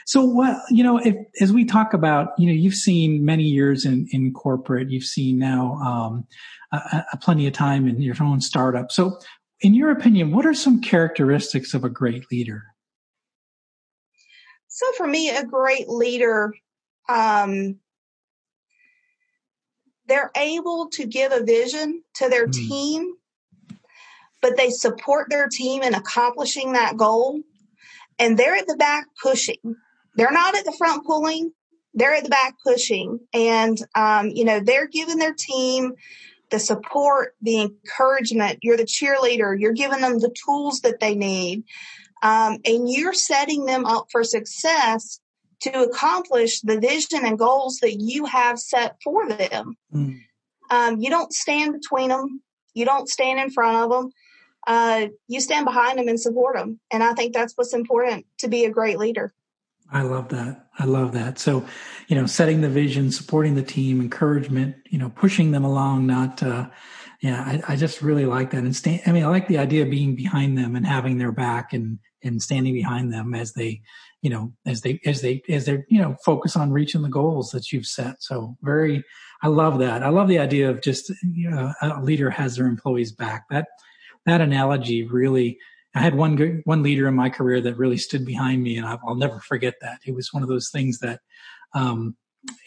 So 0.06 0.24
what, 0.24 0.56
you 0.70 0.84
know, 0.84 0.98
if, 0.98 1.16
as 1.40 1.52
we 1.52 1.64
talk 1.64 1.92
about, 1.92 2.28
you 2.38 2.46
know, 2.46 2.52
you've 2.52 2.74
seen 2.74 3.24
many 3.24 3.42
years 3.42 3.84
in, 3.84 4.06
in 4.12 4.32
corporate, 4.32 4.88
you've 4.88 5.02
seen 5.02 5.36
now, 5.36 5.74
um, 5.84 6.26
a, 6.72 7.04
a 7.12 7.16
plenty 7.16 7.48
of 7.48 7.52
time 7.54 7.88
in 7.88 8.00
your 8.00 8.14
own 8.20 8.40
startup. 8.40 8.92
So 8.92 9.18
in 9.62 9.74
your 9.74 9.90
opinion, 9.90 10.30
what 10.30 10.46
are 10.46 10.54
some 10.54 10.80
characteristics 10.80 11.74
of 11.74 11.82
a 11.82 11.88
great 11.88 12.22
leader? 12.30 12.62
So 14.68 14.86
for 14.92 15.08
me, 15.08 15.30
a 15.30 15.44
great 15.44 15.88
leader, 15.88 16.54
um, 17.08 17.80
they're 20.06 20.30
able 20.36 20.88
to 20.90 21.04
give 21.04 21.32
a 21.32 21.42
vision 21.42 22.04
to 22.14 22.28
their 22.28 22.46
mm. 22.46 22.52
team, 22.52 23.14
but 24.40 24.56
they 24.56 24.70
support 24.70 25.30
their 25.30 25.48
team 25.48 25.82
in 25.82 25.94
accomplishing 25.94 26.74
that 26.74 26.96
goal. 26.96 27.40
And 28.20 28.38
they're 28.38 28.54
at 28.54 28.68
the 28.68 28.76
back 28.76 29.06
pushing 29.20 29.74
they're 30.16 30.32
not 30.32 30.56
at 30.56 30.64
the 30.64 30.74
front 30.76 31.06
pulling, 31.06 31.52
they're 31.94 32.14
at 32.14 32.24
the 32.24 32.30
back 32.30 32.54
pushing. 32.64 33.20
And, 33.32 33.78
um, 33.94 34.28
you 34.28 34.44
know, 34.44 34.60
they're 34.60 34.88
giving 34.88 35.18
their 35.18 35.34
team 35.34 35.94
the 36.50 36.58
support, 36.58 37.34
the 37.42 37.60
encouragement. 37.60 38.60
You're 38.62 38.76
the 38.76 38.84
cheerleader. 38.84 39.58
You're 39.58 39.72
giving 39.72 40.00
them 40.00 40.18
the 40.18 40.34
tools 40.44 40.80
that 40.80 41.00
they 41.00 41.14
need. 41.14 41.64
Um, 42.22 42.58
and 42.64 42.90
you're 42.90 43.14
setting 43.14 43.64
them 43.66 43.84
up 43.84 44.06
for 44.10 44.24
success 44.24 45.20
to 45.60 45.82
accomplish 45.82 46.60
the 46.60 46.78
vision 46.78 47.24
and 47.24 47.38
goals 47.38 47.78
that 47.80 47.94
you 47.94 48.26
have 48.26 48.58
set 48.58 48.96
for 49.02 49.28
them. 49.28 49.76
Mm. 49.92 50.20
Um, 50.70 51.00
you 51.00 51.10
don't 51.10 51.32
stand 51.32 51.72
between 51.72 52.08
them. 52.08 52.42
You 52.74 52.84
don't 52.84 53.08
stand 53.08 53.40
in 53.40 53.50
front 53.50 53.84
of 53.84 53.90
them. 53.90 54.10
Uh, 54.66 55.06
you 55.28 55.40
stand 55.40 55.64
behind 55.64 55.98
them 55.98 56.08
and 56.08 56.20
support 56.20 56.56
them. 56.56 56.80
And 56.90 57.02
I 57.02 57.14
think 57.14 57.32
that's 57.32 57.54
what's 57.54 57.72
important 57.72 58.26
to 58.38 58.48
be 58.48 58.64
a 58.64 58.70
great 58.70 58.98
leader. 58.98 59.32
I 59.92 60.02
love 60.02 60.28
that. 60.30 60.66
I 60.78 60.84
love 60.84 61.12
that. 61.12 61.38
So, 61.38 61.64
you 62.08 62.16
know, 62.16 62.26
setting 62.26 62.60
the 62.60 62.68
vision, 62.68 63.10
supporting 63.12 63.54
the 63.54 63.62
team, 63.62 64.00
encouragement, 64.00 64.76
you 64.90 64.98
know, 64.98 65.10
pushing 65.10 65.52
them 65.52 65.64
along, 65.64 66.06
not, 66.06 66.42
uh, 66.42 66.68
yeah, 67.22 67.40
I, 67.40 67.72
I 67.72 67.76
just 67.76 68.02
really 68.02 68.26
like 68.26 68.50
that. 68.50 68.64
And 68.64 68.74
stand, 68.74 69.02
I 69.06 69.12
mean, 69.12 69.24
I 69.24 69.28
like 69.28 69.48
the 69.48 69.58
idea 69.58 69.84
of 69.84 69.90
being 69.90 70.16
behind 70.16 70.58
them 70.58 70.76
and 70.76 70.86
having 70.86 71.18
their 71.18 71.32
back 71.32 71.72
and, 71.72 71.98
and 72.22 72.42
standing 72.42 72.74
behind 72.74 73.12
them 73.12 73.34
as 73.34 73.52
they, 73.52 73.80
you 74.22 74.30
know, 74.30 74.52
as 74.66 74.80
they, 74.80 75.00
as 75.06 75.22
they, 75.22 75.42
as 75.48 75.66
they, 75.66 75.84
you 75.88 76.02
know, 76.02 76.16
focus 76.24 76.56
on 76.56 76.72
reaching 76.72 77.02
the 77.02 77.08
goals 77.08 77.50
that 77.50 77.72
you've 77.72 77.86
set. 77.86 78.16
So 78.22 78.56
very, 78.62 79.04
I 79.42 79.48
love 79.48 79.78
that. 79.78 80.02
I 80.02 80.08
love 80.08 80.28
the 80.28 80.40
idea 80.40 80.68
of 80.68 80.82
just, 80.82 81.10
you 81.22 81.48
know, 81.48 81.72
a 81.80 82.02
leader 82.02 82.30
has 82.30 82.56
their 82.56 82.66
employees 82.66 83.12
back. 83.12 83.44
That, 83.50 83.68
that 84.26 84.40
analogy 84.40 85.04
really, 85.04 85.58
I 85.96 86.00
had 86.00 86.14
one 86.14 86.60
one 86.64 86.82
leader 86.82 87.08
in 87.08 87.14
my 87.14 87.30
career 87.30 87.58
that 87.62 87.78
really 87.78 87.96
stood 87.96 88.26
behind 88.26 88.62
me, 88.62 88.76
and 88.76 88.86
I'll, 88.86 89.14
never 89.14 89.40
forget 89.40 89.76
that. 89.80 90.00
It 90.04 90.14
was 90.14 90.30
one 90.30 90.42
of 90.42 90.48
those 90.48 90.68
things 90.68 90.98
that 90.98 91.20
um, 91.72 92.16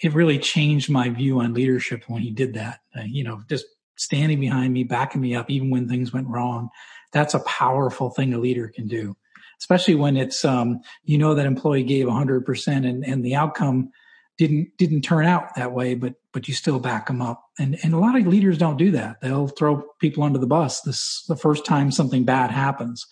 it 0.02 0.16
really 0.16 0.40
changed 0.40 0.90
my 0.90 1.10
view 1.10 1.40
on 1.40 1.54
leadership 1.54 2.06
when 2.08 2.24
he 2.24 2.32
did 2.32 2.56
that. 2.56 2.80
Uh, 2.98 3.04
you 3.06 3.24
know, 3.24 3.44
just 3.48 3.68
standing 3.98 4.40
behind 4.40 4.74
me, 4.74 4.84
backing 4.84 5.22
me 5.22 5.36
up, 5.36 5.48
even 5.52 5.70
when 5.70 5.88
things 5.88 6.12
went 6.12 6.28
wrong. 6.28 6.70
That's 7.14 7.36
a 7.36 7.42
powerful 7.42 8.10
thing 8.10 8.34
a 8.34 8.40
leader 8.40 8.68
can 8.68 8.88
do, 8.88 9.16
especially 9.60 9.94
when 9.94 10.18
it's 10.18 10.44
um, 10.44 10.80
you 11.04 11.20
know 11.20 11.36
that 11.36 11.46
employee 11.46 11.84
gave 11.84 12.08
100 12.08 12.44
percent 12.48 12.84
and 12.88 13.06
and 13.06 13.24
the 13.24 13.36
outcome 13.36 13.92
didn't 14.40 14.70
didn't 14.78 15.02
turn 15.02 15.26
out 15.26 15.54
that 15.56 15.74
way, 15.74 15.94
but 15.96 16.16
but 16.32 16.48
you 16.48 16.54
still 16.54 16.80
back 16.80 17.08
them 17.08 17.22
up. 17.22 17.44
And 17.60 17.78
and 17.84 17.94
a 17.94 18.00
lot 18.00 18.18
of 18.18 18.26
leaders 18.26 18.58
don't 18.58 18.78
do 18.78 18.90
that. 18.92 19.18
They'll 19.22 19.50
throw 19.50 19.84
people 20.00 20.24
under 20.24 20.40
the 20.40 20.48
bus 20.48 20.82
this 20.82 21.26
the 21.28 21.36
first 21.36 21.66
time 21.66 21.92
something 21.92 22.24
bad 22.24 22.50
happens. 22.50 23.06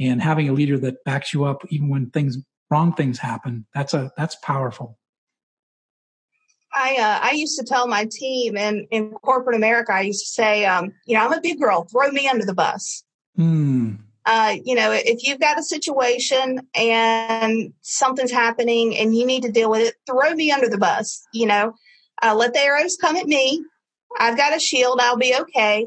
And 0.00 0.22
having 0.22 0.48
a 0.48 0.52
leader 0.52 0.78
that 0.78 1.02
backs 1.04 1.34
you 1.34 1.44
up 1.44 1.62
even 1.68 1.88
when 1.88 2.10
things 2.10 2.38
wrong 2.70 2.94
things 2.94 3.18
happen, 3.18 3.66
that's 3.74 3.92
a 3.92 4.12
that's 4.16 4.36
powerful. 4.36 4.96
I 6.72 6.96
uh, 6.96 7.26
I 7.26 7.32
used 7.32 7.58
to 7.58 7.64
tell 7.64 7.88
my 7.88 8.06
team 8.08 8.56
in 8.56 8.86
in 8.92 9.10
corporate 9.10 9.56
America, 9.56 9.92
I 9.92 10.02
used 10.02 10.24
to 10.26 10.30
say, 10.30 10.64
um, 10.64 10.92
you 11.06 11.14
know, 11.14 11.26
I'm 11.26 11.32
a 11.32 11.40
big 11.40 11.58
girl, 11.60 11.88
throw 11.90 12.08
me 12.12 12.28
under 12.28 12.46
the 12.46 12.54
bus. 12.54 13.02
Mm 13.36 13.98
uh, 14.28 14.56
you 14.62 14.74
know, 14.74 14.92
if 14.92 15.26
you've 15.26 15.40
got 15.40 15.58
a 15.58 15.62
situation 15.62 16.60
and 16.74 17.72
something's 17.80 18.30
happening 18.30 18.94
and 18.94 19.16
you 19.16 19.24
need 19.24 19.42
to 19.42 19.50
deal 19.50 19.70
with 19.70 19.80
it, 19.80 19.94
throw 20.06 20.34
me 20.34 20.52
under 20.52 20.68
the 20.68 20.76
bus. 20.76 21.26
You 21.32 21.46
know, 21.46 21.72
uh, 22.22 22.34
let 22.34 22.52
the 22.52 22.60
arrows 22.60 22.98
come 23.00 23.16
at 23.16 23.26
me. 23.26 23.64
I've 24.20 24.36
got 24.36 24.54
a 24.54 24.60
shield. 24.60 25.00
I'll 25.00 25.16
be 25.16 25.34
okay. 25.34 25.86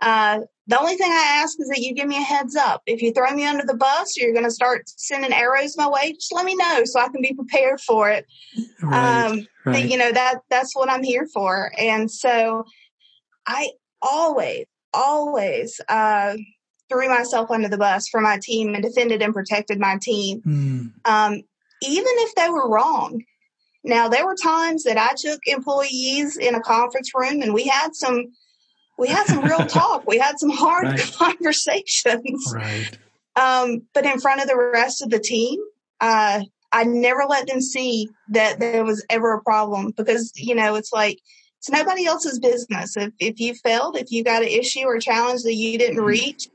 Uh, 0.00 0.42
the 0.68 0.78
only 0.78 0.94
thing 0.94 1.10
I 1.10 1.40
ask 1.42 1.58
is 1.58 1.66
that 1.66 1.80
you 1.80 1.92
give 1.92 2.06
me 2.06 2.16
a 2.16 2.20
heads 2.20 2.54
up. 2.54 2.82
If 2.86 3.02
you 3.02 3.12
throw 3.12 3.28
me 3.34 3.44
under 3.44 3.66
the 3.66 3.74
bus 3.76 4.16
or 4.16 4.22
you're 4.22 4.34
going 4.34 4.44
to 4.44 4.52
start 4.52 4.88
sending 4.88 5.32
arrows 5.32 5.76
my 5.76 5.88
way, 5.88 6.12
just 6.12 6.32
let 6.32 6.44
me 6.44 6.54
know 6.54 6.82
so 6.84 7.00
I 7.00 7.08
can 7.08 7.20
be 7.20 7.34
prepared 7.34 7.80
for 7.80 8.08
it. 8.08 8.24
Right, 8.84 9.26
um, 9.26 9.46
right. 9.66 9.84
you 9.84 9.98
know, 9.98 10.12
that, 10.12 10.42
that's 10.48 10.76
what 10.76 10.88
I'm 10.88 11.02
here 11.02 11.26
for. 11.34 11.72
And 11.76 12.08
so 12.08 12.66
I 13.48 13.70
always, 14.00 14.66
always, 14.94 15.80
uh, 15.88 16.36
threw 16.90 17.08
myself 17.08 17.50
under 17.50 17.68
the 17.68 17.78
bus 17.78 18.08
for 18.08 18.20
my 18.20 18.38
team 18.42 18.74
and 18.74 18.82
defended 18.82 19.22
and 19.22 19.34
protected 19.34 19.78
my 19.78 19.98
team. 20.00 20.42
Mm. 20.42 20.92
Um, 21.10 21.42
even 21.82 22.12
if 22.16 22.34
they 22.34 22.50
were 22.50 22.68
wrong. 22.68 23.22
Now, 23.82 24.08
there 24.08 24.26
were 24.26 24.34
times 24.34 24.84
that 24.84 24.98
I 24.98 25.14
took 25.16 25.40
employees 25.46 26.36
in 26.36 26.54
a 26.54 26.60
conference 26.60 27.12
room 27.14 27.40
and 27.40 27.54
we 27.54 27.64
had 27.64 27.94
some 27.94 28.32
we 28.98 29.08
had 29.08 29.26
some 29.26 29.42
real 29.42 29.66
talk. 29.66 30.06
We 30.06 30.18
had 30.18 30.38
some 30.38 30.50
hard 30.50 30.84
right. 30.84 31.12
conversations. 31.16 32.52
Right. 32.54 32.98
Um, 33.34 33.82
but 33.94 34.04
in 34.04 34.20
front 34.20 34.42
of 34.42 34.48
the 34.48 34.56
rest 34.56 35.02
of 35.02 35.08
the 35.08 35.18
team, 35.18 35.58
uh, 36.00 36.42
I 36.72 36.84
never 36.84 37.24
let 37.26 37.46
them 37.46 37.62
see 37.62 38.10
that 38.28 38.60
there 38.60 38.84
was 38.84 39.04
ever 39.08 39.32
a 39.32 39.42
problem 39.42 39.92
because, 39.96 40.32
you 40.36 40.54
know, 40.54 40.74
it's 40.74 40.92
like, 40.92 41.18
it's 41.58 41.70
nobody 41.70 42.06
else's 42.06 42.38
business. 42.38 42.96
If, 42.96 43.12
if 43.18 43.40
you 43.40 43.54
failed, 43.54 43.96
if 43.96 44.10
you 44.12 44.22
got 44.22 44.42
an 44.42 44.48
issue 44.48 44.84
or 44.84 44.98
challenge 44.98 45.42
that 45.42 45.54
you 45.54 45.78
didn't 45.78 45.96
mm-hmm. 45.96 46.06
reach, 46.06 46.48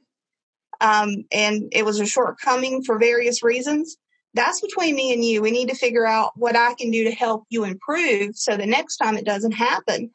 um, 0.81 1.25
and 1.31 1.63
it 1.71 1.85
was 1.85 1.99
a 1.99 2.05
shortcoming 2.05 2.83
for 2.83 2.99
various 2.99 3.43
reasons, 3.43 3.97
that's 4.33 4.61
between 4.61 4.95
me 4.95 5.13
and 5.13 5.23
you. 5.23 5.41
We 5.41 5.51
need 5.51 5.69
to 5.69 5.75
figure 5.75 6.05
out 6.05 6.33
what 6.35 6.55
I 6.55 6.73
can 6.75 6.91
do 6.91 7.05
to 7.05 7.11
help 7.11 7.45
you 7.49 7.63
improve 7.63 8.35
so 8.35 8.57
the 8.57 8.65
next 8.65 8.97
time 8.97 9.17
it 9.17 9.25
doesn't 9.25 9.53
happen. 9.53 10.11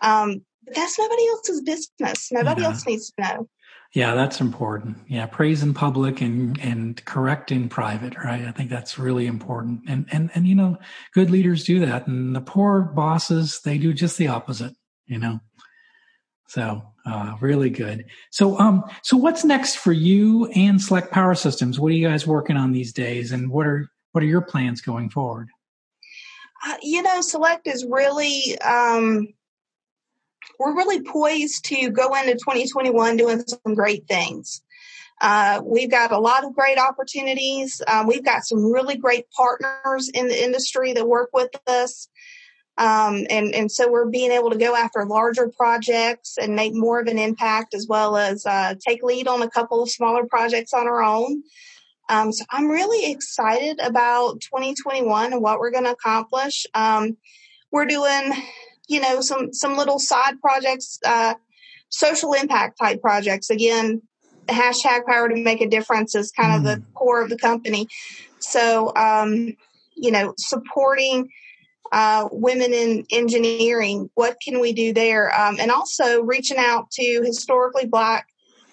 Um, 0.00 0.44
but 0.64 0.74
that's 0.74 0.98
nobody 0.98 1.26
else's 1.28 1.62
business. 1.62 2.28
Nobody 2.30 2.62
yeah. 2.62 2.68
else 2.68 2.86
needs 2.86 3.10
to 3.12 3.22
know. 3.22 3.48
Yeah, 3.92 4.14
that's 4.14 4.40
important. 4.40 4.98
Yeah, 5.08 5.26
praise 5.26 5.62
in 5.62 5.72
public 5.72 6.20
and 6.20 6.58
and 6.60 7.02
correct 7.04 7.50
in 7.50 7.68
private, 7.68 8.16
right? 8.16 8.44
I 8.44 8.50
think 8.50 8.68
that's 8.68 8.98
really 8.98 9.26
important. 9.26 9.82
And 9.88 10.06
and 10.12 10.30
and 10.34 10.46
you 10.46 10.54
know, 10.54 10.78
good 11.14 11.30
leaders 11.30 11.64
do 11.64 11.80
that, 11.86 12.06
and 12.06 12.34
the 12.34 12.40
poor 12.40 12.82
bosses 12.82 13.60
they 13.64 13.78
do 13.78 13.94
just 13.94 14.18
the 14.18 14.28
opposite. 14.28 14.74
You 15.06 15.18
know, 15.18 15.40
so 16.48 16.82
uh, 17.04 17.36
really 17.40 17.70
good. 17.70 18.04
So 18.30 18.58
um, 18.58 18.84
so 19.02 19.16
what's 19.16 19.44
next 19.44 19.76
for 19.76 19.92
you 19.92 20.46
and 20.54 20.80
Select 20.80 21.10
Power 21.12 21.34
Systems? 21.34 21.78
What 21.78 21.92
are 21.92 21.94
you 21.94 22.08
guys 22.08 22.26
working 22.26 22.56
on 22.56 22.72
these 22.72 22.92
days, 22.92 23.32
and 23.32 23.50
what 23.50 23.66
are 23.66 23.90
what 24.12 24.22
are 24.22 24.26
your 24.26 24.42
plans 24.42 24.80
going 24.80 25.10
forward? 25.10 25.48
Uh, 26.66 26.76
you 26.82 27.02
know, 27.02 27.20
Select 27.20 27.66
is 27.66 27.86
really 27.88 28.58
um, 28.60 29.28
we're 30.58 30.74
really 30.74 31.02
poised 31.02 31.64
to 31.66 31.90
go 31.90 32.14
into 32.14 32.32
2021 32.32 33.16
doing 33.16 33.44
some 33.46 33.74
great 33.74 34.06
things. 34.08 34.62
Uh, 35.20 35.60
we've 35.64 35.90
got 35.90 36.12
a 36.12 36.18
lot 36.18 36.44
of 36.44 36.54
great 36.54 36.78
opportunities. 36.78 37.80
Um, 37.88 38.06
we've 38.06 38.24
got 38.24 38.44
some 38.44 38.70
really 38.70 38.96
great 38.96 39.30
partners 39.30 40.10
in 40.12 40.28
the 40.28 40.44
industry 40.44 40.92
that 40.92 41.08
work 41.08 41.30
with 41.32 41.50
us. 41.66 42.08
Um, 42.78 43.26
and, 43.30 43.54
and 43.54 43.72
so 43.72 43.90
we're 43.90 44.08
being 44.08 44.30
able 44.30 44.50
to 44.50 44.58
go 44.58 44.76
after 44.76 45.04
larger 45.06 45.48
projects 45.48 46.36
and 46.38 46.54
make 46.54 46.74
more 46.74 47.00
of 47.00 47.06
an 47.06 47.18
impact 47.18 47.74
as 47.74 47.86
well 47.88 48.16
as 48.16 48.44
uh, 48.44 48.74
take 48.86 49.02
lead 49.02 49.28
on 49.28 49.42
a 49.42 49.50
couple 49.50 49.82
of 49.82 49.90
smaller 49.90 50.26
projects 50.26 50.74
on 50.74 50.86
our 50.86 51.02
own. 51.02 51.42
Um, 52.08 52.32
so 52.32 52.44
I'm 52.50 52.68
really 52.68 53.10
excited 53.10 53.80
about 53.80 54.40
2021 54.42 55.32
and 55.32 55.42
what 55.42 55.58
we're 55.58 55.70
going 55.70 55.84
to 55.84 55.92
accomplish. 55.92 56.66
Um, 56.74 57.16
we're 57.72 57.86
doing 57.86 58.32
you 58.88 59.00
know, 59.00 59.20
some, 59.20 59.52
some 59.52 59.76
little 59.76 59.98
side 59.98 60.40
projects, 60.40 60.98
uh, 61.04 61.34
social 61.88 62.32
impact 62.32 62.78
type 62.78 63.00
projects. 63.00 63.50
Again, 63.50 64.02
the 64.46 64.52
hashtag 64.52 65.06
power 65.06 65.28
to 65.28 65.36
make 65.36 65.60
a 65.60 65.68
difference 65.68 66.14
is 66.14 66.30
kind 66.30 66.52
mm. 66.52 66.56
of 66.56 66.62
the 66.64 66.82
mm. 66.82 66.94
core 66.94 67.22
of 67.22 67.30
the 67.30 67.38
company. 67.38 67.88
So, 68.38 68.94
um, 68.94 69.56
you 69.96 70.10
know, 70.10 70.34
supporting, 70.38 71.30
uh, 71.92 72.28
women 72.32 72.72
in 72.72 73.04
engineering, 73.10 74.10
what 74.14 74.36
can 74.42 74.60
we 74.60 74.72
do 74.72 74.92
there? 74.92 75.34
Um, 75.38 75.56
and 75.60 75.70
also 75.70 76.22
reaching 76.22 76.58
out 76.58 76.90
to 76.92 77.22
historically 77.24 77.86
black 77.86 78.26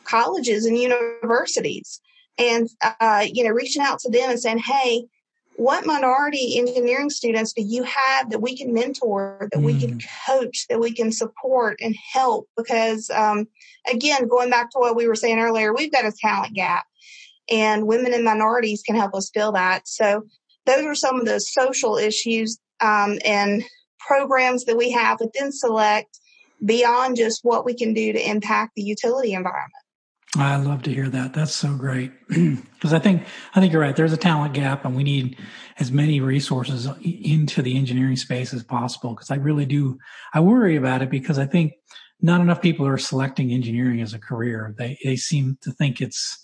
colleges 0.03 0.65
and 0.65 0.77
universities 0.77 2.01
and, 2.37 2.69
uh, 2.99 3.25
you 3.31 3.43
know, 3.43 3.51
reaching 3.51 3.81
out 3.81 3.99
to 3.99 4.09
them 4.09 4.29
and 4.29 4.39
saying, 4.39 4.59
Hey, 4.59 5.05
what 5.55 5.85
minority 5.85 6.57
engineering 6.57 7.09
students 7.09 7.53
do 7.53 7.61
you 7.61 7.83
have 7.83 8.31
that 8.31 8.41
we 8.41 8.57
can 8.57 8.73
mentor, 8.73 9.49
that 9.51 9.59
mm. 9.59 9.63
we 9.63 9.79
can 9.79 9.99
mm. 9.99 10.05
coach, 10.27 10.65
that 10.69 10.79
we 10.79 10.91
can 10.91 11.11
support 11.11 11.77
and 11.81 11.95
help? 12.13 12.49
Because, 12.57 13.09
um, 13.11 13.47
again, 13.91 14.27
going 14.27 14.49
back 14.49 14.71
to 14.71 14.79
what 14.79 14.95
we 14.95 15.07
were 15.07 15.15
saying 15.15 15.39
earlier, 15.39 15.73
we've 15.73 15.91
got 15.91 16.05
a 16.05 16.11
talent 16.11 16.55
gap 16.55 16.85
and 17.49 17.87
women 17.87 18.13
and 18.13 18.23
minorities 18.23 18.83
can 18.83 18.95
help 18.95 19.13
us 19.13 19.29
fill 19.33 19.51
that. 19.51 19.87
So 19.87 20.23
those 20.65 20.85
are 20.85 20.95
some 20.95 21.19
of 21.19 21.25
the 21.25 21.39
social 21.39 21.97
issues, 21.97 22.59
um, 22.81 23.19
and 23.25 23.63
programs 23.99 24.65
that 24.65 24.77
we 24.77 24.91
have 24.91 25.19
within 25.19 25.51
Select 25.51 26.19
beyond 26.63 27.17
just 27.17 27.41
what 27.43 27.65
we 27.65 27.73
can 27.73 27.93
do 27.93 28.13
to 28.13 28.29
impact 28.29 28.73
the 28.75 28.83
utility 28.83 29.33
environment. 29.33 29.71
I 30.35 30.55
love 30.55 30.81
to 30.83 30.93
hear 30.93 31.09
that. 31.09 31.33
That's 31.33 31.53
so 31.53 31.75
great 31.75 32.11
because 32.27 32.91
I 32.91 32.99
think 32.99 33.23
I 33.53 33.59
think 33.59 33.71
you're 33.71 33.81
right. 33.81 33.95
There's 33.95 34.13
a 34.13 34.17
talent 34.17 34.55
gap, 34.55 34.83
and 34.83 34.95
we 34.95 35.03
need 35.03 35.37
as 35.77 35.91
many 35.91 36.21
resources 36.21 36.87
into 37.03 37.61
the 37.61 37.77
engineering 37.77 38.15
space 38.15 38.51
as 38.53 38.63
possible. 38.63 39.11
Because 39.11 39.29
I 39.29 39.35
really 39.35 39.65
do, 39.65 39.99
I 40.33 40.39
worry 40.39 40.75
about 40.75 41.03
it 41.03 41.11
because 41.11 41.37
I 41.37 41.45
think 41.45 41.73
not 42.19 42.41
enough 42.41 42.61
people 42.61 42.87
are 42.87 42.97
selecting 42.97 43.51
engineering 43.51 44.01
as 44.01 44.13
a 44.15 44.19
career. 44.19 44.73
They 44.75 44.97
they 45.03 45.17
seem 45.17 45.59
to 45.61 45.71
think 45.71 46.01
it's 46.01 46.43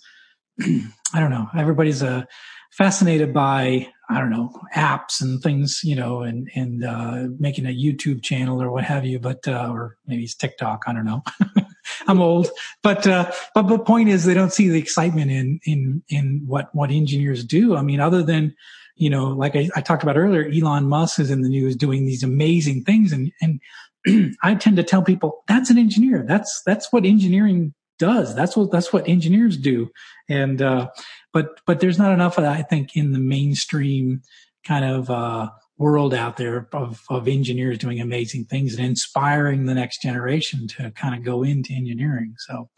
I 0.60 1.18
don't 1.18 1.30
know. 1.30 1.48
Everybody's 1.56 2.02
uh, 2.02 2.24
fascinated 2.70 3.32
by 3.32 3.88
I 4.08 4.18
don't 4.18 4.30
know 4.30 4.50
apps 4.74 5.20
and 5.20 5.40
things, 5.40 5.80
you 5.84 5.94
know, 5.94 6.22
and 6.22 6.50
and 6.54 6.84
uh, 6.84 7.26
making 7.38 7.66
a 7.66 7.68
YouTube 7.68 8.22
channel 8.22 8.60
or 8.60 8.70
what 8.70 8.84
have 8.84 9.04
you. 9.04 9.18
But 9.18 9.46
uh, 9.46 9.68
or 9.70 9.96
maybe 10.06 10.24
it's 10.24 10.34
TikTok. 10.34 10.82
I 10.86 10.92
don't 10.92 11.04
know. 11.04 11.22
I'm 12.08 12.20
old, 12.20 12.48
but 12.82 13.06
uh, 13.06 13.30
but 13.54 13.62
the 13.62 13.78
point 13.78 14.08
is 14.08 14.24
they 14.24 14.34
don't 14.34 14.52
see 14.52 14.68
the 14.68 14.78
excitement 14.78 15.30
in 15.30 15.60
in 15.64 16.02
in 16.08 16.42
what 16.46 16.74
what 16.74 16.90
engineers 16.90 17.44
do. 17.44 17.76
I 17.76 17.82
mean, 17.82 18.00
other 18.00 18.22
than 18.22 18.54
you 18.96 19.10
know, 19.10 19.28
like 19.28 19.54
I, 19.54 19.68
I 19.76 19.80
talked 19.80 20.02
about 20.02 20.18
earlier, 20.18 20.50
Elon 20.52 20.88
Musk 20.88 21.20
is 21.20 21.30
in 21.30 21.42
the 21.42 21.48
news 21.48 21.76
doing 21.76 22.04
these 22.04 22.22
amazing 22.22 22.84
things, 22.84 23.12
and 23.12 23.32
and 23.40 24.36
I 24.42 24.54
tend 24.56 24.76
to 24.76 24.82
tell 24.82 25.02
people 25.02 25.44
that's 25.46 25.70
an 25.70 25.78
engineer. 25.78 26.24
That's 26.26 26.62
that's 26.66 26.92
what 26.92 27.04
engineering 27.04 27.74
does. 28.00 28.34
That's 28.34 28.56
what 28.56 28.72
that's 28.72 28.92
what 28.92 29.08
engineers 29.08 29.56
do. 29.56 29.90
And 30.28 30.60
uh, 30.60 30.88
but 31.32 31.60
but 31.66 31.80
there's 31.80 31.98
not 31.98 32.12
enough 32.12 32.38
of 32.38 32.44
that, 32.44 32.56
I 32.56 32.62
think, 32.62 32.96
in 32.96 33.12
the 33.12 33.18
mainstream 33.18 34.22
kind 34.66 34.84
of 34.84 35.10
uh, 35.10 35.50
world 35.78 36.12
out 36.12 36.36
there 36.36 36.68
of, 36.72 37.02
of 37.08 37.26
engineers 37.26 37.78
doing 37.78 38.00
amazing 38.00 38.44
things 38.44 38.74
and 38.74 38.84
inspiring 38.84 39.64
the 39.64 39.74
next 39.74 40.02
generation 40.02 40.68
to 40.68 40.90
kind 40.90 41.14
of 41.14 41.24
go 41.24 41.42
into 41.42 41.72
engineering. 41.72 42.34
So 42.38 42.68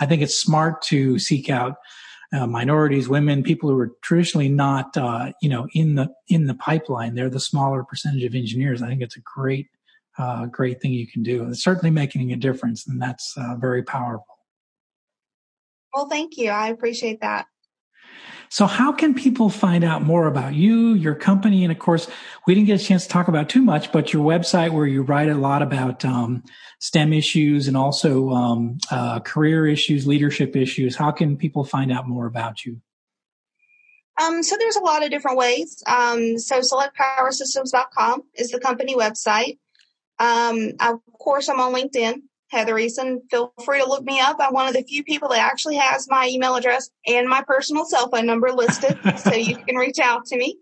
I 0.00 0.06
think 0.06 0.22
it's 0.22 0.38
smart 0.38 0.80
to 0.82 1.18
seek 1.18 1.50
out 1.50 1.76
uh, 2.32 2.46
minorities, 2.46 3.08
women, 3.08 3.42
people 3.42 3.70
who 3.70 3.78
are 3.78 3.92
traditionally 4.02 4.48
not, 4.48 4.96
uh, 4.96 5.32
you 5.42 5.48
know, 5.48 5.68
in 5.74 5.94
the 5.94 6.08
in 6.28 6.46
the 6.46 6.54
pipeline. 6.54 7.14
They're 7.14 7.30
the 7.30 7.40
smaller 7.40 7.84
percentage 7.84 8.24
of 8.24 8.34
engineers. 8.34 8.82
I 8.82 8.88
think 8.88 9.02
it's 9.02 9.16
a 9.16 9.20
great, 9.20 9.68
uh, 10.18 10.46
great 10.46 10.80
thing 10.80 10.92
you 10.92 11.06
can 11.06 11.22
do. 11.22 11.48
It's 11.48 11.62
certainly 11.62 11.90
making 11.90 12.32
a 12.32 12.36
difference, 12.36 12.86
and 12.86 13.00
that's 13.00 13.34
uh, 13.36 13.56
very 13.56 13.82
powerful. 13.82 14.26
Well, 15.94 16.08
thank 16.08 16.36
you. 16.36 16.50
I 16.50 16.68
appreciate 16.68 17.20
that. 17.20 17.46
So 18.48 18.66
how 18.66 18.92
can 18.92 19.14
people 19.14 19.50
find 19.50 19.84
out 19.84 20.02
more 20.02 20.26
about 20.26 20.54
you, 20.54 20.94
your 20.94 21.14
company? 21.14 21.64
And 21.64 21.72
of 21.72 21.78
course, 21.78 22.08
we 22.46 22.54
didn't 22.54 22.66
get 22.66 22.80
a 22.80 22.84
chance 22.84 23.04
to 23.04 23.08
talk 23.08 23.28
about 23.28 23.48
too 23.48 23.62
much, 23.62 23.92
but 23.92 24.12
your 24.12 24.24
website 24.24 24.72
where 24.72 24.86
you 24.86 25.02
write 25.02 25.28
a 25.28 25.34
lot 25.34 25.62
about 25.62 26.04
um, 26.04 26.42
STEM 26.78 27.12
issues 27.12 27.68
and 27.68 27.76
also 27.76 28.30
um, 28.30 28.78
uh, 28.90 29.20
career 29.20 29.66
issues, 29.66 30.06
leadership 30.06 30.56
issues. 30.56 30.96
How 30.96 31.10
can 31.10 31.36
people 31.36 31.64
find 31.64 31.92
out 31.92 32.06
more 32.08 32.26
about 32.26 32.64
you? 32.64 32.80
Um, 34.20 34.42
so 34.42 34.56
there's 34.58 34.76
a 34.76 34.80
lot 34.80 35.04
of 35.04 35.10
different 35.10 35.36
ways. 35.36 35.82
Um, 35.86 36.38
so 36.38 36.60
selectpowersystems.com 36.60 38.22
is 38.34 38.50
the 38.50 38.60
company 38.60 38.94
website. 38.94 39.58
Um, 40.18 40.72
of 40.80 41.00
course, 41.18 41.48
I'm 41.48 41.60
on 41.60 41.74
LinkedIn. 41.74 42.22
Heather 42.50 42.74
Eason. 42.74 43.18
Feel 43.30 43.52
free 43.64 43.80
to 43.80 43.88
look 43.88 44.04
me 44.04 44.20
up. 44.20 44.36
I'm 44.40 44.52
one 44.52 44.68
of 44.68 44.74
the 44.74 44.82
few 44.82 45.02
people 45.02 45.28
that 45.30 45.40
actually 45.40 45.76
has 45.76 46.08
my 46.08 46.28
email 46.28 46.54
address 46.54 46.90
and 47.06 47.28
my 47.28 47.42
personal 47.42 47.84
cell 47.84 48.08
phone 48.08 48.26
number 48.26 48.52
listed, 48.52 48.98
so 49.18 49.34
you 49.34 49.56
can 49.56 49.76
reach 49.76 49.98
out 49.98 50.26
to 50.26 50.36
me. 50.36 50.58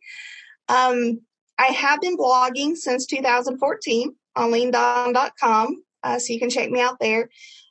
Um, 0.68 1.20
I 1.58 1.66
have 1.66 2.00
been 2.00 2.16
blogging 2.16 2.76
since 2.76 3.06
2014 3.06 4.14
on 4.36 4.50
LeanedOn.com, 4.50 5.82
uh, 6.02 6.18
so 6.18 6.32
you 6.32 6.38
can 6.38 6.50
check 6.50 6.70
me 6.70 6.80
out 6.80 6.98
there. 7.00 7.28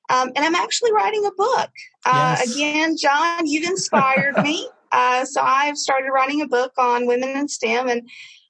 Um, 0.09 0.31
and 0.35 0.45
I'm 0.45 0.55
actually 0.55 0.91
writing 0.91 1.25
a 1.25 1.31
book. 1.31 1.69
Uh, 2.05 2.35
yes. 2.39 2.55
Again, 2.55 2.97
Jon, 2.97 3.47
you've 3.47 3.69
inspired 3.69 4.37
me. 4.43 4.67
Uh, 4.95 5.25
so 5.25 5.41
I've 5.41 5.75
started 5.75 6.11
writing 6.11 6.43
a 6.43 6.47
book 6.47 6.71
on 6.77 7.07
women 7.07 7.29
in 7.29 7.47
STEM 7.47 7.89
and 7.89 8.07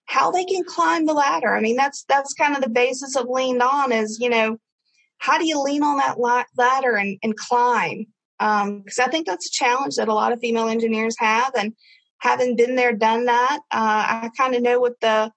how 0.08 0.30
they 0.30 0.44
can 0.44 0.66
climb 0.66 1.06
the 1.06 1.14
ladder. 1.14 1.56
I 1.56 1.62
mean, 1.62 1.78
that's 1.78 2.04
that's 2.04 2.34
kind 2.34 2.54
of 2.54 2.62
the 2.62 2.70
basis 2.70 3.16
of 3.16 3.30
Leaned 3.30 3.62
On 3.62 3.94
is 3.94 4.20
you 4.20 4.30
know 4.30 4.60
how 5.24 5.38
do 5.38 5.48
you 5.48 5.62
lean 5.62 5.84
on 5.84 5.98
that 5.98 6.18
ladder 6.20 6.98
and, 6.98 7.18
and 7.24 7.38
climb? 7.38 8.08
because 8.40 9.00
um, 9.00 9.06
I 9.06 9.08
think 9.08 9.26
that's 9.26 9.48
a 9.48 9.52
challenge 9.52 9.96
that 9.96 10.10
a 10.10 10.14
lot 10.14 10.34
of 10.34 10.42
female 10.42 10.68
engineers 10.68 11.16
have. 11.20 11.54
And 11.56 11.74
having 12.18 12.58
been 12.58 12.76
there, 12.76 12.92
done 12.92 13.26
that, 13.26 13.60
uh, 13.72 14.22
I 14.26 14.32
kind 14.38 14.54
of 14.54 14.62
know 14.62 14.82
what 14.82 15.00
the 15.00 15.32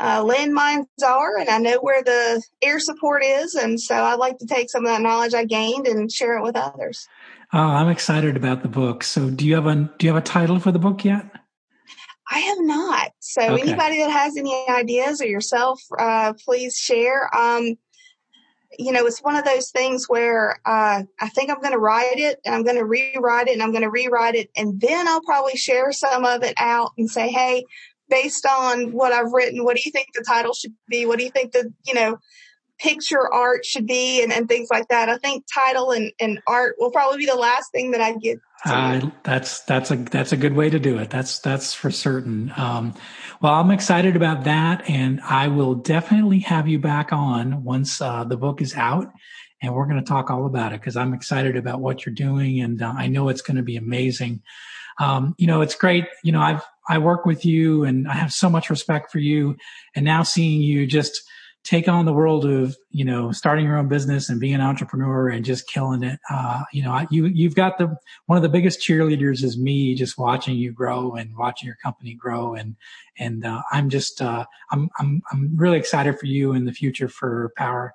uh, 0.00 0.22
landmines 0.22 0.86
are, 1.04 1.36
and 1.36 1.50
I 1.50 1.58
know 1.58 1.78
where 1.82 2.02
the 2.02 2.42
air 2.62 2.80
support 2.80 3.22
is. 3.22 3.54
And 3.54 3.78
so 3.78 4.02
I'd 4.02 4.14
like 4.14 4.38
to 4.38 4.46
take 4.46 4.70
some 4.70 4.86
of 4.86 4.90
that 4.90 5.02
knowledge 5.02 5.34
I 5.34 5.44
gained 5.44 5.86
and 5.86 6.10
share 6.10 6.38
it 6.38 6.42
with 6.42 6.56
others. 6.56 7.06
Oh, 7.52 7.58
I'm 7.58 7.90
excited 7.90 8.34
about 8.34 8.62
the 8.62 8.68
book. 8.68 9.04
So, 9.04 9.28
do 9.28 9.46
you 9.46 9.56
have 9.56 9.66
a 9.66 9.90
do 9.98 10.06
you 10.06 10.14
have 10.14 10.22
a 10.22 10.26
title 10.26 10.58
for 10.58 10.72
the 10.72 10.78
book 10.78 11.04
yet? 11.04 11.26
I 12.30 12.38
have 12.38 12.58
not. 12.60 13.10
So, 13.20 13.42
okay. 13.42 13.62
anybody 13.62 13.98
that 13.98 14.10
has 14.10 14.38
any 14.38 14.66
ideas 14.70 15.20
or 15.20 15.26
yourself, 15.26 15.82
uh, 15.98 16.32
please 16.46 16.78
share. 16.78 17.28
Um, 17.36 17.76
you 18.78 18.92
know, 18.92 19.06
it's 19.06 19.20
one 19.20 19.36
of 19.36 19.44
those 19.44 19.70
things 19.70 20.08
where 20.08 20.60
uh, 20.64 21.02
I 21.20 21.28
think 21.30 21.50
I'm 21.50 21.60
going 21.60 21.72
to 21.72 21.78
write 21.78 22.18
it 22.18 22.40
and 22.44 22.54
I'm 22.54 22.64
going 22.64 22.76
to 22.76 22.84
rewrite 22.84 23.48
it 23.48 23.52
and 23.52 23.62
I'm 23.62 23.72
going 23.72 23.82
to 23.82 23.90
rewrite 23.90 24.34
it. 24.34 24.50
And 24.56 24.80
then 24.80 25.08
I'll 25.08 25.22
probably 25.22 25.56
share 25.56 25.92
some 25.92 26.24
of 26.24 26.42
it 26.42 26.54
out 26.56 26.92
and 26.98 27.10
say, 27.10 27.28
hey, 27.28 27.64
based 28.08 28.46
on 28.46 28.92
what 28.92 29.12
I've 29.12 29.32
written, 29.32 29.64
what 29.64 29.76
do 29.76 29.82
you 29.84 29.90
think 29.90 30.08
the 30.14 30.24
title 30.26 30.54
should 30.54 30.74
be? 30.88 31.06
What 31.06 31.18
do 31.18 31.24
you 31.24 31.30
think 31.30 31.52
the, 31.52 31.72
you 31.86 31.94
know, 31.94 32.18
picture 32.82 33.32
art 33.32 33.64
should 33.64 33.86
be 33.86 34.22
and, 34.22 34.32
and 34.32 34.48
things 34.48 34.68
like 34.70 34.88
that. 34.88 35.08
I 35.08 35.16
think 35.18 35.44
title 35.52 35.92
and, 35.92 36.12
and 36.18 36.40
art 36.46 36.74
will 36.78 36.90
probably 36.90 37.18
be 37.18 37.26
the 37.26 37.36
last 37.36 37.70
thing 37.70 37.92
that 37.92 38.00
I 38.00 38.14
get. 38.16 38.38
Uh, 38.64 39.10
that's 39.24 39.60
that's 39.60 39.90
a 39.90 39.96
that's 39.96 40.32
a 40.32 40.36
good 40.36 40.54
way 40.54 40.70
to 40.70 40.78
do 40.78 40.98
it. 40.98 41.10
That's 41.10 41.38
that's 41.40 41.74
for 41.74 41.90
certain. 41.90 42.52
Um, 42.56 42.94
well, 43.42 43.54
I'm 43.54 43.72
excited 43.72 44.14
about 44.14 44.44
that, 44.44 44.88
and 44.88 45.20
I 45.20 45.48
will 45.48 45.74
definitely 45.74 46.38
have 46.40 46.68
you 46.68 46.78
back 46.78 47.12
on 47.12 47.64
once 47.64 48.00
uh, 48.00 48.22
the 48.22 48.36
book 48.36 48.62
is 48.62 48.72
out, 48.76 49.08
and 49.60 49.74
we're 49.74 49.86
going 49.86 49.98
to 49.98 50.08
talk 50.08 50.30
all 50.30 50.46
about 50.46 50.72
it 50.72 50.80
because 50.80 50.96
I'm 50.96 51.12
excited 51.12 51.56
about 51.56 51.80
what 51.80 52.06
you're 52.06 52.14
doing, 52.14 52.60
and 52.60 52.80
uh, 52.80 52.94
I 52.96 53.08
know 53.08 53.28
it's 53.28 53.42
going 53.42 53.56
to 53.56 53.64
be 53.64 53.76
amazing. 53.76 54.42
Um, 55.00 55.34
you 55.38 55.48
know, 55.48 55.60
it's 55.60 55.74
great. 55.74 56.06
You 56.22 56.30
know, 56.30 56.40
I've 56.40 56.62
I 56.88 56.98
work 56.98 57.26
with 57.26 57.44
you, 57.44 57.82
and 57.82 58.06
I 58.06 58.14
have 58.14 58.32
so 58.32 58.48
much 58.48 58.70
respect 58.70 59.10
for 59.10 59.18
you, 59.18 59.56
and 59.96 60.04
now 60.04 60.22
seeing 60.22 60.60
you 60.60 60.86
just 60.86 61.20
take 61.64 61.86
on 61.88 62.04
the 62.04 62.12
world 62.12 62.44
of 62.44 62.76
you 62.90 63.04
know 63.04 63.32
starting 63.32 63.64
your 63.64 63.76
own 63.76 63.88
business 63.88 64.28
and 64.28 64.40
being 64.40 64.54
an 64.54 64.60
entrepreneur 64.60 65.28
and 65.28 65.44
just 65.44 65.68
killing 65.68 66.02
it. 66.02 66.18
Uh, 66.30 66.62
you 66.72 66.82
know 66.82 67.06
you 67.10 67.26
you've 67.26 67.54
got 67.54 67.78
the 67.78 67.96
one 68.26 68.36
of 68.36 68.42
the 68.42 68.48
biggest 68.48 68.80
cheerleaders 68.80 69.42
is 69.42 69.58
me 69.58 69.94
just 69.94 70.18
watching 70.18 70.56
you 70.56 70.72
grow 70.72 71.12
and 71.12 71.36
watching 71.36 71.66
your 71.66 71.76
company 71.82 72.14
grow. 72.14 72.54
And 72.54 72.76
and 73.18 73.44
uh, 73.44 73.62
i'm 73.70 73.90
just 73.90 74.22
uh, 74.22 74.44
i'm 74.70 74.88
i'm 74.98 75.22
i'm 75.30 75.50
really 75.54 75.78
excited 75.78 76.18
for 76.18 76.26
you 76.26 76.52
in 76.52 76.64
the 76.64 76.72
future 76.72 77.08
for 77.08 77.52
power 77.56 77.92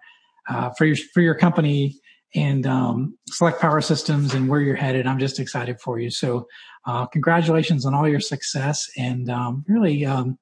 uh, 0.48 0.70
for 0.72 0.86
your 0.86 0.96
for 1.14 1.22
your 1.22 1.36
company 1.36 2.00
and 2.36 2.68
um, 2.68 3.18
select 3.28 3.60
power 3.62 3.82
systems 3.82 4.34
and 4.34 4.50
where 4.50 4.60
you're 4.60 4.76
headed. 4.76 5.08
I'm 5.08 5.20
just 5.20 5.40
excited 5.40 5.80
for 5.80 6.00
you. 6.00 6.10
So 6.10 6.48
uh, 6.86 7.06
congratulations 7.08 7.86
on 7.86 7.94
all 7.94 8.08
your 8.08 8.20
success 8.20 8.90
and 8.98 9.30
um, 9.30 9.66
really 9.68 10.06
um, 10.06 10.38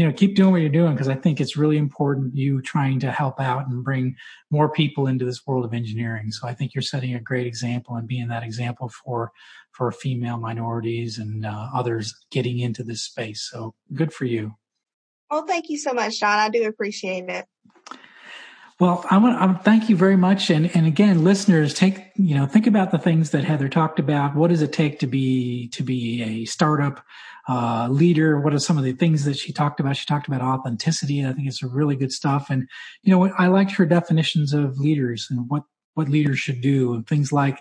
you 0.00 0.06
know, 0.06 0.12
keep 0.14 0.34
doing 0.34 0.50
what 0.50 0.62
you're 0.62 0.70
doing 0.70 0.94
because 0.94 1.08
I 1.08 1.14
think 1.14 1.42
it's 1.42 1.58
really 1.58 1.76
important 1.76 2.34
you 2.34 2.62
trying 2.62 3.00
to 3.00 3.12
help 3.12 3.38
out 3.38 3.68
and 3.68 3.84
bring 3.84 4.16
more 4.50 4.72
people 4.72 5.06
into 5.06 5.26
this 5.26 5.46
world 5.46 5.62
of 5.62 5.74
engineering. 5.74 6.32
So 6.32 6.48
I 6.48 6.54
think 6.54 6.74
you're 6.74 6.80
setting 6.80 7.14
a 7.14 7.20
great 7.20 7.46
example 7.46 7.96
and 7.96 8.08
being 8.08 8.28
that 8.28 8.42
example 8.42 8.88
for 8.88 9.30
for 9.72 9.92
female 9.92 10.38
minorities 10.38 11.18
and 11.18 11.44
uh, 11.44 11.68
others 11.74 12.14
getting 12.30 12.60
into 12.60 12.82
this 12.82 13.02
space. 13.02 13.46
So 13.50 13.74
good 13.92 14.10
for 14.10 14.24
you. 14.24 14.54
Well, 15.30 15.44
thank 15.46 15.68
you 15.68 15.76
so 15.76 15.92
much, 15.92 16.18
Jon. 16.18 16.38
I 16.38 16.48
do 16.48 16.66
appreciate 16.66 17.28
it. 17.28 17.44
Well, 18.78 19.04
I 19.10 19.18
want 19.18 19.38
to 19.38 19.62
thank 19.62 19.90
you 19.90 19.96
very 19.96 20.16
much. 20.16 20.48
And, 20.48 20.74
and 20.74 20.86
again, 20.86 21.22
listeners, 21.22 21.74
take, 21.74 22.06
you 22.16 22.34
know, 22.34 22.46
think 22.46 22.66
about 22.66 22.90
the 22.90 22.98
things 22.98 23.32
that 23.32 23.44
Heather 23.44 23.68
talked 23.68 23.98
about. 23.98 24.34
What 24.34 24.48
does 24.48 24.62
it 24.62 24.72
take 24.72 25.00
to 25.00 25.06
be, 25.06 25.68
to 25.68 25.82
be 25.82 26.22
a 26.22 26.44
startup 26.46 27.04
uh, 27.50 27.88
leader? 27.90 28.40
What 28.40 28.54
are 28.54 28.60
some 28.60 28.78
of 28.78 28.84
the 28.84 28.92
things 28.92 29.24
that 29.24 29.36
she 29.36 29.52
talked 29.52 29.80
about? 29.80 29.96
She 29.96 30.06
talked 30.06 30.28
about 30.28 30.40
authenticity. 30.40 31.26
I 31.26 31.32
think 31.32 31.48
it's 31.48 31.62
really 31.62 31.96
good 31.96 32.12
stuff. 32.12 32.48
And, 32.50 32.68
you 33.02 33.10
know, 33.12 33.32
I 33.36 33.48
liked 33.48 33.72
her 33.72 33.86
definitions 33.86 34.52
of 34.52 34.78
leaders 34.78 35.26
and 35.30 35.48
what, 35.50 35.64
what 35.94 36.08
leaders 36.08 36.38
should 36.38 36.60
do 36.60 36.94
and 36.94 37.06
things 37.06 37.32
like, 37.32 37.58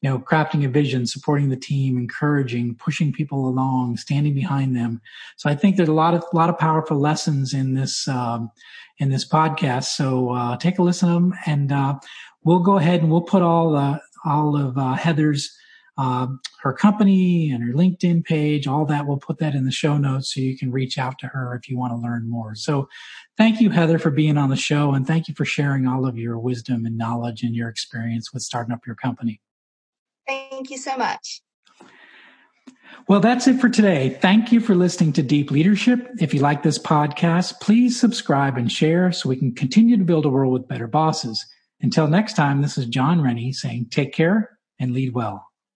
you 0.00 0.10
know, 0.10 0.18
crafting 0.18 0.64
a 0.64 0.68
vision, 0.68 1.06
supporting 1.06 1.48
the 1.48 1.56
team, 1.56 1.96
encouraging, 1.96 2.76
pushing 2.76 3.12
people 3.12 3.48
along, 3.48 3.96
standing 3.96 4.34
behind 4.34 4.76
them. 4.76 5.00
So 5.36 5.50
I 5.50 5.56
think 5.56 5.76
there's 5.76 5.88
a 5.88 5.92
lot 6.04 6.14
of, 6.14 6.24
lot 6.32 6.48
of 6.48 6.58
powerful 6.58 6.98
lessons 6.98 7.54
in 7.54 7.74
this, 7.74 8.06
um, 8.06 8.50
in 8.98 9.10
this 9.10 9.28
podcast. 9.28 9.86
So, 9.96 10.30
uh, 10.30 10.56
take 10.56 10.78
a 10.78 10.82
listen 10.82 11.08
to 11.08 11.14
them 11.14 11.34
and, 11.46 11.72
uh, 11.72 11.98
we'll 12.44 12.60
go 12.62 12.76
ahead 12.78 13.00
and 13.00 13.10
we'll 13.10 13.22
put 13.22 13.42
all, 13.42 13.76
uh, 13.76 13.98
all 14.24 14.56
of, 14.56 14.78
uh, 14.78 14.94
Heather's, 14.94 15.56
uh, 16.02 16.26
her 16.60 16.72
company 16.72 17.52
and 17.52 17.62
her 17.62 17.72
LinkedIn 17.72 18.24
page, 18.24 18.66
all 18.66 18.84
that. 18.84 19.06
We'll 19.06 19.18
put 19.18 19.38
that 19.38 19.54
in 19.54 19.64
the 19.64 19.70
show 19.70 19.96
notes 19.98 20.34
so 20.34 20.40
you 20.40 20.58
can 20.58 20.72
reach 20.72 20.98
out 20.98 21.16
to 21.20 21.28
her 21.28 21.54
if 21.54 21.68
you 21.68 21.78
want 21.78 21.92
to 21.92 21.96
learn 21.96 22.28
more. 22.28 22.56
So 22.56 22.88
thank 23.38 23.60
you, 23.60 23.70
Heather, 23.70 24.00
for 24.00 24.10
being 24.10 24.36
on 24.36 24.50
the 24.50 24.56
show 24.56 24.94
and 24.94 25.06
thank 25.06 25.28
you 25.28 25.34
for 25.36 25.44
sharing 25.44 25.86
all 25.86 26.04
of 26.04 26.18
your 26.18 26.40
wisdom 26.40 26.86
and 26.86 26.98
knowledge 26.98 27.44
and 27.44 27.54
your 27.54 27.68
experience 27.68 28.32
with 28.32 28.42
starting 28.42 28.72
up 28.72 28.84
your 28.84 28.96
company. 28.96 29.40
Thank 30.26 30.70
you 30.70 30.76
so 30.76 30.96
much. 30.96 31.40
Well, 33.06 33.20
that's 33.20 33.46
it 33.46 33.60
for 33.60 33.68
today. 33.68 34.18
Thank 34.20 34.50
you 34.50 34.58
for 34.58 34.74
listening 34.74 35.12
to 35.14 35.22
Deep 35.22 35.52
Leadership. 35.52 36.08
If 36.20 36.34
you 36.34 36.40
like 36.40 36.64
this 36.64 36.80
podcast, 36.80 37.60
please 37.60 37.98
subscribe 37.98 38.56
and 38.56 38.70
share 38.70 39.12
so 39.12 39.28
we 39.28 39.36
can 39.36 39.54
continue 39.54 39.96
to 39.96 40.04
build 40.04 40.26
a 40.26 40.30
world 40.30 40.52
with 40.52 40.68
better 40.68 40.88
bosses. 40.88 41.46
Until 41.80 42.08
next 42.08 42.34
time, 42.34 42.60
this 42.60 42.76
is 42.76 42.86
Jon 42.86 43.20
Rennie 43.20 43.52
saying 43.52 43.86
take 43.90 44.12
care 44.12 44.58
and 44.80 44.92
lead 44.92 45.14
well. 45.14 45.51